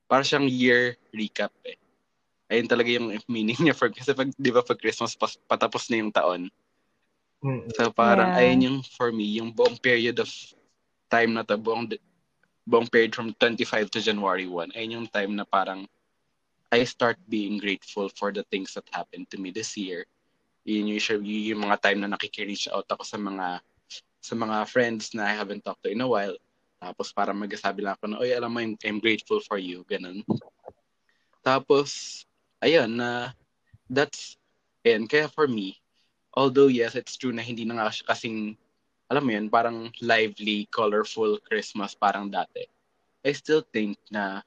para 0.10 0.24
siyang 0.26 0.48
year 0.50 0.98
recap 1.14 1.54
eh. 1.64 1.80
Ayun 2.48 2.68
talaga 2.68 2.90
yung 2.92 3.12
meaning 3.28 3.60
niya 3.60 3.76
for, 3.76 3.92
kasi 3.92 4.16
pag, 4.16 4.32
di 4.36 4.52
ba 4.52 4.64
pag 4.64 4.80
Christmas 4.80 5.16
pas, 5.16 5.36
patapos 5.48 5.88
na 5.92 6.00
yung 6.00 6.12
taon. 6.12 6.48
Mm. 7.44 7.68
So 7.76 7.92
parang, 7.92 8.32
Yeah. 8.34 8.40
ayun 8.40 8.66
yung 8.66 8.80
for 8.96 9.12
me, 9.12 9.40
yung 9.40 9.52
buong 9.52 9.80
period 9.80 10.20
of 10.20 10.32
time 11.12 11.36
na 11.36 11.44
to, 11.44 11.60
buong, 11.60 11.92
buong 12.68 12.88
period 12.88 13.16
from 13.16 13.32
25 13.36 13.92
to 13.92 14.00
January 14.04 14.48
1, 14.48 14.76
ayun 14.76 15.04
yung 15.04 15.08
time 15.12 15.36
na 15.36 15.44
parang 15.48 15.88
I 16.72 16.84
start 16.84 17.16
being 17.30 17.58
grateful 17.58 18.12
for 18.12 18.36
the 18.36 18.44
things 18.52 18.76
that 18.76 18.88
happened 18.92 19.32
to 19.32 19.40
me 19.40 19.52
this 19.52 19.78
year. 19.80 20.04
Yun 20.68 20.92
usually 20.92 21.56
yung 21.56 21.64
mga 21.64 21.80
time 21.80 22.04
na 22.04 22.12
nakiki-reach 22.12 22.68
out 22.68 22.84
ako 22.92 23.08
sa 23.08 23.16
mga 23.16 23.64
sa 24.20 24.34
mga 24.36 24.68
friends 24.68 25.16
na 25.16 25.32
I 25.32 25.34
haven't 25.40 25.64
talked 25.64 25.88
to 25.88 25.96
in 25.96 26.04
a 26.04 26.10
while. 26.10 26.36
Tapos 26.84 27.16
parang 27.16 27.40
magsasabi 27.40 27.88
lang 27.88 27.96
ako 27.96 28.06
na, 28.12 28.20
oy, 28.20 28.36
alam 28.36 28.52
mo, 28.52 28.60
I'm, 28.60 28.76
I'm 28.84 29.00
grateful 29.00 29.40
for 29.40 29.56
you. 29.56 29.88
Ganun. 29.88 30.22
Tapos, 31.42 32.22
ayun, 32.60 33.00
na 33.00 33.32
that's, 33.88 34.36
and 34.84 35.08
kaya 35.08 35.32
for 35.32 35.48
me, 35.48 35.80
although 36.36 36.68
yes, 36.68 36.94
it's 37.00 37.16
true 37.16 37.32
na 37.32 37.42
hindi 37.42 37.64
na 37.64 37.80
nga 37.80 37.90
kasing, 38.12 38.60
alam 39.08 39.24
mo 39.24 39.32
yun, 39.32 39.48
parang 39.48 39.90
lively, 40.04 40.68
colorful 40.70 41.40
Christmas 41.48 41.96
parang 41.96 42.28
dati. 42.28 42.68
I 43.24 43.32
still 43.32 43.64
think 43.74 43.96
na 44.12 44.44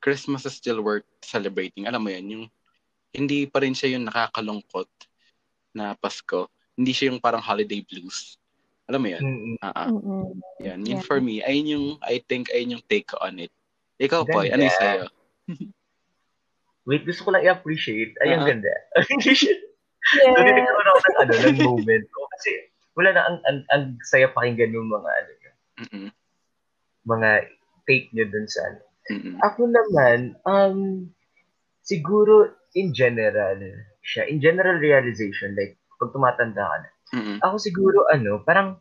Christmas 0.00 0.48
is 0.48 0.56
still 0.56 0.80
worth 0.80 1.06
celebrating. 1.20 1.84
Alam 1.86 2.08
mo 2.08 2.10
yun, 2.10 2.26
yung 2.28 2.44
hindi 3.12 3.44
pa 3.44 3.60
rin 3.60 3.76
siya 3.76 3.94
yung 3.94 4.08
nakakalungkot 4.08 4.88
na 5.76 5.94
Pasko. 5.94 6.48
Hindi 6.74 6.96
siya 6.96 7.12
yung 7.12 7.20
parang 7.20 7.44
holiday 7.44 7.84
blues. 7.84 8.40
Alam 8.88 9.00
mo 9.06 9.08
yun? 9.12 9.22
Mm-mm. 9.22 9.54
Ah, 9.62 9.86
ah. 9.86 9.88
Mm-mm. 9.92 10.34
Yan. 10.64 10.80
Yun 10.82 10.98
Yeah. 10.98 11.06
for 11.06 11.20
me, 11.20 11.44
ayun 11.44 11.66
yung, 11.68 11.86
I 12.02 12.18
think, 12.26 12.50
ayun 12.50 12.80
yung 12.80 12.84
take 12.90 13.12
on 13.20 13.38
it. 13.38 13.52
Ikaw. 14.00 14.24
Poy, 14.26 14.50
ano 14.50 14.66
yung 14.66 14.78
sa'yo? 14.80 15.04
Wait, 16.88 17.04
gusto 17.04 17.28
ko 17.28 17.30
lang 17.36 17.44
i-appreciate. 17.44 18.16
Ay, 18.24 18.34
ang 18.34 18.48
Ah. 18.48 18.50
ganda. 18.50 18.72
so, 19.04 19.14
Yeah. 20.16 20.32
nagkaroon 20.32 20.88
ako 20.90 20.98
ng, 20.98 21.16
ano, 21.20 21.32
ng 21.36 21.58
moment 21.60 22.04
ko. 22.08 22.20
Kasi, 22.34 22.50
wala 22.96 23.12
na, 23.14 23.20
ang, 23.28 23.38
ang, 23.46 23.58
ang 23.70 23.82
saya 24.02 24.32
pakinggan 24.32 24.72
yung 24.74 24.88
mga, 24.88 25.06
ano, 25.06 25.30
yun, 25.38 25.56
Mm-mm. 25.84 26.08
mga 27.04 27.30
take 27.84 28.08
nyo 28.10 28.24
dun 28.26 28.48
sa, 28.48 28.64
ano. 28.64 28.80
Mm-mm. 29.10 29.34
Ako 29.42 29.66
naman, 29.66 30.38
um, 30.46 31.10
siguro 31.82 32.54
in 32.78 32.94
general, 32.94 33.58
siya, 34.06 34.30
in 34.30 34.38
general 34.38 34.78
realization, 34.78 35.58
like, 35.58 35.74
pag 35.98 36.14
tumatanda 36.14 36.62
ka 36.62 36.76
na, 36.78 36.90
Mm-mm. 37.18 37.36
ako 37.42 37.58
siguro, 37.58 38.06
ano, 38.08 38.40
parang, 38.46 38.78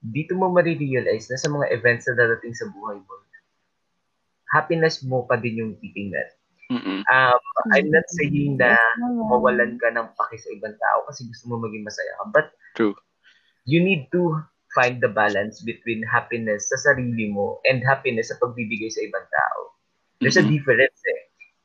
dito 0.00 0.36
mo 0.36 0.52
marirealize 0.52 1.28
na 1.32 1.40
sa 1.40 1.48
mga 1.48 1.72
events 1.72 2.04
na 2.08 2.16
dadating 2.20 2.52
sa 2.52 2.68
buhay 2.72 3.00
mo, 3.00 3.14
happiness 4.50 5.00
mo 5.06 5.24
pa 5.24 5.38
din 5.38 5.62
yung 5.62 5.72
titingnan. 5.78 6.28
Mm-mm. 6.70 7.02
Um, 7.06 7.42
I'm 7.74 7.90
not 7.90 8.06
saying 8.14 8.54
na 8.58 8.78
mawalan 9.02 9.74
ka 9.82 9.90
ng 9.90 10.14
paki 10.14 10.38
sa 10.38 10.54
ibang 10.54 10.78
tao 10.78 11.02
kasi 11.10 11.26
gusto 11.26 11.50
mo 11.50 11.58
maging 11.58 11.82
masaya 11.82 12.14
ka. 12.22 12.24
But 12.30 12.46
True. 12.78 12.94
you 13.66 13.82
need 13.82 14.06
to 14.14 14.38
find 14.74 15.02
the 15.02 15.10
balance 15.10 15.62
between 15.66 16.02
happiness 16.06 16.70
sa 16.70 16.78
sarili 16.90 17.30
mo 17.30 17.58
and 17.66 17.82
happiness 17.82 18.30
sa 18.30 18.38
pagbibigay 18.38 18.90
sa 18.90 19.02
ibang 19.02 19.26
tao. 19.26 19.60
There's 20.22 20.38
a 20.38 20.44
Mhm. 20.44 20.52
difference 20.54 21.00
eh. 21.10 21.20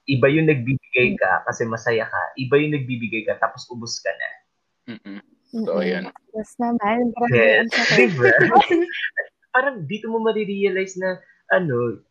Iba 0.05 0.29
yung 0.29 0.49
nagbibigay 0.49 1.17
ka 1.17 1.45
kasi 1.49 1.65
masaya 1.65 2.05
ka. 2.05 2.23
Iba 2.37 2.61
yung 2.61 2.77
nagbibigay 2.77 3.25
ka 3.25 3.41
tapos 3.41 3.65
ubus 3.73 4.01
ka 4.01 4.11
na. 4.13 4.29
Mm-mm. 4.95 5.21
So, 5.65 5.81
ayan. 5.81 6.13
Yes 6.33 6.51
naman. 6.61 7.13
Yes. 7.33 7.73
Diba? 7.93 8.29
Parang 9.55 9.87
dito 9.87 10.11
mo 10.11 10.21
marirealize 10.21 10.99
na 10.99 11.17
ano, 11.49 12.03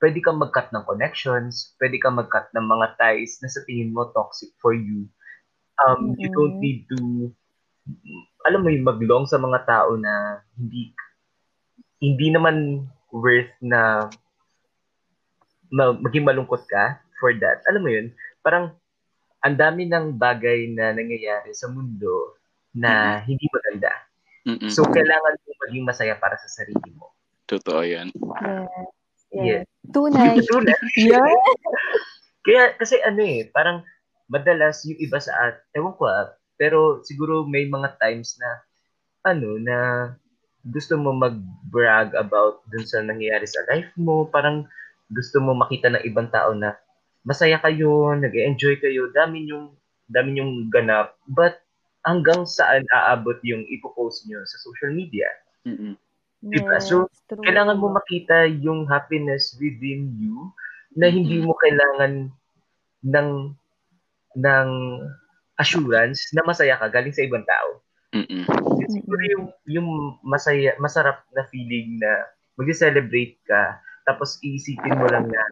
pwede 0.00 0.18
kang 0.24 0.40
mag-cut 0.40 0.72
ng 0.72 0.84
connections, 0.84 1.76
pwede 1.80 2.00
kang 2.00 2.16
mag-cut 2.16 2.48
ng 2.56 2.66
mga 2.66 2.96
ties 2.96 3.40
na 3.40 3.48
sa 3.48 3.60
tingin 3.68 3.92
mo 3.92 4.08
toxic 4.16 4.50
for 4.58 4.72
you. 4.72 5.06
Um, 5.80 6.16
You 6.20 6.28
Mhm. 6.28 6.36
don't 6.36 6.58
need 6.60 6.80
to, 6.92 6.98
alam 8.46 8.60
mo 8.64 8.68
yung 8.72 8.86
maglong 8.88 9.24
sa 9.28 9.36
mga 9.36 9.68
tao 9.68 9.96
na 10.00 10.40
hindi 10.56 10.92
hindi 12.00 12.32
naman 12.32 12.88
worth 13.12 13.52
na, 13.60 14.08
na 15.68 15.92
maging 15.92 16.24
malungkot 16.24 16.64
ka 16.64 16.98
for 17.20 17.36
that. 17.36 17.60
Alam 17.68 17.82
mo 17.84 17.90
yun, 17.92 18.08
parang 18.40 18.72
ang 19.44 19.56
dami 19.56 19.84
ng 19.84 20.16
bagay 20.16 20.72
na 20.72 20.96
nangyayari 20.96 21.52
sa 21.52 21.68
mundo 21.68 22.40
na 22.72 23.20
hindi 23.24 23.44
maganda. 23.52 23.92
Mm-mm. 24.48 24.72
So, 24.72 24.88
kailangan 24.88 25.36
mo 25.36 25.50
maging 25.68 25.84
masaya 25.84 26.16
para 26.16 26.40
sa 26.40 26.48
sarili 26.48 26.90
mo. 26.96 27.12
Totoo 27.44 27.84
yan. 27.84 28.08
Yes. 28.16 28.88
Yeah. 29.30 29.44
Yes. 29.44 29.64
Tunay. 29.92 30.40
Tulad. 30.48 30.80
Yeah. 30.96 31.28
Kaya, 32.46 32.72
kasi 32.80 32.96
ano 33.04 33.20
eh, 33.20 33.44
parang 33.52 33.84
madalas 34.32 34.80
yung 34.88 34.96
iba 34.96 35.20
sa 35.20 35.36
at, 35.36 35.60
ewan 35.76 35.92
ko 36.00 36.08
ah, 36.08 36.32
pero 36.60 37.00
siguro 37.08 37.48
may 37.48 37.64
mga 37.64 37.96
times 37.96 38.36
na, 38.36 38.50
ano, 39.24 39.56
na 39.56 39.76
gusto 40.60 41.00
mo 41.00 41.16
mag-brag 41.16 42.12
about 42.12 42.60
dun 42.68 42.84
sa 42.84 43.00
nangyayari 43.00 43.48
sa 43.48 43.64
life 43.72 43.88
mo, 43.96 44.28
parang 44.28 44.68
gusto 45.08 45.40
mo 45.40 45.56
makita 45.56 45.88
ng 45.88 46.04
ibang 46.04 46.28
tao 46.28 46.52
na 46.52 46.76
masaya 47.24 47.56
kayo, 47.64 48.12
nag-enjoy 48.12 48.76
kayo, 48.76 49.08
dami 49.16 49.48
yung, 49.48 49.72
dami 50.04 50.36
yung 50.36 50.68
ganap, 50.68 51.16
but 51.24 51.64
hanggang 52.04 52.44
saan 52.44 52.84
aabot 52.92 53.40
yung 53.40 53.64
ipopost 53.72 54.28
nyo 54.28 54.44
sa 54.44 54.60
social 54.60 54.92
media? 54.92 55.28
Mm-mm. 55.64 55.96
Diba? 56.40 56.76
So, 56.80 57.08
true. 57.28 57.40
kailangan 57.44 57.80
mo 57.80 57.92
makita 57.92 58.48
yung 58.48 58.88
happiness 58.88 59.56
within 59.60 60.12
you 60.16 60.52
na 60.96 61.12
hindi 61.12 61.40
mo 61.40 61.52
kailangan 61.56 62.32
ng 63.04 63.30
ng 64.40 64.70
assurance 65.60 66.32
na 66.32 66.40
masaya 66.48 66.80
ka 66.80 66.88
galing 66.88 67.12
sa 67.12 67.20
ibang 67.20 67.44
tao. 67.44 67.84
Mm-mm. 68.16 68.48
Siguro 68.90 69.22
yung, 69.28 69.44
yung 69.68 69.88
masaya, 70.24 70.74
masarap 70.80 71.22
na 71.36 71.44
feeling 71.52 72.00
na 72.00 72.26
mag-celebrate 72.56 73.38
ka 73.44 73.78
tapos 74.08 74.40
iisipin 74.42 74.98
mo 74.98 75.06
lang 75.06 75.28
na 75.28 75.42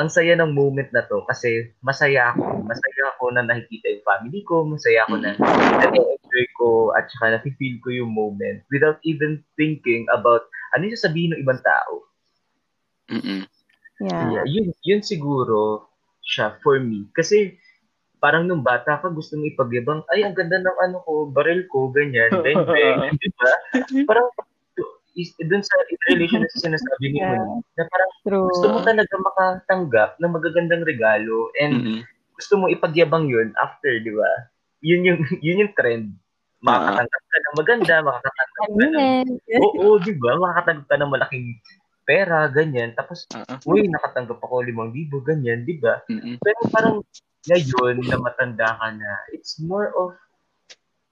ang 0.00 0.08
saya 0.08 0.32
ng 0.34 0.56
moment 0.56 0.88
na 0.90 1.04
to 1.04 1.22
kasi 1.28 1.70
masaya 1.84 2.32
ako. 2.32 2.64
Masaya 2.64 3.02
ako 3.14 3.24
na 3.36 3.44
nakikita 3.44 3.92
yung 3.92 4.06
family 4.08 4.40
ko. 4.42 4.64
Masaya 4.64 5.04
ako 5.04 5.20
na 5.20 5.36
na-enjoy 5.36 6.46
ko 6.56 6.90
at 6.96 7.06
saka 7.12 7.38
na-feel 7.38 7.76
ko 7.84 7.88
yung 7.92 8.10
moment 8.10 8.64
without 8.72 8.98
even 9.04 9.44
thinking 9.54 10.08
about 10.10 10.48
ano 10.72 10.88
yung 10.88 10.96
sasabihin 10.96 11.36
ng 11.36 11.42
ibang 11.44 11.60
tao. 11.60 12.08
Mm-mm. 13.12 13.44
Yeah. 14.02 14.42
Yeah, 14.42 14.44
yun, 14.48 14.66
yun 14.82 15.00
siguro 15.04 15.86
siya 16.24 16.58
for 16.64 16.80
me. 16.80 17.06
Kasi 17.12 17.60
parang 18.22 18.46
nung 18.46 18.62
bata 18.62 19.02
ka 19.02 19.10
gusto 19.10 19.34
mo 19.34 19.50
ipagyabang, 19.50 20.06
ay, 20.14 20.22
ang 20.22 20.38
ganda 20.38 20.62
ng 20.62 20.78
ano 20.78 21.02
ko, 21.02 21.26
baril 21.26 21.66
ko, 21.66 21.90
ganyan, 21.90 22.30
bang, 22.46 22.54
bang, 22.70 23.18
di 23.18 23.28
ba? 23.34 23.50
Parang 24.06 24.30
is, 25.18 25.34
dun 25.42 25.60
sa 25.60 25.74
relation 26.08 26.40
na 26.40 26.48
sinasabi 26.54 27.04
ni 27.10 27.18
Yeah. 27.20 27.42
Na 27.76 27.84
parang 27.90 28.10
True. 28.24 28.48
gusto 28.48 28.66
mo 28.70 28.78
talaga 28.86 29.14
makatanggap 29.18 30.10
ng 30.22 30.32
magagandang 30.32 30.86
regalo 30.86 31.50
and 31.60 31.82
Mm-mm. 31.82 32.00
gusto 32.38 32.54
mo 32.62 32.70
ipagyabang 32.70 33.26
yun 33.26 33.50
after, 33.58 33.90
di 34.00 34.14
ba? 34.14 34.30
Yun 34.86 35.02
yung, 35.02 35.20
yun 35.44 35.66
yung 35.66 35.74
trend. 35.74 36.14
Makakatanggap 36.62 37.22
ka 37.26 37.36
ng 37.42 37.56
maganda, 37.58 37.94
makakatanggap 38.06 38.48
ka 38.54 38.86
ng, 38.86 39.08
oo, 39.66 39.98
di 39.98 40.14
ba? 40.14 40.30
Makakatanggap 40.38 40.86
ka 40.86 40.96
ng 40.96 41.10
malaking 41.10 41.46
pera, 42.06 42.46
ganyan. 42.46 42.94
Tapos, 42.94 43.26
ah. 43.34 43.58
uy, 43.66 43.82
nakatanggap 43.90 44.38
ako 44.38 44.62
limang 44.62 44.94
libo, 44.94 45.18
ganyan, 45.26 45.66
di 45.66 45.82
ba? 45.82 45.98
Mm-mm. 46.06 46.38
Pero 46.38 46.60
parang 46.70 47.02
ngayon 47.44 48.02
na 48.02 48.16
matanda 48.16 48.76
ka 48.76 48.88
na, 48.90 49.10
it's 49.30 49.58
more 49.58 49.90
of 49.94 50.14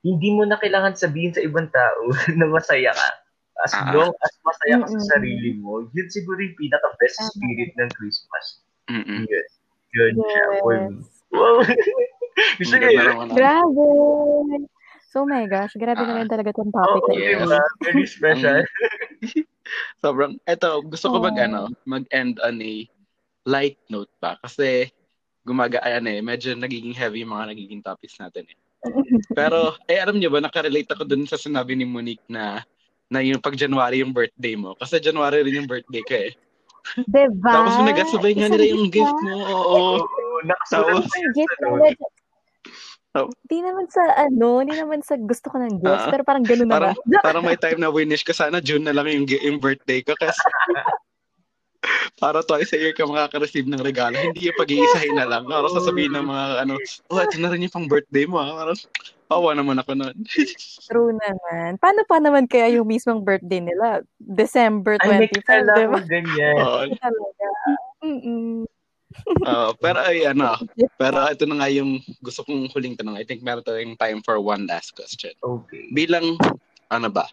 hindi 0.01 0.33
mo 0.33 0.45
na 0.45 0.57
kailangan 0.57 0.95
sabihin 0.95 1.31
sa 1.31 1.41
ibang 1.41 1.69
tao 1.69 2.03
na 2.39 2.47
masaya 2.47 2.91
ka. 2.91 3.09
As 3.61 3.77
Ah. 3.77 3.93
long 3.93 4.09
as 4.09 4.33
masaya 4.41 4.81
ka 4.81 4.87
sa 4.89 4.97
Mm-mm. 4.97 5.11
sarili 5.11 5.51
mo, 5.57 5.85
yun 5.87 6.09
siguro 6.09 6.41
yung 6.41 6.57
pinaka-best 6.57 7.21
spirit 7.29 7.77
ng 7.77 7.91
Christmas. 7.93 8.45
Mm-mm. 8.89 9.29
Yun. 9.29 9.47
Yun 9.93 10.15
siya 10.25 10.45
for 10.59 10.75
me. 10.81 10.97
Yes. 10.97 11.09
Wow! 11.31 11.61
Gusto 12.59 12.75
ganda 12.75 13.03
yun? 13.05 13.29
Grabe. 13.31 13.87
So, 15.11 15.23
oh 15.23 15.29
my 15.29 15.45
gosh. 15.45 15.75
Grabe 15.77 16.01
Ah. 16.01 16.09
naman 16.09 16.27
talaga 16.27 16.55
itong 16.55 16.73
topic 16.73 17.03
Oo, 17.05 17.11
na 17.11 17.21
yes. 17.21 17.43
ito. 17.43 17.61
Very 17.83 18.07
special. 18.07 18.59
Sobrang, 20.03 20.41
eto, 20.45 20.81
gusto 20.83 21.07
ko 21.07 21.17
mag, 21.21 21.37
Oh. 21.37 21.45
ano, 21.45 21.61
mag-end 21.85 22.41
on 22.41 22.59
a 22.59 22.89
light 23.45 23.77
note 23.87 24.11
pa. 24.17 24.41
Kasi, 24.41 24.89
gumaga, 25.51 25.83
ayan 25.83 26.07
eh, 26.07 26.23
medyo 26.23 26.55
nagiging 26.55 26.95
heavy 26.95 27.27
yung 27.27 27.35
mga 27.35 27.51
nagiging 27.51 27.83
topics 27.83 28.15
natin 28.17 28.47
eh. 28.47 28.57
Pero, 29.39 29.75
eh, 29.91 29.99
alam 29.99 30.17
niyo 30.17 30.31
ba, 30.31 30.39
nakarelate 30.39 30.95
ako 30.95 31.03
dun 31.05 31.27
sa 31.27 31.35
sinabi 31.35 31.75
ni 31.75 31.83
Monique 31.83 32.23
na 32.31 32.63
na 33.11 33.19
yung 33.19 33.43
pag 33.43 33.59
January 33.59 34.07
yung 34.07 34.15
birthday 34.15 34.55
mo. 34.55 34.79
Kasi 34.79 35.03
January 35.03 35.43
rin 35.43 35.59
yung 35.59 35.67
birthday 35.67 36.03
ko 36.07 36.15
eh. 36.15 36.33
Diba? 37.11 37.51
Tapos 37.51 37.75
nagasabay 37.83 38.33
nga 38.39 38.47
nila 38.47 38.71
yung 38.71 38.87
gift 38.87 39.19
mo. 39.27 39.35
Oo. 39.35 39.79
Oo, 39.99 41.03
Ang 41.03 41.35
gift. 41.35 41.59
Oh. 43.11 43.27
Hindi 43.27 43.59
naman 43.67 43.91
sa 43.91 44.07
ano, 44.15 44.63
hindi 44.63 44.79
naman 44.79 45.03
sa 45.03 45.19
gusto 45.19 45.51
ko 45.51 45.59
ng 45.59 45.83
gifts, 45.83 46.07
Ah. 46.07 46.11
pero 46.15 46.23
parang 46.23 46.47
ganun 46.47 46.71
na 46.71 46.79
Parang, 46.79 46.95
ba? 47.03 47.19
parang 47.27 47.43
may 47.43 47.59
time 47.59 47.83
na 47.83 47.91
winish 47.91 48.23
ko 48.23 48.31
sana 48.31 48.63
June 48.63 48.87
na 48.87 48.95
lang 48.95 49.11
yung, 49.11 49.27
yung 49.27 49.59
birthday 49.59 49.99
ko 49.99 50.15
kasi 50.15 50.39
para 52.21 52.45
twice 52.45 52.77
a 52.77 52.79
year 52.79 52.93
ka 52.93 53.09
makaka-receive 53.09 53.65
ng 53.65 53.81
regalo. 53.81 54.13
Hindi 54.13 54.53
yung 54.53 54.61
pag-iisahin 54.61 55.17
na 55.17 55.25
lang. 55.25 55.49
Para 55.49 55.67
sasabihin 55.73 56.13
ng 56.13 56.27
mga 56.29 56.45
ano, 56.69 56.75
oh, 57.09 57.21
ito 57.25 57.37
na 57.41 57.49
rin 57.49 57.65
yung 57.65 57.75
pang 57.75 57.89
birthday 57.89 58.29
mo. 58.29 58.37
Ha? 58.37 58.53
Parang, 58.61 58.79
pawa 59.31 59.51
naman 59.57 59.79
ako 59.81 59.95
nun. 59.97 60.17
True 60.91 61.15
naman. 61.17 61.79
Paano 61.81 62.03
pa 62.05 62.19
naman 62.19 62.45
kaya 62.51 62.77
yung 62.77 62.91
mismong 62.91 63.25
birthday 63.25 63.63
nila? 63.65 64.05
December 64.19 65.01
Ay, 65.01 65.25
may 65.25 65.31
25, 65.33 65.47
kilala 65.47 65.73
di 65.73 65.87
ba? 65.87 66.01
ganyan. 66.05 66.55
Oo. 66.61 66.81
Talaga. 66.99 67.47
Mm-mm. 68.05 68.67
Oo, 69.43 69.75
pero 69.83 69.99
ay 70.07 70.23
ano, 70.23 70.55
pero 71.01 71.27
ito 71.27 71.43
na 71.47 71.59
nga 71.59 71.69
yung 71.71 71.99
gusto 72.23 72.47
kong 72.47 72.71
huling 72.71 72.95
tanong. 72.95 73.19
I 73.19 73.27
think 73.27 73.43
meron 73.43 73.67
tayong 73.67 73.99
time 73.99 74.21
for 74.23 74.39
one 74.39 74.67
last 74.71 74.95
question. 74.95 75.35
Okay. 75.43 75.91
Bilang, 75.91 76.39
ano 76.91 77.09
ba? 77.11 77.27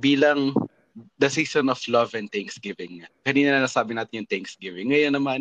Bilang 0.00 0.56
the 1.18 1.30
season 1.30 1.68
of 1.68 1.80
love 1.88 2.14
and 2.14 2.30
Thanksgiving. 2.30 3.04
Kanina 3.24 3.56
na 3.56 3.64
nasabi 3.64 3.96
natin 3.96 4.24
yung 4.24 4.30
Thanksgiving. 4.30 4.92
Ngayon 4.92 5.14
naman, 5.16 5.40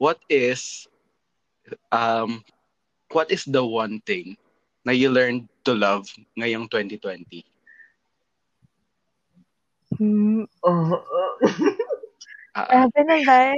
what 0.00 0.18
is 0.28 0.88
um 1.92 2.40
what 3.12 3.28
is 3.28 3.44
the 3.44 3.60
one 3.60 4.00
thing 4.08 4.36
na 4.84 4.92
you 4.92 5.12
learned 5.12 5.48
to 5.64 5.76
love 5.76 6.08
ngayong 6.36 6.68
2020? 6.72 7.44
Hmm. 9.96 10.44
Oh, 10.64 10.92
oh. 10.96 11.34
Ah, 12.58 12.90
Grabe 12.90 13.00
naman. 13.06 13.54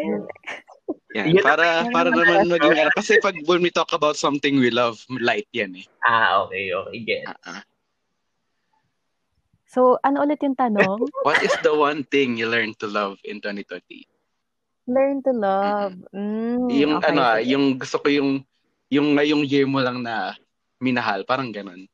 yan. 1.17 1.33
Yan 1.33 1.41
Para 1.41 1.89
para 1.89 2.13
naman 2.13 2.53
maging 2.53 2.77
ano 2.77 2.93
kasi 2.93 3.17
pag 3.23 3.33
when 3.49 3.65
we 3.65 3.73
talk 3.73 3.97
about 3.97 4.21
something 4.21 4.61
we 4.61 4.69
love, 4.69 5.01
light 5.09 5.49
yan 5.57 5.73
eh. 5.73 5.87
ah, 6.05 6.45
okay, 6.45 6.69
okay. 6.69 6.99
Get. 7.09 7.25
Ah, 7.25 7.39
ah. 7.49 7.63
So, 9.71 10.03
ano 10.03 10.27
ulit 10.27 10.43
yung 10.43 10.59
tanong? 10.59 10.99
What 11.27 11.47
is 11.47 11.55
the 11.63 11.71
one 11.71 12.03
thing 12.03 12.35
you 12.35 12.51
learned 12.51 12.83
to 12.83 12.91
love 12.91 13.23
in 13.23 13.39
2020? 13.39 14.03
Learn 14.91 15.23
to 15.23 15.31
love. 15.31 15.95
Mm, 16.11 16.67
yung 16.67 16.95
okay, 16.99 17.15
ano, 17.15 17.21
ah, 17.23 17.39
yung 17.39 17.79
gusto 17.79 18.03
ko 18.03 18.11
yung 18.11 18.43
yung 18.91 19.15
ngayong 19.15 19.47
year 19.47 19.71
mo 19.71 19.79
lang 19.79 20.03
na 20.03 20.35
minahal, 20.83 21.23
parang 21.23 21.55
ganun. 21.55 21.87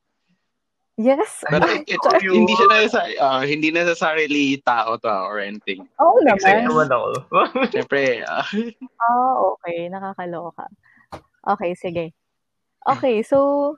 Yes. 0.97 1.45
Pero 1.45 1.69
it, 1.85 1.85
it, 1.85 2.01
hindi 2.25 2.57
siya 2.57 2.69
necessary, 2.73 3.15
uh, 3.21 3.45
hindi 3.45 3.69
necessarily 3.69 4.57
tao 4.65 4.97
to 4.97 5.13
or 5.13 5.45
anything. 5.45 5.85
Excited 6.25 6.65
naman. 6.65 6.89
naman 6.89 6.97
ako. 6.97 7.09
Siyempre, 7.77 8.25
ah, 8.25 8.49
Oh, 9.13 9.61
okay. 9.61 9.93
Nakakaloka. 9.93 10.65
Okay, 11.45 11.77
sige. 11.77 12.17
Okay, 12.89 13.21
so, 13.21 13.77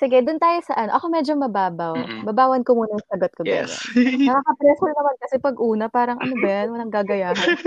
sige, 0.00 0.24
dun 0.24 0.40
tayo 0.40 0.58
sa 0.64 0.74
ano. 0.80 0.96
Ako 0.96 1.12
medyo 1.12 1.36
mababaw. 1.36 1.92
Mm-mm. 1.92 2.24
Babawan 2.24 2.64
ko 2.64 2.72
muna 2.72 2.96
yung 2.96 3.06
sagot 3.12 3.32
ko. 3.36 3.44
yes. 3.44 3.76
Nakaka-pressure 4.28 4.94
naman 4.96 5.16
kasi 5.20 5.36
pag 5.36 5.56
una, 5.60 5.92
parang 5.92 6.16
ano 6.16 6.34
ba 6.40 6.48
yan? 6.48 6.68
Walang 6.72 6.92
gagayahan. 6.92 7.36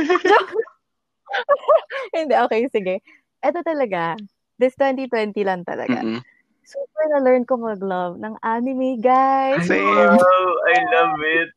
Hindi, 2.18 2.34
okay, 2.34 2.66
sige. 2.74 3.06
Ito 3.46 3.62
talaga. 3.62 4.18
This 4.58 4.74
2020 4.82 5.38
lang 5.46 5.62
talaga. 5.62 6.02
Mm-mm. 6.02 6.22
Super 6.64 7.06
na-learn 7.14 7.46
ko 7.46 7.60
mag-love 7.60 8.18
ng 8.18 8.40
anime, 8.42 8.98
guys. 8.98 9.68
Same. 9.68 9.84
Wow, 9.84 10.50
I 10.74 10.78
love 10.90 11.20
it. 11.22 11.50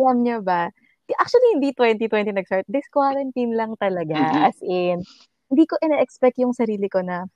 Alam 0.00 0.24
niyo 0.24 0.40
ba? 0.40 0.72
Actually, 1.20 1.58
hindi 1.58 1.70
2020 1.76 2.32
nag-start. 2.32 2.66
This 2.70 2.88
quarantine 2.88 3.54
lang 3.54 3.76
talaga. 3.76 4.16
Mhm. 4.16 4.40
As 4.40 4.58
in, 4.62 5.04
hindi 5.50 5.64
ko 5.66 5.76
ina-expect 5.82 6.38
yung 6.40 6.54
sarili 6.54 6.86
ko 6.86 7.02
na 7.02 7.26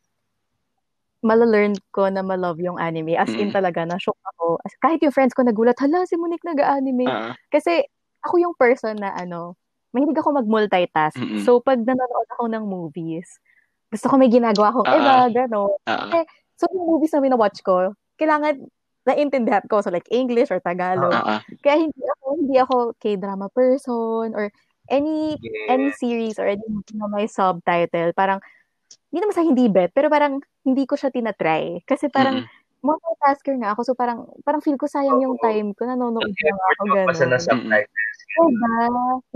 malalearn 1.24 1.74
ko 1.90 2.06
na 2.12 2.20
ma-love 2.20 2.60
yung 2.60 2.76
anime. 2.78 3.16
As 3.16 3.32
in 3.34 3.48
Mhm. 3.50 3.56
talaga, 3.56 3.82
na-shock 3.88 4.18
ako. 4.36 4.60
As, 4.62 4.72
kahit 4.84 5.00
yung 5.00 5.14
friends 5.16 5.32
ko 5.32 5.40
nagulat, 5.42 5.76
hala, 5.80 6.04
si 6.04 6.14
Monique 6.20 6.44
nag-anime. 6.44 7.08
Ah, 7.08 7.32
Kasi 7.48 7.80
ako 8.22 8.36
yung 8.40 8.54
person 8.60 9.00
na 9.00 9.16
ano, 9.16 9.56
mahilig 9.96 10.20
ako 10.20 10.36
mag-multitask. 10.44 11.16
Mhm. 11.16 11.40
So, 11.42 11.64
pag 11.64 11.80
nanonood 11.80 12.28
ako 12.36 12.44
ng 12.52 12.64
movies, 12.68 13.40
gusto 13.92 14.10
ko 14.12 14.16
may 14.20 14.28
ginagawa 14.32 14.70
akong 14.74 14.88
Ah. 14.90 14.96
iba, 15.00 15.14
gano'n. 15.32 15.72
ah, 15.88 16.24
So, 16.60 16.68
yung 16.70 16.86
movies 16.98 17.12
na 17.16 17.22
winawatch 17.24 17.60
ko, 17.64 17.94
kailangan 18.20 18.60
naintindihan 19.08 19.64
ko. 19.68 19.80
So, 19.84 19.90
like 19.92 20.08
English 20.12 20.50
or 20.52 20.60
Tagalog. 20.60 21.12
ah, 21.14 21.38
ah. 21.38 21.42
Kaya 21.64 21.86
hindi 21.88 22.02
ako 22.18 22.24
hindi 22.40 22.56
ako 22.60 22.76
K-drama 23.00 23.48
person 23.52 24.32
or 24.36 24.50
any 24.92 25.36
any 25.70 25.88
Yeah. 25.92 25.98
series 26.00 26.36
or 26.40 26.46
any 26.48 26.64
movie 26.68 26.96
na 26.98 27.08
may 27.08 27.26
subtitle. 27.28 28.12
Parang 28.16 28.40
hindi 29.14 29.22
naman 29.22 29.36
sa 29.38 29.46
hindi 29.46 29.70
bet, 29.70 29.94
pero 29.94 30.10
parang 30.10 30.42
hindi 30.66 30.90
ko 30.90 30.98
siya 30.98 31.14
tinatry. 31.14 31.86
Kasi 31.86 32.10
parang 32.10 32.42
Mm-mm. 32.42 32.82
multitasker 32.82 33.54
nga 33.62 33.78
ako. 33.78 33.86
So 33.86 33.92
parang 33.94 34.26
parang 34.42 34.58
feel 34.58 34.74
ko 34.74 34.90
sayang 34.90 35.22
yung 35.22 35.38
time 35.38 35.70
ko. 35.70 35.86
Nanonood 35.86 36.26
Ang 36.26 36.34
lang 36.34 36.58
ako 36.58 36.82
pa 37.06 37.14
sa 37.14 37.30
gano'n. 37.30 37.30
na-subtitles. 37.38 38.16
Diba? 38.34 38.74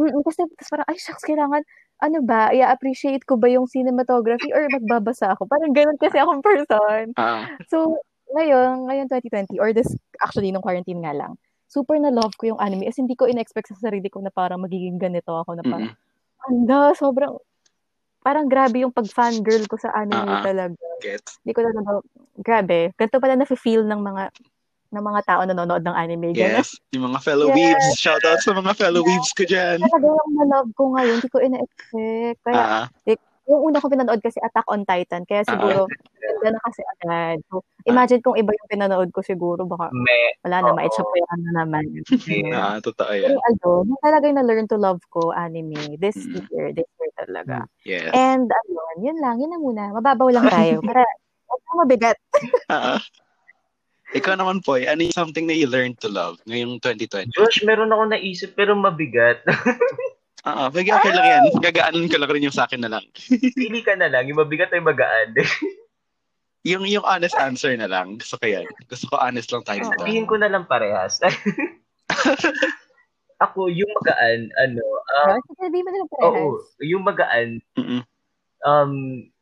Mm, 0.03 0.21
kasi 0.27 0.43
tas 0.59 0.67
parang, 0.67 0.87
ay 0.91 0.99
shucks, 0.99 1.23
kailangan, 1.23 1.63
ano 2.03 2.19
ba, 2.27 2.51
i-appreciate 2.51 3.23
ko 3.23 3.39
ba 3.39 3.47
yung 3.47 3.71
cinematography 3.71 4.51
or 4.51 4.67
magbabasa 4.67 5.39
ako? 5.39 5.47
Parang 5.47 5.71
ganun 5.71 5.95
kasi 5.95 6.19
akong 6.19 6.43
person. 6.43 7.15
Ah, 7.15 7.47
So, 7.71 8.03
ngayon, 8.35 8.91
ngayon 8.91 9.07
2020, 9.07 9.63
or 9.63 9.71
this, 9.71 9.95
actually, 10.19 10.51
nung 10.51 10.67
quarantine 10.67 10.99
nga 10.99 11.15
lang, 11.15 11.39
super 11.71 11.95
na 12.03 12.11
love 12.11 12.35
ko 12.35 12.51
yung 12.51 12.61
anime. 12.61 12.91
As 12.91 12.99
hindi 12.99 13.15
ko 13.15 13.31
in-expect 13.31 13.71
sa 13.71 13.79
sarili 13.79 14.11
ko 14.11 14.19
na 14.19 14.35
parang 14.35 14.59
magiging 14.59 14.99
ganito 14.99 15.31
ako 15.31 15.55
na 15.55 15.63
parang, 15.63 15.95
mm-mm. 15.95 16.47
anda, 16.51 16.91
sobrang, 16.99 17.39
parang 18.29 18.45
grabe 18.45 18.85
yung 18.85 18.93
pag-fangirl 18.93 19.65
ko 19.65 19.81
sa 19.81 19.89
anime 19.97 20.29
ah. 20.29 20.45
talaga. 20.45 20.77
Gets. 21.01 21.41
Hindi 21.41 21.53
ko 21.57 21.61
talaga, 21.65 21.91
grabe. 22.37 22.93
Ganito 22.93 23.17
pala 23.17 23.41
na-feel 23.41 23.89
ng 23.89 24.01
mga, 24.05 24.25
ng 24.93 25.05
mga 25.09 25.21
tao 25.25 25.41
na 25.49 25.57
nanonood 25.57 25.81
ng 25.81 25.97
anime. 25.97 26.37
Ganun. 26.37 26.61
Yes. 26.61 26.77
Yung 26.93 27.09
mga 27.09 27.25
fellow 27.25 27.49
Yes. 27.49 27.57
weebs. 27.57 27.89
Shout 27.97 28.25
out 28.29 28.45
sa 28.45 28.53
mga 28.53 28.77
fellow 28.77 29.01
weebs 29.01 29.33
ko 29.33 29.49
dyan. 29.49 29.81
Talaga 29.81 30.05
yung 30.13 30.33
na-love 30.37 30.71
ko 30.77 30.93
ngayon, 30.93 31.17
hindi 31.25 31.31
ko 31.33 31.39
ina-expect. 31.41 32.39
Kaya, 32.45 32.61
Ah, 32.61 32.85
yung 33.49 33.63
una 33.65 33.81
ko 33.81 33.89
pinanood 33.89 34.21
kasi 34.21 34.37
Attack 34.45 34.69
on 34.69 34.85
Titan, 34.85 35.25
kaya 35.25 35.43
Ah. 35.43 35.49
siguro, 35.49 35.81
ganda 36.21 36.49
na 36.53 36.61
kasi 36.69 36.81
agad. 36.85 37.39
So, 37.49 37.65
imagine 37.89 38.21
kung 38.21 38.37
iba 38.37 38.53
yung 38.53 38.71
pinanood 38.71 39.09
ko 39.11 39.25
siguro, 39.25 39.65
baka 39.65 39.89
Me, 39.91 40.37
wala 40.45 40.61
na, 40.61 40.71
Oo. 40.71 40.77
maitsapuyan 40.77 41.41
na 41.49 41.53
naman. 41.65 41.85
Yeah. 42.29 42.61
ah, 42.77 42.79
totoo 42.85 43.09
Pero 43.09 43.33
yan. 43.33 43.41
ano, 43.41 43.69
yun 43.89 44.01
talaga 44.05 44.25
yung 44.29 44.39
na-learn 44.39 44.69
to 44.69 44.77
love 44.77 45.01
ko, 45.09 45.33
anime, 45.33 45.97
this 45.97 46.21
Mm. 46.21 46.45
year, 46.53 46.67
this 46.77 46.89
year 47.01 47.11
talaga. 47.17 47.65
Yes. 47.89 48.13
And, 48.13 48.45
ayun, 48.47 48.97
yun 49.01 49.19
lang, 49.19 49.41
yun 49.41 49.51
na 49.51 49.59
muna. 49.59 49.83
Mababaw 49.97 50.29
lang 50.29 50.47
tayo. 50.53 50.79
Para, 50.93 51.03
huwag 51.49 51.63
mabigat. 51.89 52.19
Ah, 52.69 53.01
ikaw 54.13 54.37
naman, 54.37 54.61
Poy, 54.61 54.85
ano 54.85 55.01
yung 55.01 55.17
something 55.17 55.49
na 55.49 55.57
you 55.57 55.65
learned 55.65 55.97
to 56.01 56.09
love 56.13 56.37
ngayong 56.45 56.77
2020? 56.85 57.33
Josh, 57.33 57.65
meron 57.65 57.89
ako 57.89 58.13
naisip 58.13 58.53
pero 58.53 58.77
mabigat. 58.77 59.41
Ah, 60.47 60.67
uh, 60.67 60.71
okay 60.71 60.87
lang 60.87 61.27
yan. 61.27 61.43
Gagaanan 61.59 62.07
ko 62.07 62.17
lang 62.21 62.31
rin 62.31 62.47
yung 62.47 62.55
sa 62.55 62.71
akin 62.71 62.87
na 62.87 62.91
lang. 62.93 63.03
Pili 63.59 63.83
ka 63.83 63.99
na 63.99 64.07
lang, 64.07 64.31
yung 64.31 64.39
mabigat 64.39 64.71
ay 64.71 64.83
magaan. 64.83 65.35
Yung 66.67 66.85
yung 66.91 67.07
honest 67.07 67.39
answer 67.39 67.71
na 67.79 67.87
lang. 67.87 68.19
Gusto 68.19 68.35
ko 68.37 68.51
yan. 68.51 68.67
Gusto 68.91 69.07
ko 69.09 69.15
honest 69.23 69.49
lang 69.55 69.63
tayo 69.63 69.89
dito. 69.89 70.05
Sabihin 70.05 70.27
ko 70.27 70.37
na 70.37 70.51
lang 70.51 70.67
parehas. 70.67 71.23
ako, 73.39 73.71
yung 73.71 73.89
magaan, 74.03 74.51
ano, 74.59 74.83
um, 74.83 75.39
Sige, 75.39 75.71
sabihin 75.71 75.85
mo 75.87 75.91
na 75.95 75.99
lang 76.03 76.11
parehas. 76.11 76.35
oo, 76.35 76.47
yung 76.83 77.03
magaan, 77.07 77.49
Mm-mm. 77.79 78.03
um, 78.67 78.93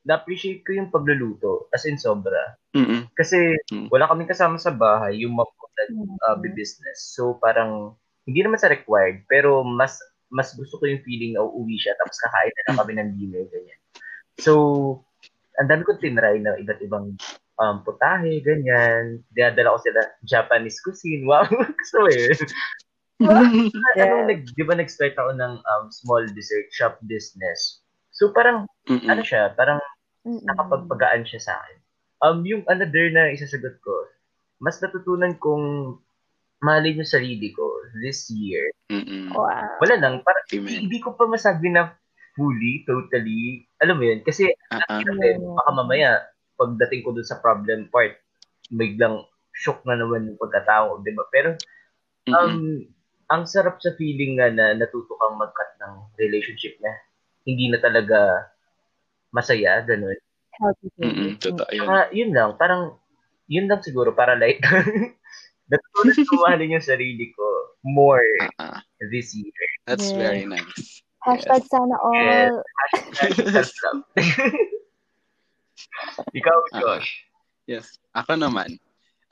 na-appreciate 0.05 0.61
ko 0.63 0.77
yung 0.77 0.93
pagluluto. 0.93 1.73
As 1.73 1.89
in, 1.89 1.97
sobra. 1.97 2.61
Mm-mm. 2.77 3.09
Kasi, 3.17 3.57
Mm. 3.73 3.89
wala 3.89 4.07
kaming 4.13 4.31
kasama 4.31 4.61
sa 4.61 4.71
bahay, 4.71 5.25
yung 5.25 5.35
mom 5.35 5.49
ko 5.49 5.65
uh, 6.29 6.37
business. 6.53 7.17
So, 7.17 7.41
parang, 7.41 7.97
hindi 8.29 8.45
naman 8.45 8.61
sa 8.61 8.71
required, 8.71 9.25
pero 9.27 9.65
mas 9.65 9.99
mas 10.31 10.53
gusto 10.55 10.79
ko 10.79 10.85
yung 10.91 11.03
feeling 11.07 11.35
na 11.35 11.45
uuwi 11.45 11.79
siya 11.79 11.95
tapos 12.03 12.19
kakain 12.23 12.53
na 12.53 12.65
lang 12.67 12.79
kami 12.83 12.93
ng 12.99 13.11
dinner, 13.19 13.45
ganyan. 13.51 13.81
So, 14.43 14.53
ang 15.57 15.69
dami 15.71 15.83
kong 15.87 16.03
tinry 16.03 16.41
na 16.43 16.59
iba't 16.61 16.81
ibang 16.85 17.17
um, 17.61 17.77
putahe, 17.83 18.41
ganyan. 18.45 19.25
Dinadala 19.33 19.77
ko 19.77 19.79
sila 19.81 20.01
Japanese 20.25 20.81
cuisine. 20.85 21.25
Wow, 21.25 21.49
gusto 21.81 21.97
mo 22.05 22.09
eh. 22.13 22.37
Ano, 23.97 24.29
nag, 24.29 24.45
di 24.53 24.63
ba 24.65 24.77
nag-start 24.77 25.17
ako 25.17 25.33
ng 25.41 25.55
um, 25.65 25.85
small 25.89 26.25
dessert 26.37 26.69
shop 26.73 27.01
business. 27.09 27.81
So, 28.13 28.33
parang, 28.33 28.69
Mm-mm. 28.89 29.09
ano 29.09 29.23
siya, 29.25 29.57
parang 29.57 29.81
Mm-mm. 30.29 30.45
nakapagpagaan 30.45 31.25
siya 31.25 31.41
sa 31.41 31.53
akin. 31.57 31.79
Um, 32.25 32.39
yung 32.49 32.65
another 32.69 33.09
na 33.13 33.33
isasagot 33.33 33.77
ko, 33.81 33.93
mas 34.61 34.81
natutunan 34.81 35.37
kong 35.37 35.97
mahalin 36.65 37.01
yung 37.03 37.09
sarili 37.09 37.53
ko 37.53 37.65
this 38.01 38.29
year. 38.33 38.73
Mm-mm. 38.89 39.33
Wow. 39.33 39.81
Wala 39.83 39.97
lang, 40.01 40.15
parang 40.25 40.45
Amen. 40.53 40.89
hindi 40.89 40.99
ko 41.03 41.13
pa 41.13 41.29
masabi 41.29 41.73
na 41.73 41.93
fully, 42.37 42.85
totally, 42.85 43.65
alam 43.81 43.97
mo 43.97 44.05
yun, 44.05 44.21
kasi 44.21 44.53
ah. 44.69 45.01
natin, 45.01 45.41
baka 45.41 45.71
mamaya, 45.73 46.21
pagdating 46.61 47.01
ko 47.05 47.17
dun 47.17 47.25
sa 47.25 47.41
problem 47.41 47.89
part, 47.89 48.21
biglang 48.69 49.25
shock 49.57 49.81
na 49.89 49.97
naman 49.97 50.29
yung 50.29 50.41
pagkatao, 50.41 51.01
di 51.01 51.17
ba? 51.17 51.25
Pero, 51.33 51.57
um, 52.29 52.85
ang 53.33 53.43
sarap 53.49 53.81
sa 53.81 53.97
feeling 53.97 54.37
nga 54.37 54.53
na 54.53 54.77
natuto 54.77 55.17
kang 55.17 55.41
mag-cut 55.41 55.71
ng 55.81 55.95
relationship 56.21 56.77
na 56.85 56.93
hindi 57.49 57.73
na 57.73 57.81
talaga 57.81 58.53
masaya, 59.33 59.81
ganun. 59.81 60.17
Baby. 61.01 61.41
Totoo 61.41 61.73
yun. 61.73 61.89
Saka, 61.89 61.99
yun 62.13 62.31
lang, 62.37 62.51
parang, 62.61 63.01
yun 63.49 63.65
lang 63.65 63.81
siguro, 63.81 64.13
para 64.13 64.37
light. 64.37 64.61
Natutunan 65.67 66.27
ko 66.27 66.35
mahalin 66.47 66.77
yung 66.79 66.87
sarili 66.87 67.35
ko 67.35 67.47
more 67.83 68.23
ah. 68.63 68.79
this 69.11 69.35
year. 69.35 69.67
That's 69.87 70.11
Yes. 70.11 70.19
very 70.19 70.45
nice. 70.47 71.03
Hashtag 71.27 71.67
sana 71.67 71.97
all. 71.99 72.15
Yes. 72.15 72.55
Hashtag. 73.19 73.99
Ikaw, 76.39 76.59
Josh. 76.79 77.27
Yes. 77.67 77.99
Ako 78.15 78.39
naman. 78.39 78.79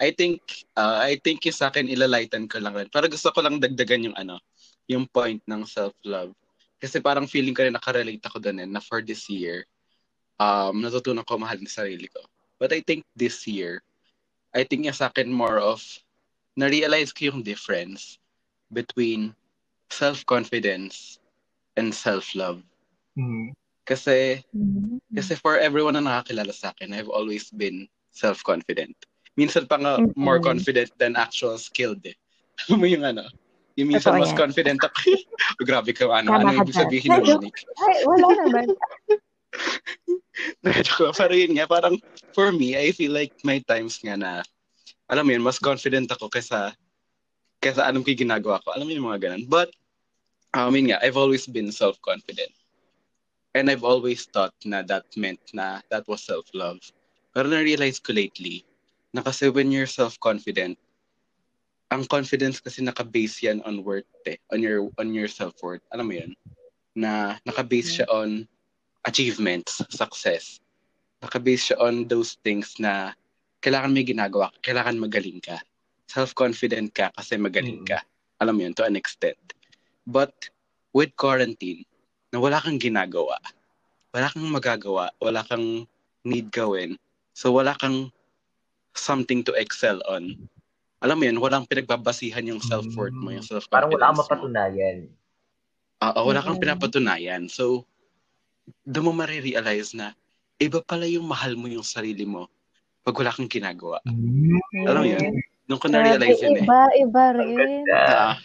I 0.03 0.11
think, 0.11 0.43
uh, 0.75 0.99
I 0.99 1.23
think 1.23 1.47
yung 1.47 1.55
sa 1.55 1.71
akin, 1.71 1.87
ilalighten 1.87 2.51
ko 2.51 2.59
lang 2.59 2.75
rin. 2.75 2.91
Para 2.91 3.07
gusto 3.07 3.31
ko 3.31 3.39
lang 3.39 3.63
dagdagan 3.63 4.11
yung 4.11 4.17
ano, 4.19 4.43
yung 4.91 5.07
point 5.07 5.39
ng 5.47 5.63
self-love. 5.63 6.35
Kasi 6.83 6.99
parang 6.99 7.31
feeling 7.31 7.55
ko 7.55 7.63
rin 7.63 7.73
nakarelate 7.73 8.21
ako 8.27 8.43
doon 8.43 8.67
eh, 8.67 8.69
na 8.69 8.83
for 8.83 9.01
this 9.01 9.31
year, 9.31 9.63
um, 10.43 10.83
natutunan 10.83 11.23
ko 11.23 11.39
mahalin 11.39 11.71
sa 11.71 11.87
sarili 11.87 12.11
ko. 12.11 12.21
But 12.59 12.75
I 12.75 12.83
think 12.83 13.07
this 13.15 13.47
year, 13.47 13.81
I 14.51 14.67
think 14.67 14.83
yung 14.85 14.99
sa 14.99 15.09
akin 15.15 15.31
more 15.31 15.63
of, 15.63 15.81
na-realize 16.55 17.11
ko 17.11 17.35
yung 17.35 17.41
difference 17.43 18.19
between 18.71 19.35
self-confidence 19.91 21.19
and 21.77 21.91
self-love. 21.95 22.63
Hmm. 23.15 23.55
Kasi 23.85 24.41
Mhm. 24.55 25.03
kasi 25.15 25.35
for 25.39 25.59
everyone 25.59 25.95
na 25.99 26.03
nakakilala 26.03 26.55
sa 26.55 26.71
akin, 26.75 26.95
I've 26.95 27.11
always 27.11 27.51
been 27.51 27.87
self-confident. 28.15 28.95
Minsan 29.35 29.67
pa 29.67 29.79
nga 29.79 29.99
Mm-mm. 29.99 30.15
more 30.15 30.39
confident 30.39 30.91
than 30.99 31.19
actual 31.19 31.59
skilled 31.59 32.03
eh. 32.07 32.15
Alam 32.71 32.79
mo 32.83 32.87
yung 32.87 33.03
ano? 33.03 33.27
Yung 33.75 33.91
minsan 33.91 34.15
Totoo 34.15 34.23
mas 34.23 34.31
yan. 34.31 34.39
confident 34.39 34.81
ako. 34.83 34.99
Grabe 35.69 35.91
ka, 35.91 36.07
ano, 36.07 36.31
Tama 36.31 36.47
ano 36.47 36.63
ibig 36.63 36.71
dyan. 36.71 36.87
sabihin 36.87 37.11
ng 37.19 37.27
Monique? 37.27 37.63
Ay, 37.83 37.97
wala 38.07 38.29
naman. 38.47 38.67
Pero 41.19 41.35
yun 41.35 41.53
nga, 41.59 41.67
parang 41.67 41.99
for 42.31 42.55
me, 42.55 42.79
I 42.79 42.95
feel 42.95 43.11
like 43.11 43.35
may 43.43 43.59
times 43.63 43.99
nga 44.03 44.15
na, 44.15 44.47
alam 45.11 45.25
mo 45.25 45.31
yun, 45.33 45.45
mas 45.45 45.61
confident 45.61 46.09
ako 46.11 46.29
kaysa, 46.33 46.73
kaysa 47.61 47.85
anong 47.89 48.05
yung 48.09 48.29
ginagawa 48.29 48.61
ko. 48.65 48.73
Alam 48.73 48.89
mo 48.89 48.93
yung 48.93 49.09
mga 49.09 49.31
ganun. 49.31 49.45
But, 49.49 49.71
I 50.55 50.71
mean 50.71 50.91
nga, 50.91 51.03
I've 51.03 51.19
always 51.19 51.45
been 51.51 51.73
self-confident. 51.75 52.53
And 53.55 53.71
I've 53.71 53.87
always 53.87 54.27
thought 54.27 54.55
na 54.67 54.83
that 54.91 55.07
meant 55.15 55.43
na 55.55 55.79
that 55.91 56.07
was 56.11 56.27
self-love. 56.27 56.83
Pero 57.35 57.47
na-realize 57.47 58.03
ko 58.03 58.11
lately 58.15 58.67
Na 59.15 59.23
kasi 59.23 59.47
when 59.47 59.71
you're 59.71 59.87
self-confident, 59.87 60.75
ang 61.95 62.03
confidence 62.11 62.59
kasi 62.59 62.83
naka-base 62.83 63.47
yan 63.47 63.63
on 63.63 63.87
worth 63.87 64.11
eh, 64.27 64.35
on 64.51 64.59
your 64.59 64.91
on 64.99 65.15
your 65.15 65.31
self-worth. 65.31 65.87
Alam 65.95 66.11
mo 66.11 66.15
'yun? 66.19 66.35
Na 66.99 67.39
naka-base 67.47 68.03
siya 68.03 68.11
on 68.11 68.43
achievements, 69.07 69.79
success. 69.95 70.59
Naka-base 71.23 71.71
siya 71.71 71.79
on 71.79 72.11
those 72.11 72.35
things 72.43 72.75
na 72.83 73.15
kailangan 73.65 73.97
may 73.97 74.05
ginagawa, 74.05 74.53
kailangan 74.61 75.01
magaling 75.01 75.41
ka. 75.41 75.57
Self-confident 76.05 76.93
ka 76.93 77.09
kasi 77.17 77.41
magaling 77.41 77.81
ka. 77.89 78.05
Alam 78.45 78.61
mo 78.61 78.61
'yun 78.69 78.77
to 78.77 78.85
an 78.85 79.01
extent. 79.01 79.41
But 80.05 80.53
with 80.93 81.17
quarantine, 81.17 81.89
na 82.29 82.45
wala 82.45 82.61
kang 82.61 82.77
ginagawa, 82.77 83.41
wala 84.13 84.29
kang 84.29 84.45
magagawa, 84.53 85.09
wala 85.17 85.41
kang 85.49 85.89
need 86.29 86.53
gawin. 86.53 87.01
So 87.33 87.57
wala 87.57 87.73
kang 87.81 88.13
something 88.93 89.41
to 89.49 89.57
excel 89.57 90.05
on 90.05 90.37
alam 91.05 91.21
mo 91.21 91.29
yun, 91.29 91.37
walang 91.37 91.69
pinagbabasihan 91.69 92.49
yung 92.49 92.65
self-worth 92.65 93.13
mo, 93.21 93.29
yung 93.29 93.45
self-confidence 93.45 93.77
Parang 93.77 93.93
wala 93.93 94.09
kang 94.09 94.21
mapatunayan. 94.25 94.97
Oo, 96.01 96.21
wala 96.33 96.41
kang 96.41 96.57
Mm. 96.57 96.65
pinapatunayan. 96.65 97.43
So, 97.53 97.85
doon 98.89 99.05
mo 99.05 99.13
marirealize 99.13 99.93
na 99.93 100.17
iba 100.57 100.81
pala 100.81 101.05
yung 101.05 101.29
mahal 101.29 101.61
mo 101.61 101.69
yung 101.69 101.85
sarili 101.85 102.25
mo 102.25 102.49
pag 103.05 103.17
wala 103.21 103.31
kang 103.37 103.53
ginagawa. 103.53 104.01
Alam 104.89 105.03
mo 105.05 105.09
yun? 105.09 105.45
Doon 105.69 105.81
ko 105.81 105.89
na-realize 105.93 106.41
yun 106.41 106.57
eh. 106.57 106.65
Iba, 106.65 106.83
iba 106.97 107.25
rin. 107.37 107.85
Ah, 107.93 108.37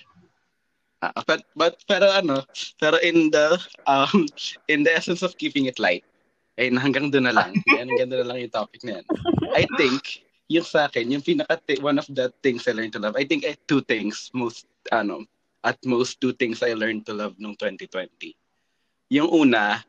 ah, 0.99 1.23
but, 1.23 1.47
but, 1.55 1.79
pero 1.87 2.11
ano, 2.11 2.43
pero 2.75 2.99
in 2.99 3.31
the, 3.31 3.55
um, 3.87 4.27
in 4.67 4.83
the 4.83 4.91
essence 4.91 5.23
of 5.23 5.39
keeping 5.39 5.71
it 5.71 5.79
light, 5.79 6.03
eh, 6.59 6.67
hanggang 6.67 7.07
doon 7.07 7.31
na 7.31 7.35
lang. 7.35 7.55
Yan, 7.71 7.87
hanggang 7.87 8.11
doon 8.11 8.27
na 8.27 8.29
lang 8.35 8.39
yung 8.43 8.51
topic 8.51 8.83
na 8.83 8.99
yan. 8.99 9.05
I 9.55 9.63
think, 9.79 10.27
yung 10.51 10.67
sa 10.67 10.91
akin, 10.91 11.07
yung 11.07 11.23
pinaka, 11.23 11.55
one 11.79 11.95
of 11.95 12.07
the 12.11 12.27
things 12.43 12.67
I 12.67 12.75
learned 12.75 12.91
to 12.99 13.01
love, 13.03 13.15
I 13.15 13.23
think 13.23 13.47
eh, 13.47 13.55
two 13.63 13.79
things, 13.79 14.27
most, 14.35 14.67
ano, 14.91 15.23
at 15.63 15.79
most 15.87 16.19
two 16.19 16.35
things 16.35 16.59
I 16.59 16.75
learned 16.75 17.07
to 17.07 17.15
love 17.15 17.39
nung 17.39 17.55
2020. 17.55 18.35
Yung 19.15 19.31
una, 19.31 19.83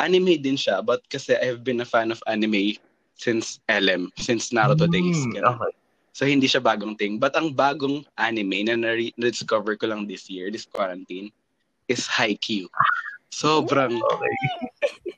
anime 0.00 0.40
din 0.40 0.56
siya, 0.56 0.80
but 0.80 1.04
kasi 1.12 1.36
I've 1.36 1.60
been 1.60 1.84
a 1.84 1.88
fan 1.88 2.08
of 2.08 2.22
anime 2.24 2.78
since 3.18 3.58
LM, 3.66 4.08
since 4.16 4.54
Naruto 4.54 4.86
days. 4.86 5.18
Mm, 5.26 5.34
ganun. 5.36 5.58
okay. 5.58 5.72
So 6.14 6.26
hindi 6.26 6.50
siya 6.50 6.62
bagong 6.62 6.98
thing. 6.98 7.18
But 7.18 7.34
ang 7.38 7.54
bagong 7.54 8.02
anime 8.18 8.66
na 8.66 8.74
na- 8.74 9.14
na-discover 9.18 9.78
ko 9.78 9.90
lang 9.90 10.06
this 10.06 10.26
year, 10.26 10.50
this 10.50 10.66
quarantine, 10.66 11.30
is 11.86 12.06
Haikyuu. 12.06 12.70
Sobrang, 13.30 13.98
Okay. 14.18 14.34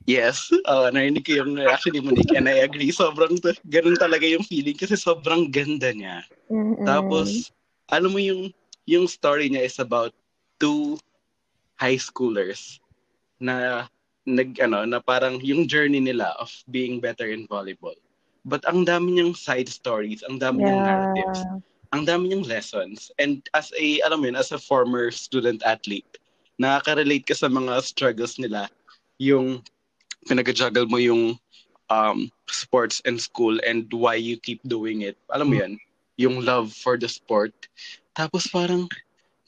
yes, 0.05 0.51
uh, 0.69 0.93
narinig 0.93 1.25
ko 1.25 1.41
yung 1.41 1.57
reaction 1.57 1.95
ni 1.97 2.05
Monique 2.05 2.37
and 2.37 2.49
I 2.51 2.65
agree. 2.67 2.93
Sobrang, 2.93 3.39
ganun 3.65 3.97
talaga 3.97 4.29
yung 4.29 4.45
feeling 4.45 4.77
kasi 4.77 4.97
sobrang 4.99 5.49
ganda 5.49 5.89
niya. 5.95 6.21
Mm-mm. 6.53 6.85
Tapos, 6.85 7.49
alam 7.89 8.13
mo 8.13 8.21
yung, 8.21 8.53
yung 8.85 9.07
story 9.09 9.49
niya 9.49 9.65
is 9.65 9.79
about 9.81 10.13
two 10.61 11.01
high 11.81 11.97
schoolers 11.97 12.77
na 13.41 13.89
nag 14.29 14.61
ano 14.61 14.85
na 14.85 15.01
parang 15.01 15.41
yung 15.41 15.65
journey 15.65 16.01
nila 16.01 16.37
of 16.37 16.53
being 16.69 17.01
better 17.01 17.29
in 17.33 17.49
volleyball. 17.49 17.97
But 18.45 18.65
ang 18.65 18.89
dami 18.89 19.17
niyang 19.17 19.37
side 19.37 19.69
stories, 19.69 20.25
ang 20.25 20.41
dami 20.41 20.65
niyang 20.65 20.85
narratives, 20.85 21.41
yeah. 21.45 21.61
ang 21.93 22.03
dami 22.09 22.33
niyang 22.33 22.49
lessons. 22.49 23.13
And 23.21 23.45
as 23.53 23.73
a 23.77 24.01
alam 24.05 24.25
mo 24.25 24.33
yun, 24.33 24.39
as 24.41 24.53
a 24.53 24.61
former 24.61 25.13
student 25.13 25.61
athlete, 25.65 26.21
nakaka-relate 26.61 27.29
ka 27.29 27.37
sa 27.37 27.49
mga 27.49 27.81
struggles 27.85 28.41
nila, 28.41 28.69
yung 29.21 29.65
pinag-juggle 30.29 30.89
mo 30.89 31.01
yung 31.01 31.37
um, 31.89 32.29
sports 32.49 33.01
and 33.05 33.21
school 33.21 33.57
and 33.65 33.89
why 33.93 34.15
you 34.15 34.37
keep 34.41 34.61
doing 34.65 35.05
it. 35.05 35.17
Alam 35.33 35.53
mo 35.53 35.57
yan, 35.61 35.77
yung 36.17 36.45
love 36.45 36.73
for 36.73 36.97
the 36.97 37.09
sport. 37.09 37.53
Tapos 38.13 38.49
parang 38.49 38.89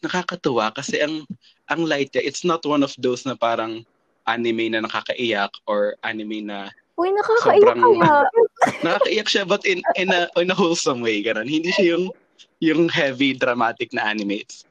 nakakatuwa 0.00 0.74
kasi 0.74 1.00
ang 1.00 1.24
ang 1.70 1.84
light 1.84 2.12
niya, 2.12 2.26
it's 2.26 2.44
not 2.44 2.64
one 2.64 2.82
of 2.82 2.92
those 2.98 3.24
na 3.24 3.36
parang 3.36 3.84
anime 4.26 4.70
na 4.72 4.84
nakakaiyak 4.84 5.50
or 5.66 5.96
anime 6.04 6.46
na 6.46 6.70
Uy, 7.00 7.08
nakakaiyak 7.08 7.72
Sobrang- 7.72 7.80
kaya. 7.80 8.14
nakakaiyak 8.84 9.28
siya 9.28 9.44
but 9.48 9.64
in 9.64 9.80
in 9.96 10.12
a 10.12 10.28
in 10.36 10.52
a 10.52 10.56
wholesome 10.56 11.00
way 11.00 11.24
ganun. 11.24 11.48
Hindi 11.48 11.72
siya 11.72 11.96
yung 11.96 12.12
yung 12.60 12.86
heavy 12.92 13.32
dramatic 13.34 13.90
na 13.96 14.12
anime. 14.12 14.44
It's, 14.44 14.68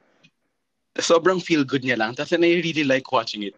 sobrang 1.00 1.42
feel 1.42 1.64
good 1.64 1.82
niya 1.82 1.98
lang. 1.98 2.14
Tapos 2.14 2.32
and 2.32 2.44
I 2.44 2.60
really 2.62 2.84
like 2.84 3.10
watching 3.10 3.42
it. 3.42 3.56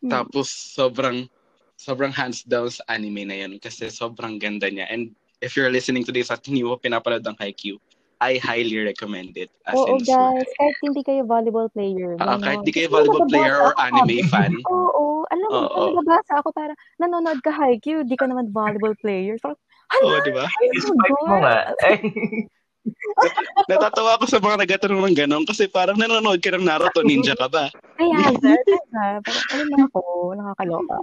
Hmm. 0.00 0.10
Tapos 0.10 0.48
sobrang 0.48 1.28
sobrang 1.76 2.10
hands 2.10 2.42
down 2.42 2.72
sa 2.72 2.82
anime 2.88 3.28
na 3.28 3.36
yan 3.44 3.60
kasi 3.60 3.92
sobrang 3.92 4.40
ganda 4.40 4.72
niya. 4.72 4.88
And 4.88 5.12
if 5.44 5.54
you're 5.54 5.70
listening 5.70 6.04
to 6.08 6.12
this 6.12 6.32
at 6.32 6.44
hindi 6.48 6.64
mo 6.64 6.80
pinapanood 6.80 7.22
ng 7.28 7.36
Haikyuu, 7.36 7.76
I 8.16 8.40
highly 8.40 8.80
recommend 8.80 9.36
it. 9.36 9.52
As 9.68 9.76
Oo, 9.76 10.00
in, 10.00 10.04
guys. 10.08 10.48
Kahit 10.56 10.76
hindi 10.80 11.04
kayo 11.04 11.28
volleyball 11.28 11.68
player. 11.68 12.16
Ah, 12.16 12.40
ganon. 12.40 12.44
kahit 12.48 12.60
di 12.64 12.72
kayo 12.72 12.88
volleyball 12.88 13.28
player 13.28 13.60
or 13.60 13.76
ako, 13.76 13.84
anime 13.84 14.24
sabi- 14.24 14.32
fan. 14.32 14.52
Oo, 14.72 15.28
alam 15.28 15.48
mo, 15.52 15.60
Oo. 15.68 15.82
nababasa 15.92 16.40
ako 16.40 16.48
para 16.56 16.72
nanonood 16.96 17.44
ka 17.44 17.52
Haikyuu, 17.52 18.08
di 18.08 18.16
ka 18.16 18.24
naman 18.24 18.48
volleyball 18.48 18.96
player. 19.04 19.36
So, 19.36 19.52
Oo, 20.00 20.16
di 20.24 20.32
ba? 20.32 20.48
Despite 20.48 21.20
mo 21.28 21.36
nga. 21.44 21.76
Natatawa 23.70 24.14
ako 24.16 24.24
sa 24.30 24.38
mga 24.38 24.62
nagtatanong 24.62 25.02
ng 25.10 25.18
ganon 25.18 25.44
kasi 25.44 25.66
parang 25.66 25.98
nanonood 25.98 26.38
ka 26.38 26.54
ng 26.54 26.64
Naruto, 26.64 27.02
ninja 27.02 27.34
ka 27.34 27.50
ba? 27.50 27.66
Kaya, 27.98 28.18
sir? 28.42 28.56
Parang, 28.94 29.22
ano 29.52 29.62
na 29.66 29.78
ako, 29.90 30.00
nakakaloka. 30.38 30.96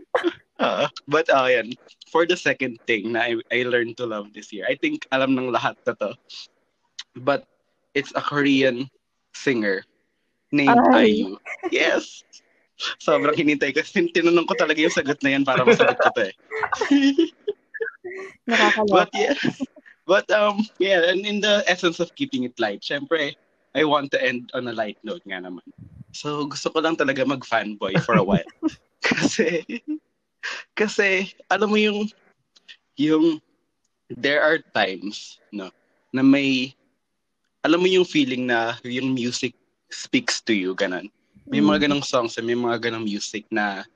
Uh, 0.64 0.88
but 1.12 1.28
uh, 1.30 1.50
yan, 1.50 1.76
for 2.08 2.24
the 2.24 2.40
second 2.40 2.80
thing 2.88 3.12
na 3.12 3.28
I, 3.28 3.32
I 3.52 3.68
learned 3.68 4.00
to 4.00 4.08
love 4.08 4.32
this 4.32 4.54
year, 4.56 4.64
I 4.64 4.80
think 4.80 5.06
alam 5.12 5.36
ng 5.36 5.52
lahat 5.52 5.76
na 5.84 5.94
to. 6.00 6.16
But 7.16 7.46
it's 7.94 8.12
a 8.16 8.22
Korean 8.22 8.90
singer 9.34 9.84
named 10.52 10.82
Ay. 10.94 11.22
IU. 11.22 11.38
Yes! 11.72 12.24
Sobrang 13.00 13.38
hinintay 13.38 13.74
ko. 13.74 13.86
Tin- 13.86 14.12
Tinanong 14.12 14.50
ko 14.50 14.58
talaga 14.58 14.82
yung 14.82 14.94
sagot 14.94 15.22
na 15.22 15.38
yan 15.38 15.46
para 15.46 15.62
masagot 15.62 15.98
ko 15.98 16.10
to 16.18 16.24
eh. 16.30 16.36
But 18.92 19.10
yeah, 19.16 19.34
but 20.06 20.28
um, 20.32 20.68
yeah, 20.78 21.08
and 21.08 21.26
in 21.26 21.40
the 21.40 21.64
essence 21.66 22.00
of 22.00 22.14
keeping 22.16 22.44
it 22.44 22.60
light, 22.60 22.84
syempre, 22.84 23.36
I 23.74 23.84
want 23.86 24.12
to 24.12 24.20
end 24.22 24.52
on 24.54 24.68
a 24.68 24.76
light 24.76 24.98
note 25.04 25.24
nga 25.26 25.40
naman. 25.40 25.66
So, 26.14 26.46
gusto 26.46 26.70
ko 26.70 26.84
lang 26.84 27.00
talaga 27.00 27.26
mag-fanboy 27.26 28.04
for 28.06 28.20
a 28.20 28.24
while. 28.24 28.46
kasi, 29.08 29.66
kasi, 30.78 31.34
alam 31.50 31.74
mo 31.74 31.80
yung, 31.80 32.06
yung, 33.00 33.42
there 34.14 34.44
are 34.44 34.62
times, 34.78 35.42
no, 35.50 35.74
na 36.14 36.22
may, 36.22 36.76
alam 37.64 37.80
mo 37.80 37.88
yung 37.88 38.04
feeling 38.04 38.44
na 38.46 38.76
yung 38.84 39.16
music 39.16 39.56
speaks 39.88 40.44
to 40.44 40.52
you, 40.52 40.76
ganun. 40.76 41.08
May 41.48 41.64
mga 41.64 41.88
ganong 41.88 42.04
songs, 42.04 42.36
may 42.40 42.56
mga 42.56 42.92
ganong 42.92 43.08
music 43.08 43.48
na, 43.52 43.88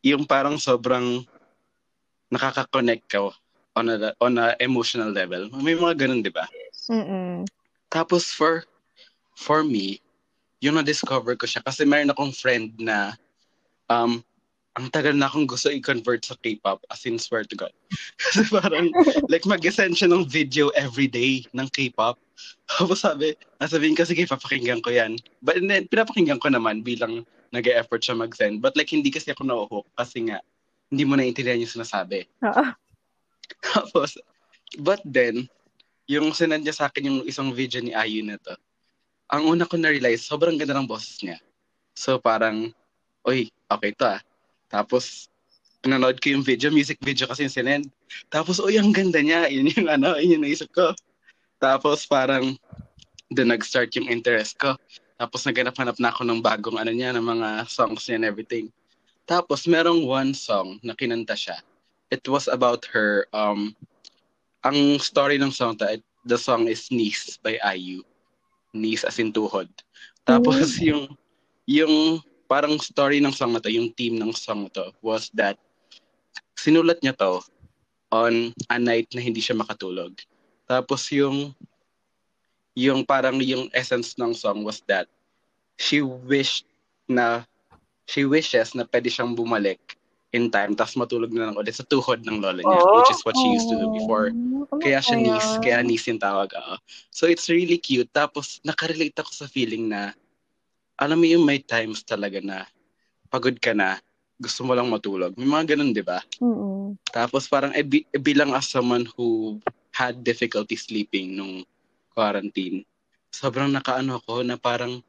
yung 0.00 0.24
parang 0.24 0.56
sobrang 0.56 1.24
nakaka-connect 2.32 3.04
ka 3.08 3.28
on 3.76 3.86
a, 3.88 4.12
on 4.20 4.36
a 4.40 4.56
emotional 4.60 5.12
level. 5.12 5.48
May 5.60 5.76
mga 5.76 6.06
ganun, 6.06 6.24
di 6.24 6.32
ba? 6.32 6.48
Mm-mm. 6.88 7.44
Tapos 7.92 8.32
for 8.32 8.64
for 9.36 9.64
me, 9.64 10.00
yung 10.60 10.76
na-discover 10.76 11.36
ko 11.38 11.46
siya 11.46 11.62
kasi 11.62 11.84
mayroon 11.84 12.12
akong 12.12 12.34
friend 12.34 12.74
na 12.80 13.14
um 13.88 14.20
ang 14.78 14.86
tagal 14.94 15.10
na 15.10 15.26
akong 15.26 15.46
gusto 15.48 15.72
i-convert 15.74 16.22
sa 16.22 16.38
K-pop 16.38 16.78
as 16.92 17.02
in 17.02 17.18
swear 17.18 17.42
to 17.42 17.58
God. 17.58 17.74
kasi 18.22 18.46
parang 18.46 18.94
like 19.26 19.42
mag-send 19.42 19.98
siya 19.98 20.10
ng 20.10 20.28
video 20.28 20.70
every 20.78 21.10
day 21.10 21.42
ng 21.50 21.66
K-pop. 21.70 22.18
Tapos 22.68 23.00
sabi, 23.02 23.34
nasabihin 23.58 23.96
ko, 23.96 24.04
sige, 24.04 24.28
papakinggan 24.28 24.84
ko 24.84 24.92
yan. 24.92 25.16
But 25.40 25.60
then, 25.60 25.88
pinapakinggan 25.88 26.38
ko 26.38 26.52
naman 26.52 26.84
bilang 26.84 27.24
nag-e-effort 27.50 28.04
siya 28.04 28.16
mag-send. 28.18 28.60
But 28.60 28.76
like, 28.76 28.92
hindi 28.92 29.08
kasi 29.08 29.32
ako 29.32 29.42
na-hook 29.44 29.86
kasi 29.96 30.28
nga, 30.28 30.38
hindi 30.88 31.04
mo 31.04 31.16
naiintindihan 31.16 31.60
yung 31.60 31.74
sinasabi. 31.80 32.28
Oo. 32.44 32.64
Tapos, 33.72 34.20
but 34.80 35.00
then, 35.04 35.48
yung 36.08 36.32
sinend 36.32 36.64
niya 36.64 36.76
sa 36.76 36.86
akin 36.88 37.04
yung 37.04 37.20
isang 37.28 37.52
video 37.52 37.84
ni 37.84 37.92
Ayu 37.92 38.24
na 38.24 38.40
to, 38.40 38.56
ang 39.28 39.44
una 39.44 39.68
ko 39.68 39.76
na-realize, 39.76 40.24
sobrang 40.24 40.56
ganda 40.56 40.72
ng 40.72 40.88
boses 40.88 41.20
niya. 41.20 41.36
So 41.92 42.16
parang, 42.16 42.72
oy, 43.28 43.52
okay 43.68 43.92
to 43.92 44.16
ah. 44.16 44.20
Tapos, 44.72 45.28
pinanood 45.84 46.16
ko 46.20 46.32
yung 46.32 46.44
video, 46.44 46.72
music 46.72 46.96
video 47.04 47.28
kasi 47.28 47.44
yung 47.44 47.54
sinend. 47.54 47.86
Tapos, 48.32 48.56
oy, 48.60 48.80
ang 48.80 48.92
ganda 48.92 49.20
niya. 49.20 49.52
Yun 49.52 49.68
yung 49.72 49.88
ano, 49.88 50.16
yun 50.16 50.40
yung 50.40 50.44
naisip 50.48 50.72
ko. 50.72 50.96
Tapos 51.58 52.06
parang, 52.06 52.54
doon 53.28 53.50
nag-start 53.52 53.92
yung 53.98 54.08
interest 54.08 54.56
ko. 54.56 54.78
Tapos 55.18 55.42
naganap-hanap 55.42 55.98
na 55.98 56.14
ako 56.14 56.22
ng 56.24 56.40
bagong 56.40 56.78
ano 56.78 56.94
niya, 56.94 57.12
ng 57.12 57.26
mga 57.26 57.48
songs 57.66 58.06
niya 58.06 58.16
and 58.22 58.26
everything. 58.26 58.66
Tapos 59.28 59.66
merong 59.66 60.06
one 60.06 60.32
song 60.32 60.78
na 60.80 60.94
kinanta 60.94 61.34
siya. 61.34 61.58
It 62.08 62.24
was 62.24 62.48
about 62.48 62.88
her, 62.94 63.28
um, 63.34 63.76
ang 64.64 64.96
story 65.02 65.36
ng 65.36 65.52
song, 65.52 65.76
ta- 65.76 66.00
the 66.24 66.38
song 66.38 66.70
is 66.70 66.88
Niece 66.88 67.36
by 67.36 67.60
IU. 67.60 68.00
Niece 68.72 69.04
as 69.04 69.18
in 69.20 69.34
tuhod. 69.34 69.68
Tapos 70.24 70.78
yung, 70.80 71.12
yung 71.68 72.22
parang 72.48 72.80
story 72.80 73.20
ng 73.20 73.34
song 73.34 73.52
na 73.52 73.60
to, 73.60 73.68
yung 73.68 73.92
theme 73.92 74.16
ng 74.16 74.32
song 74.32 74.66
na 74.66 74.72
to 74.72 74.86
was 75.04 75.28
that 75.36 75.60
sinulat 76.56 77.02
niya 77.04 77.12
to 77.12 77.44
on 78.08 78.56
a 78.72 78.78
night 78.80 79.10
na 79.12 79.20
hindi 79.20 79.44
siya 79.44 79.58
makatulog. 79.58 80.16
Tapos 80.68 81.08
yung 81.10 81.56
yung 82.78 83.02
parang 83.02 83.42
yung 83.42 83.66
essence 83.74 84.14
ng 84.14 84.30
song 84.30 84.62
was 84.62 84.78
that 84.86 85.10
she 85.74 85.98
wished 85.98 86.62
na 87.10 87.42
she 88.06 88.22
wishes 88.22 88.70
na 88.78 88.86
pwede 88.86 89.10
siyang 89.10 89.34
bumalik 89.34 89.98
in 90.30 90.46
time 90.46 90.78
tapos 90.78 90.94
matulog 90.94 91.32
na 91.34 91.50
lang 91.50 91.56
ulit 91.58 91.74
sa 91.74 91.82
tuhod 91.82 92.22
ng 92.22 92.38
lola 92.38 92.62
niya 92.62 92.78
Oh. 92.86 93.02
which 93.02 93.10
is 93.10 93.24
what 93.26 93.34
she 93.34 93.50
used 93.50 93.66
to 93.66 93.74
do 93.74 93.90
before 93.90 94.30
Oh, 94.68 94.78
kaya 94.78 95.00
siya 95.00 95.16
ano 95.18 95.24
niece 95.26 95.50
kaya 95.58 95.80
niece 95.82 96.06
yung 96.12 96.20
tawag 96.22 96.52
oo. 96.54 96.76
so 97.10 97.26
it's 97.26 97.48
really 97.50 97.80
cute 97.80 98.06
tapos 98.14 98.60
nakarelate 98.62 99.16
ako 99.18 99.32
sa 99.32 99.50
feeling 99.50 99.88
na 99.90 100.12
alam 101.00 101.18
mo 101.18 101.26
yung 101.26 101.42
may 101.42 101.58
times 101.58 102.04
talaga 102.06 102.38
na 102.38 102.68
pagod 103.26 103.56
ka 103.58 103.72
na 103.74 103.98
gusto 104.38 104.62
mo 104.62 104.76
lang 104.76 104.86
matulog 104.86 105.34
may 105.34 105.48
mga 105.48 105.74
ganun 105.74 105.90
di 105.90 106.04
ba 106.04 106.20
Mm-mm. 106.38 106.94
tapos 107.10 107.48
parang 107.50 107.72
eh, 107.74 107.82
bilang 108.20 108.52
as 108.54 108.68
someone 108.70 109.08
who 109.16 109.58
had 109.98 110.22
difficulty 110.22 110.78
sleeping 110.78 111.34
nung 111.34 111.66
quarantine, 112.14 112.86
sobrang 113.34 113.74
nakaano 113.74 114.22
ko 114.22 114.46
na 114.46 114.54
parang 114.54 115.02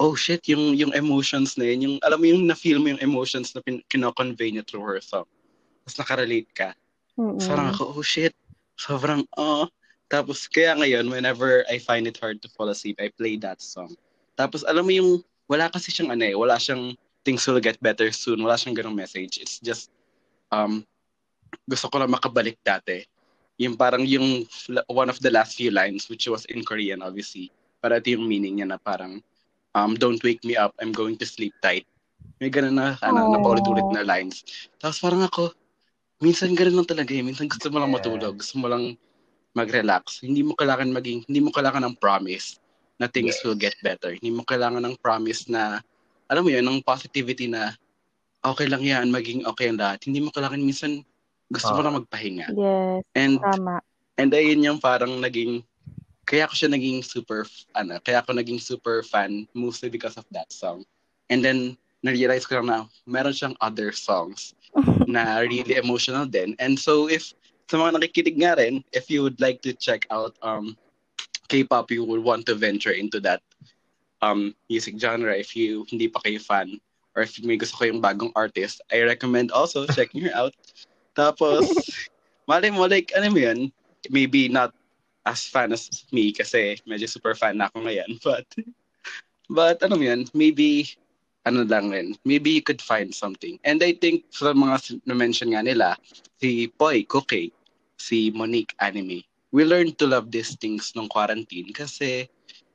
oh 0.00 0.16
shit, 0.16 0.44
yung 0.48 0.72
yung 0.76 0.92
emotions 0.96 1.56
na 1.60 1.68
yun, 1.68 1.80
yung 1.84 1.96
alam 2.00 2.20
mo 2.20 2.26
yung 2.28 2.44
na-feel 2.48 2.80
mo 2.80 2.92
yung 2.92 3.04
emotions 3.04 3.52
na 3.52 3.60
pin- 3.60 3.84
kino-convey 3.88 4.52
niya 4.52 4.64
through 4.64 4.84
her 4.84 5.00
song. 5.00 5.28
Tapos 5.84 5.96
nakarelate 6.00 6.50
ka. 6.56 6.72
Mm-mm. 7.16 7.40
So, 7.40 7.52
parang 7.52 7.72
ako, 7.72 7.96
oh 7.96 8.04
shit, 8.04 8.32
sobrang 8.76 9.24
oh. 9.36 9.68
Tapos 10.06 10.46
kaya 10.46 10.76
ngayon, 10.78 11.10
whenever 11.10 11.66
I 11.66 11.82
find 11.82 12.06
it 12.06 12.20
hard 12.20 12.38
to 12.44 12.48
fall 12.52 12.70
asleep, 12.70 13.00
I 13.02 13.10
play 13.10 13.34
that 13.42 13.58
song. 13.58 13.96
Tapos 14.38 14.62
alam 14.62 14.86
mo 14.86 14.92
yung, 14.92 15.10
wala 15.50 15.66
kasi 15.72 15.90
siyang 15.90 16.14
ano 16.14 16.24
eh, 16.28 16.36
wala 16.36 16.60
siyang 16.60 16.94
things 17.26 17.42
will 17.48 17.58
get 17.58 17.80
better 17.82 18.12
soon, 18.14 18.38
wala 18.38 18.54
siyang 18.54 18.76
ganong 18.78 18.94
message. 18.94 19.42
It's 19.42 19.58
just, 19.58 19.90
um, 20.54 20.86
gusto 21.66 21.90
ko 21.90 21.98
lang 21.98 22.12
makabalik 22.12 22.60
dati. 22.62 23.02
Yung 23.56 23.74
parang 23.76 24.04
yung 24.04 24.44
one 24.92 25.08
of 25.08 25.16
the 25.24 25.32
last 25.32 25.56
few 25.56 25.72
lines, 25.72 26.08
which 26.12 26.28
was 26.28 26.44
in 26.52 26.60
Korean 26.60 27.00
obviously, 27.00 27.48
para 27.80 28.00
ito 28.00 28.12
yung 28.12 28.28
meaning 28.28 28.60
niya 28.60 28.68
na 28.68 28.78
parang, 28.80 29.20
um, 29.72 29.96
don't 29.96 30.20
wake 30.20 30.44
me 30.44 30.56
up, 30.56 30.76
I'm 30.80 30.92
going 30.92 31.16
to 31.20 31.26
sleep 31.28 31.56
tight. 31.64 31.88
May 32.36 32.52
ganun 32.52 32.76
na, 32.76 33.00
ano, 33.00 33.24
na 33.32 33.40
paulit-ulit 33.40 33.88
na 33.88 34.04
lines. 34.04 34.44
Tapos 34.76 35.00
parang 35.00 35.24
ako, 35.24 35.56
minsan 36.20 36.52
ganun 36.52 36.84
lang 36.84 36.88
talaga 36.88 37.16
eh. 37.16 37.24
Minsan 37.24 37.48
gusto 37.48 37.72
mo 37.72 37.80
lang 37.80 37.92
matulog, 37.96 38.36
gusto 38.36 38.60
mo 38.60 38.68
lang 38.68 38.92
mag-relax. 39.56 40.20
Hindi 40.20 40.44
mo 40.44 40.52
kailangan 40.52 40.92
maging, 40.92 41.24
hindi 41.24 41.40
mo 41.40 41.48
kailangan 41.48 41.80
ng 41.88 41.96
promise 41.96 42.60
na 43.00 43.08
things 43.08 43.40
Yes. 43.40 43.44
will 43.44 43.56
get 43.56 43.72
better. 43.80 44.12
Hindi 44.12 44.36
mo 44.36 44.44
kailangan 44.44 44.84
ng 44.84 45.00
promise 45.00 45.48
na, 45.48 45.80
alam 46.28 46.44
mo 46.44 46.52
yun, 46.52 46.64
ng 46.64 46.84
positivity 46.84 47.48
na 47.48 47.72
okay 48.44 48.68
lang 48.68 48.84
yan, 48.84 49.08
maging 49.08 49.48
okay 49.48 49.72
ang 49.72 49.80
lahat. 49.80 50.04
Hindi 50.04 50.20
mo 50.20 50.28
kailangan 50.28 50.60
minsan 50.60 51.00
gusto 51.50 51.70
mo 51.74 51.80
Ah. 51.80 51.84
lang 51.86 51.96
magpahinga. 52.02 52.48
Yes, 52.54 53.02
And 53.14 53.38
tama. 53.40 53.80
And 54.16 54.32
ayun 54.32 54.64
yung 54.64 54.80
parang 54.80 55.20
naging, 55.20 55.60
kaya 56.24 56.48
ko 56.48 56.56
siya 56.56 56.72
naging 56.72 57.04
super, 57.04 57.44
ano, 57.76 58.00
kaya 58.00 58.24
ako 58.24 58.32
naging 58.32 58.56
super 58.56 59.04
fan 59.04 59.44
mostly 59.52 59.92
because 59.92 60.16
of 60.16 60.24
that 60.32 60.48
song. 60.48 60.88
And 61.28 61.44
then, 61.44 61.76
na-realize 62.00 62.48
ko 62.48 62.60
lang 62.60 62.68
na 62.72 62.78
meron 63.04 63.36
siyang 63.36 63.58
other 63.60 63.92
songs 63.92 64.56
na 65.10 65.42
really 65.44 65.76
emotional 65.76 66.24
din. 66.24 66.56
And 66.56 66.78
so 66.80 67.12
if, 67.12 67.36
sa 67.68 67.76
mga 67.76 67.98
nakikinig 67.98 68.36
nga 68.40 68.56
rin, 68.56 68.80
if 68.94 69.10
you 69.12 69.20
would 69.20 69.36
like 69.36 69.60
to 69.68 69.74
check 69.76 70.06
out 70.08 70.32
um, 70.40 70.78
K-pop, 71.52 71.90
you 71.90 72.04
would 72.06 72.22
want 72.22 72.46
to 72.46 72.54
venture 72.54 72.94
into 72.94 73.20
that 73.26 73.42
um, 74.22 74.54
music 74.70 74.96
genre 74.96 75.34
if 75.36 75.54
you 75.54 75.84
hindi 75.90 76.08
pa 76.08 76.20
kayo 76.24 76.40
fan 76.40 76.80
or 77.14 77.22
if 77.26 77.36
may 77.42 77.56
gusto 77.56 77.76
kayong 77.76 78.00
bagong 78.00 78.32
artist, 78.36 78.80
I 78.92 79.02
recommend 79.04 79.50
also 79.52 79.84
checking 79.96 80.24
her 80.24 80.34
out. 80.34 80.54
Tapos, 81.16 81.64
mali 82.50 82.68
mo, 82.70 82.84
like, 82.86 83.10
ano 83.16 83.32
mo 83.32 83.40
yun, 83.40 83.72
maybe 84.12 84.46
not 84.52 84.70
as 85.26 85.48
fan 85.48 85.72
as 85.72 85.90
me 86.14 86.30
kasi 86.30 86.78
medyo 86.86 87.08
super 87.10 87.34
fan 87.34 87.58
na 87.58 87.66
ako 87.72 87.82
ngayon. 87.82 88.10
But, 88.26 88.46
but 89.50 89.76
ano 89.82 89.96
mo 89.98 90.04
yun, 90.06 90.28
maybe, 90.36 90.86
ano 91.46 91.62
lang 91.62 91.90
rin, 91.90 92.14
maybe 92.26 92.50
you 92.50 92.62
could 92.62 92.82
find 92.82 93.14
something. 93.14 93.58
And 93.64 93.82
I 93.82 93.94
think 93.94 94.26
sa 94.30 94.52
mga 94.52 95.02
na-mention 95.06 95.54
nga 95.54 95.62
nila, 95.62 95.94
si 96.42 96.68
Poi, 96.74 97.06
Cookie, 97.06 97.54
si 97.96 98.30
Monique, 98.34 98.74
Anime, 98.82 99.22
we 99.54 99.64
learned 99.64 99.96
to 99.98 100.10
love 100.10 100.30
these 100.30 100.58
things 100.58 100.92
nung 100.94 101.08
quarantine 101.08 101.72
kasi 101.72 102.26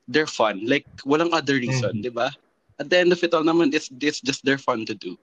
they're 0.08 0.28
fun. 0.28 0.64
Like, 0.66 0.88
walang 1.04 1.36
other 1.36 1.60
reason, 1.60 2.00
Mhm. 2.00 2.04
di 2.08 2.12
ba? 2.12 2.32
At 2.80 2.89
the 2.89 2.98
end 2.98 3.12
of 3.12 3.22
it 3.22 3.36
all 3.36 3.44
naman, 3.44 3.76
it's, 3.76 3.92
it's 3.92 4.24
just 4.24 4.42
they're 4.44 4.58
fun 4.60 4.88
to 4.88 4.96
do. 4.96 5.20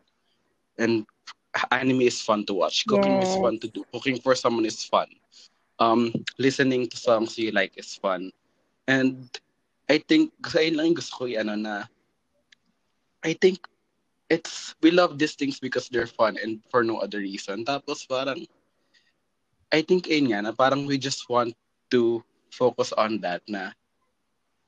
And 0.79 1.09
anime 1.71 2.03
is 2.03 2.21
fun 2.21 2.45
to 2.47 2.55
watch. 2.55 2.87
Cooking 2.87 3.21
is 3.23 3.35
fun 3.37 3.59
to 3.61 3.69
do. 3.69 3.85
Cooking 3.93 4.21
for 4.21 4.35
someone 4.35 4.65
is 4.65 4.85
fun. 4.85 5.09
Um, 5.79 6.13
listening 6.39 6.89
to 6.89 6.97
songs 6.97 7.39
you 7.39 7.51
like 7.53 7.73
is 7.79 7.95
fun. 7.95 8.33
And 8.87 9.31
I 9.89 9.99
think, 9.99 10.33
yun 10.55 10.77
lang 10.77 10.95
gusto 10.95 11.25
ko 11.25 11.25
ano 11.29 11.55
na, 11.55 11.85
I 13.25 13.33
think 13.33 13.67
it's, 14.29 14.75
we 14.83 14.91
love 14.91 15.19
these 15.19 15.35
things 15.35 15.61
because 15.61 15.89
they're 15.89 16.11
fun 16.11 16.37
and 16.43 16.61
for 16.71 16.85
no 16.85 16.99
other 16.99 17.19
reason. 17.19 17.65
Tapos 17.65 18.05
parang, 18.09 18.45
I 19.73 19.83
think 19.83 20.09
ayun 20.09 20.33
nga, 20.33 20.43
na 20.43 20.53
parang 20.53 20.85
we 20.85 20.99
just 20.99 21.29
want 21.29 21.55
to 21.91 22.25
focus 22.51 22.93
on 22.97 23.21
that 23.21 23.43
na 23.49 23.73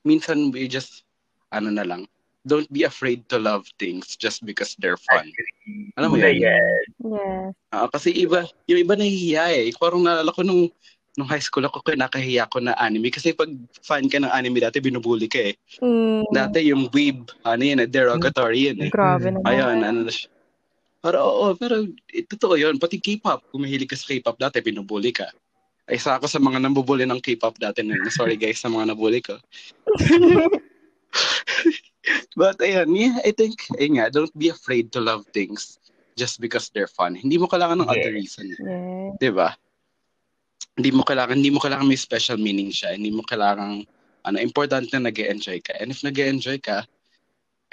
minsan 0.05 0.53
we 0.53 0.69
just, 0.69 1.05
ano 1.53 1.69
na 1.69 1.85
lang, 1.85 2.09
don't 2.43 2.69
be 2.73 2.85
afraid 2.85 3.29
to 3.29 3.37
love 3.37 3.69
things 3.77 4.17
just 4.17 4.45
because 4.45 4.73
they're 4.81 4.97
fun. 4.97 5.29
Alam 6.01 6.09
mo 6.13 6.17
Yeah, 6.17 6.33
yun? 6.33 6.41
yeah. 6.41 6.63
Yes. 7.01 7.53
Ah, 7.71 7.89
kasi 7.89 8.13
iba, 8.17 8.49
yung 8.65 8.81
iba 8.81 8.95
nahihiya 8.97 9.45
eh. 9.53 9.69
Parang 9.77 10.01
naalala 10.01 10.33
ko 10.33 10.41
nung, 10.41 10.73
nung 11.17 11.29
high 11.29 11.43
school 11.43 11.65
ako, 11.69 11.85
kinakahiya 11.85 12.49
ko 12.49 12.65
na 12.65 12.73
anime. 12.81 13.13
Kasi 13.13 13.37
pag 13.37 13.51
fan 13.85 14.09
ka 14.09 14.17
ng 14.17 14.33
anime 14.33 14.65
dati, 14.65 14.81
binubuli 14.81 15.29
ka 15.29 15.53
eh. 15.53 15.55
Mm, 15.85 16.25
Dati 16.33 16.65
yung 16.65 16.89
weeb, 16.91 17.29
ano 17.45 17.61
yun 17.61 17.85
eh, 17.85 17.89
derogatory 17.89 18.73
yun 18.73 18.79
eh. 18.89 18.91
grabe 18.91 19.29
naman. 19.29 19.45
Ayun, 19.45 19.79
ano 19.85 19.99
na 20.09 20.13
siya. 20.13 20.33
Pero 21.01 21.19
oo, 21.25 21.47
pero 21.57 21.85
eh, 22.13 22.25
totoo 22.29 22.57
yun. 22.57 22.77
Pati 22.81 23.01
K-pop, 23.01 23.49
kung 23.53 23.65
mahilig 23.65 23.89
ka 23.89 23.97
sa 23.97 24.09
K-pop 24.13 24.37
dati, 24.37 24.61
binubuli 24.61 25.13
ka. 25.13 25.29
Ay, 25.89 25.97
isa 25.97 26.17
ako 26.17 26.29
sa 26.29 26.39
mga 26.41 26.61
nambubuli 26.61 27.05
ng 27.09 27.21
K-pop 27.21 27.57
dati 27.57 27.81
na 27.85 27.97
Sorry 28.13 28.37
guys 28.37 28.61
sa 28.61 28.69
mga 28.69 28.93
nabuli 28.97 29.21
ko. 29.21 29.37
But 32.37 32.59
ayun, 32.63 32.95
yeah, 32.95 33.19
I 33.27 33.31
think, 33.35 33.67
ayun 33.77 33.99
nga, 33.99 34.11
don't 34.11 34.33
be 34.39 34.49
afraid 34.49 34.91
to 34.95 35.01
love 35.03 35.27
things 35.35 35.79
just 36.17 36.41
because 36.41 36.71
they're 36.71 36.91
fun. 36.91 37.17
Hindi 37.17 37.39
mo 37.39 37.49
kailangan 37.49 37.81
ng 37.81 37.89
other 37.91 38.13
Yes. 38.13 38.19
reason. 38.21 38.47
Yes. 38.53 39.17
'di 39.19 39.31
ba? 39.33 39.57
Hindi 40.77 40.91
mo 40.93 41.03
kailangan 41.03 41.37
hindi 41.37 41.51
mo 41.53 41.61
kailangan 41.61 41.89
may 41.89 41.99
special 41.99 42.37
meaning 42.37 42.71
siya. 42.71 42.95
Hindi 42.95 43.11
mo 43.11 43.25
kailangan 43.25 43.85
ano, 44.29 44.37
important 44.37 44.93
na 44.93 45.09
nag-enjoy 45.09 45.65
ka. 45.65 45.73
And 45.81 45.89
if 45.91 46.05
nag-enjoy 46.05 46.61
ka 46.61 46.85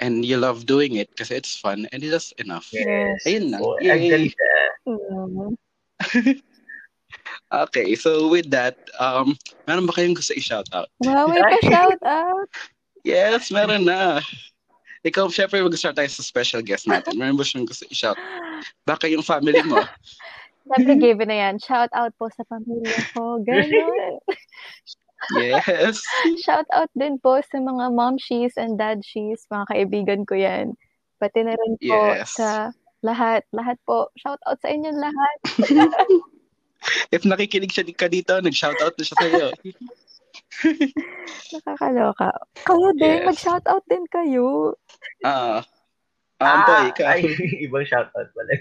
and 0.00 0.24
you 0.24 0.40
love 0.40 0.64
doing 0.64 0.96
it 0.96 1.12
kasi 1.12 1.36
it's 1.36 1.56
fun 1.60 1.84
and 1.92 2.00
that's 2.08 2.32
enough. 2.40 2.68
Yes. 2.72 3.20
Ayun 3.28 3.52
lang. 3.52 3.60
Oh, 3.60 3.76
Yay. 3.80 4.32
Okay, 7.48 7.96
so 7.96 8.28
with 8.28 8.52
that, 8.52 8.76
um, 9.00 9.32
meron 9.64 9.88
ba 9.88 9.96
kayong 9.96 10.12
gusto 10.12 10.36
i-shout 10.36 10.68
out? 10.76 10.92
Wow, 11.00 11.32
may 11.32 11.40
pa-shout 11.40 11.96
out. 12.04 12.48
Yes, 13.08 13.48
meron 13.48 13.88
na. 13.88 14.20
Ikaw, 15.00 15.32
syempre, 15.32 15.64
mag-start 15.64 15.96
tayo 15.96 16.10
sa 16.12 16.20
special 16.20 16.60
guest 16.60 16.84
natin. 16.84 17.16
Meron 17.16 17.40
ba 17.40 17.46
siyang 17.46 17.64
gusto 17.64 17.88
i-shout? 17.88 18.20
Baka 18.84 19.08
yung 19.08 19.24
family 19.24 19.64
mo. 19.64 19.80
Siyempre, 20.68 21.00
given 21.00 21.32
na 21.32 21.48
yan. 21.48 21.56
Shout 21.56 21.88
out 21.96 22.12
po 22.20 22.28
sa 22.28 22.44
pamilya 22.44 22.92
ko. 23.16 23.40
Ganun. 23.40 24.20
Yes. 25.34 25.98
Shout 26.46 26.70
out 26.70 26.86
din 26.94 27.18
po 27.18 27.42
sa 27.42 27.58
mga 27.58 27.90
mom 27.90 28.22
she's 28.22 28.54
and 28.54 28.78
dad 28.78 29.02
she's. 29.02 29.42
Mga 29.50 29.66
kaibigan 29.66 30.22
ko 30.22 30.38
yan. 30.38 30.78
Pati 31.18 31.42
na 31.42 31.58
rin 31.58 31.74
po 31.82 32.14
Yes. 32.14 32.38
sa 32.38 32.70
lahat. 33.02 33.42
Lahat 33.50 33.74
po. 33.82 34.14
Shout 34.14 34.38
out 34.46 34.62
sa 34.62 34.70
inyong 34.70 34.94
lahat. 35.02 35.38
If 37.14 37.26
nakikinig 37.26 37.74
siya 37.74 37.90
ka 37.98 38.06
dito, 38.06 38.38
nag-shout 38.38 38.78
out 38.78 38.94
na 38.94 39.02
siya 39.02 39.18
sa'yo. 39.18 39.46
Nakakaloka. 41.52 42.28
Kayo 42.64 42.88
din. 42.96 43.22
Yes. 43.22 43.26
Mag-shout 43.28 43.66
out 43.68 43.84
din 43.86 44.04
kayo. 44.08 44.74
Ah. 45.22 45.62
Ah, 46.38 46.62
boy, 46.62 46.94
ikaw. 46.94 47.06
ay, 47.18 47.20
ibang 47.66 47.82
shoutout 47.82 48.30
pala. 48.30 48.54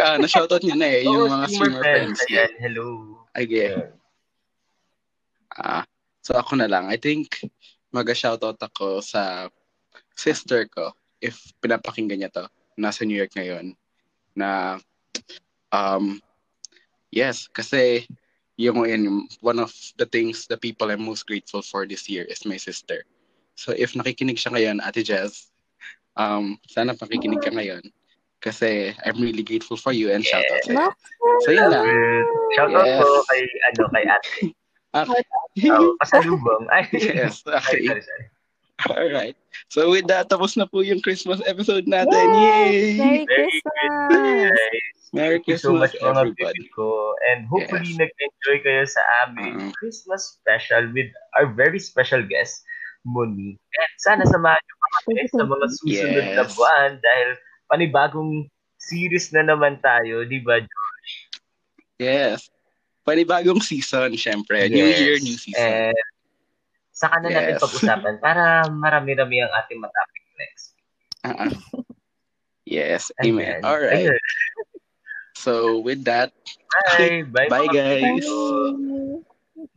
ah, 0.00 0.16
na-shoutout 0.16 0.64
niya 0.64 0.76
na 0.80 0.88
eh, 0.88 1.04
yung 1.04 1.28
mga 1.28 1.46
streamer 1.52 1.76
streamer 1.76 1.82
friends. 1.84 2.18
Ayan, 2.32 2.52
hello. 2.56 2.88
Again. 3.36 3.92
Ah, 5.60 5.84
so 6.24 6.32
ako 6.40 6.56
na 6.56 6.68
lang. 6.72 6.88
I 6.88 6.96
think 6.96 7.44
mag-shoutout 7.92 8.56
ako 8.64 9.04
sa 9.04 9.52
sister 10.16 10.64
ko 10.72 10.96
if 11.20 11.52
pinapakinggan 11.60 12.24
niya 12.24 12.32
to. 12.32 12.44
Nasa 12.80 13.04
New 13.04 13.16
York 13.16 13.36
ngayon. 13.36 13.76
Na 14.32 14.80
um 15.68 16.16
yes, 17.12 17.44
kasi 17.52 18.08
yung 18.60 18.84
in 18.84 19.24
one 19.40 19.56
of 19.56 19.72
the 19.96 20.04
things 20.04 20.44
the 20.44 20.60
people 20.60 20.92
I'm 20.92 21.08
most 21.08 21.24
grateful 21.24 21.64
for 21.64 21.88
this 21.88 22.04
year 22.12 22.28
is 22.28 22.44
my 22.44 22.60
sister. 22.60 23.08
So 23.56 23.72
if 23.72 23.96
nakikinig 23.96 24.36
siya 24.36 24.52
ngayon, 24.52 24.84
Ate 24.84 25.00
Jess, 25.00 25.48
um 26.20 26.60
sana 26.68 26.92
pakikinig 26.92 27.40
ka 27.40 27.48
ngayon 27.48 27.88
kasi 28.44 28.92
I'm 29.00 29.20
really 29.20 29.44
grateful 29.44 29.80
for 29.80 29.96
you 29.96 30.12
and 30.12 30.20
shout 30.24 30.44
out 30.44 30.64
sa'yo. 30.64 30.92
So, 31.44 31.52
yun 31.52 31.68
lang. 31.72 31.84
Shout 32.56 32.72
out 32.72 32.88
Yes. 32.88 33.00
po 33.00 33.08
kay, 33.28 33.42
ano, 33.68 33.82
kay 33.92 34.04
ate. 34.08 34.32
Okay. 34.90 35.22
Oh, 35.70 35.92
pasalubong. 36.00 36.64
Ay, 36.72 36.88
yes, 36.96 37.44
okay. 37.46 37.84
sorry, 37.84 38.02
sorry. 38.04 38.26
Alright. 38.90 39.36
So 39.68 39.90
with 39.90 40.08
that, 40.08 40.28
tapos 40.28 40.56
na 40.56 40.64
po 40.64 40.80
yung 40.80 41.04
Christmas 41.04 41.42
episode 41.44 41.84
natin. 41.84 42.12
Yay! 42.32 42.40
Yay! 42.40 42.96
Merry 42.96 42.96
Merry 42.96 43.26
Christmas! 43.28 44.58
Merry 45.10 45.36
Thank 45.42 45.48
you 45.50 45.58
so 45.58 45.74
Christmas, 45.74 45.90
much 45.90 45.94
everybody. 46.00 46.64
ko. 46.72 46.86
And 47.28 47.44
hopefully 47.50 47.92
Yes. 47.92 47.98
nag-enjoy 47.98 48.56
kayo 48.62 48.84
sa 48.86 49.02
aming 49.26 49.54
Mm. 49.58 49.70
Christmas 49.74 50.38
special 50.38 50.86
with 50.94 51.10
our 51.34 51.50
very 51.50 51.82
special 51.82 52.22
guest, 52.22 52.62
Monique. 53.02 53.58
And 53.58 53.92
sana 53.98 54.22
samahan 54.24 54.62
niyo 54.62 54.74
pa 54.78 54.88
kami 55.02 55.24
sa 55.28 55.44
mga 55.44 55.66
susunod 55.82 56.26
na 56.30 56.44
Yes. 56.46 56.54
buwan 56.54 56.90
dahil 57.02 57.28
panibagong 57.66 58.32
series 58.78 59.34
na 59.34 59.42
naman 59.42 59.82
tayo, 59.82 60.22
di 60.24 60.38
ba? 60.40 60.62
Yes. 61.98 62.48
Panibagong 63.02 63.60
season, 63.60 64.14
syempre. 64.14 64.70
New 64.70 64.86
Yes. 64.86 64.98
year, 65.02 65.14
new 65.18 65.36
season. 65.36 65.90
And 65.90 65.98
saka 67.00 67.16
na 67.24 67.32
natin 67.32 67.56
Yes. 67.56 67.64
pag-usapan 67.64 68.20
para 68.20 68.68
marami-rami 68.68 69.40
ang 69.40 69.52
ating 69.64 69.80
matapik 69.80 70.24
next. 70.36 70.76
Ah. 71.24 71.48
Yes, 72.66 73.10
And 73.18 73.32
amen. 73.32 73.56
then, 73.56 73.62
All 73.64 73.80
right. 73.80 74.12
ayun. 74.12 74.20
So 75.34 75.80
with 75.80 76.04
that, 76.04 76.32
Bye. 76.70 77.24
Bye, 77.34 77.48
Bye, 77.48 77.68
guys. 77.72 78.28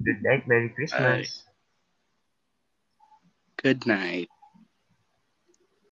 Good 0.03 0.19
night. 0.23 0.43
Merry 0.47 0.69
Christmas. 0.75 1.47
good 3.57 3.87
night. 3.87 4.29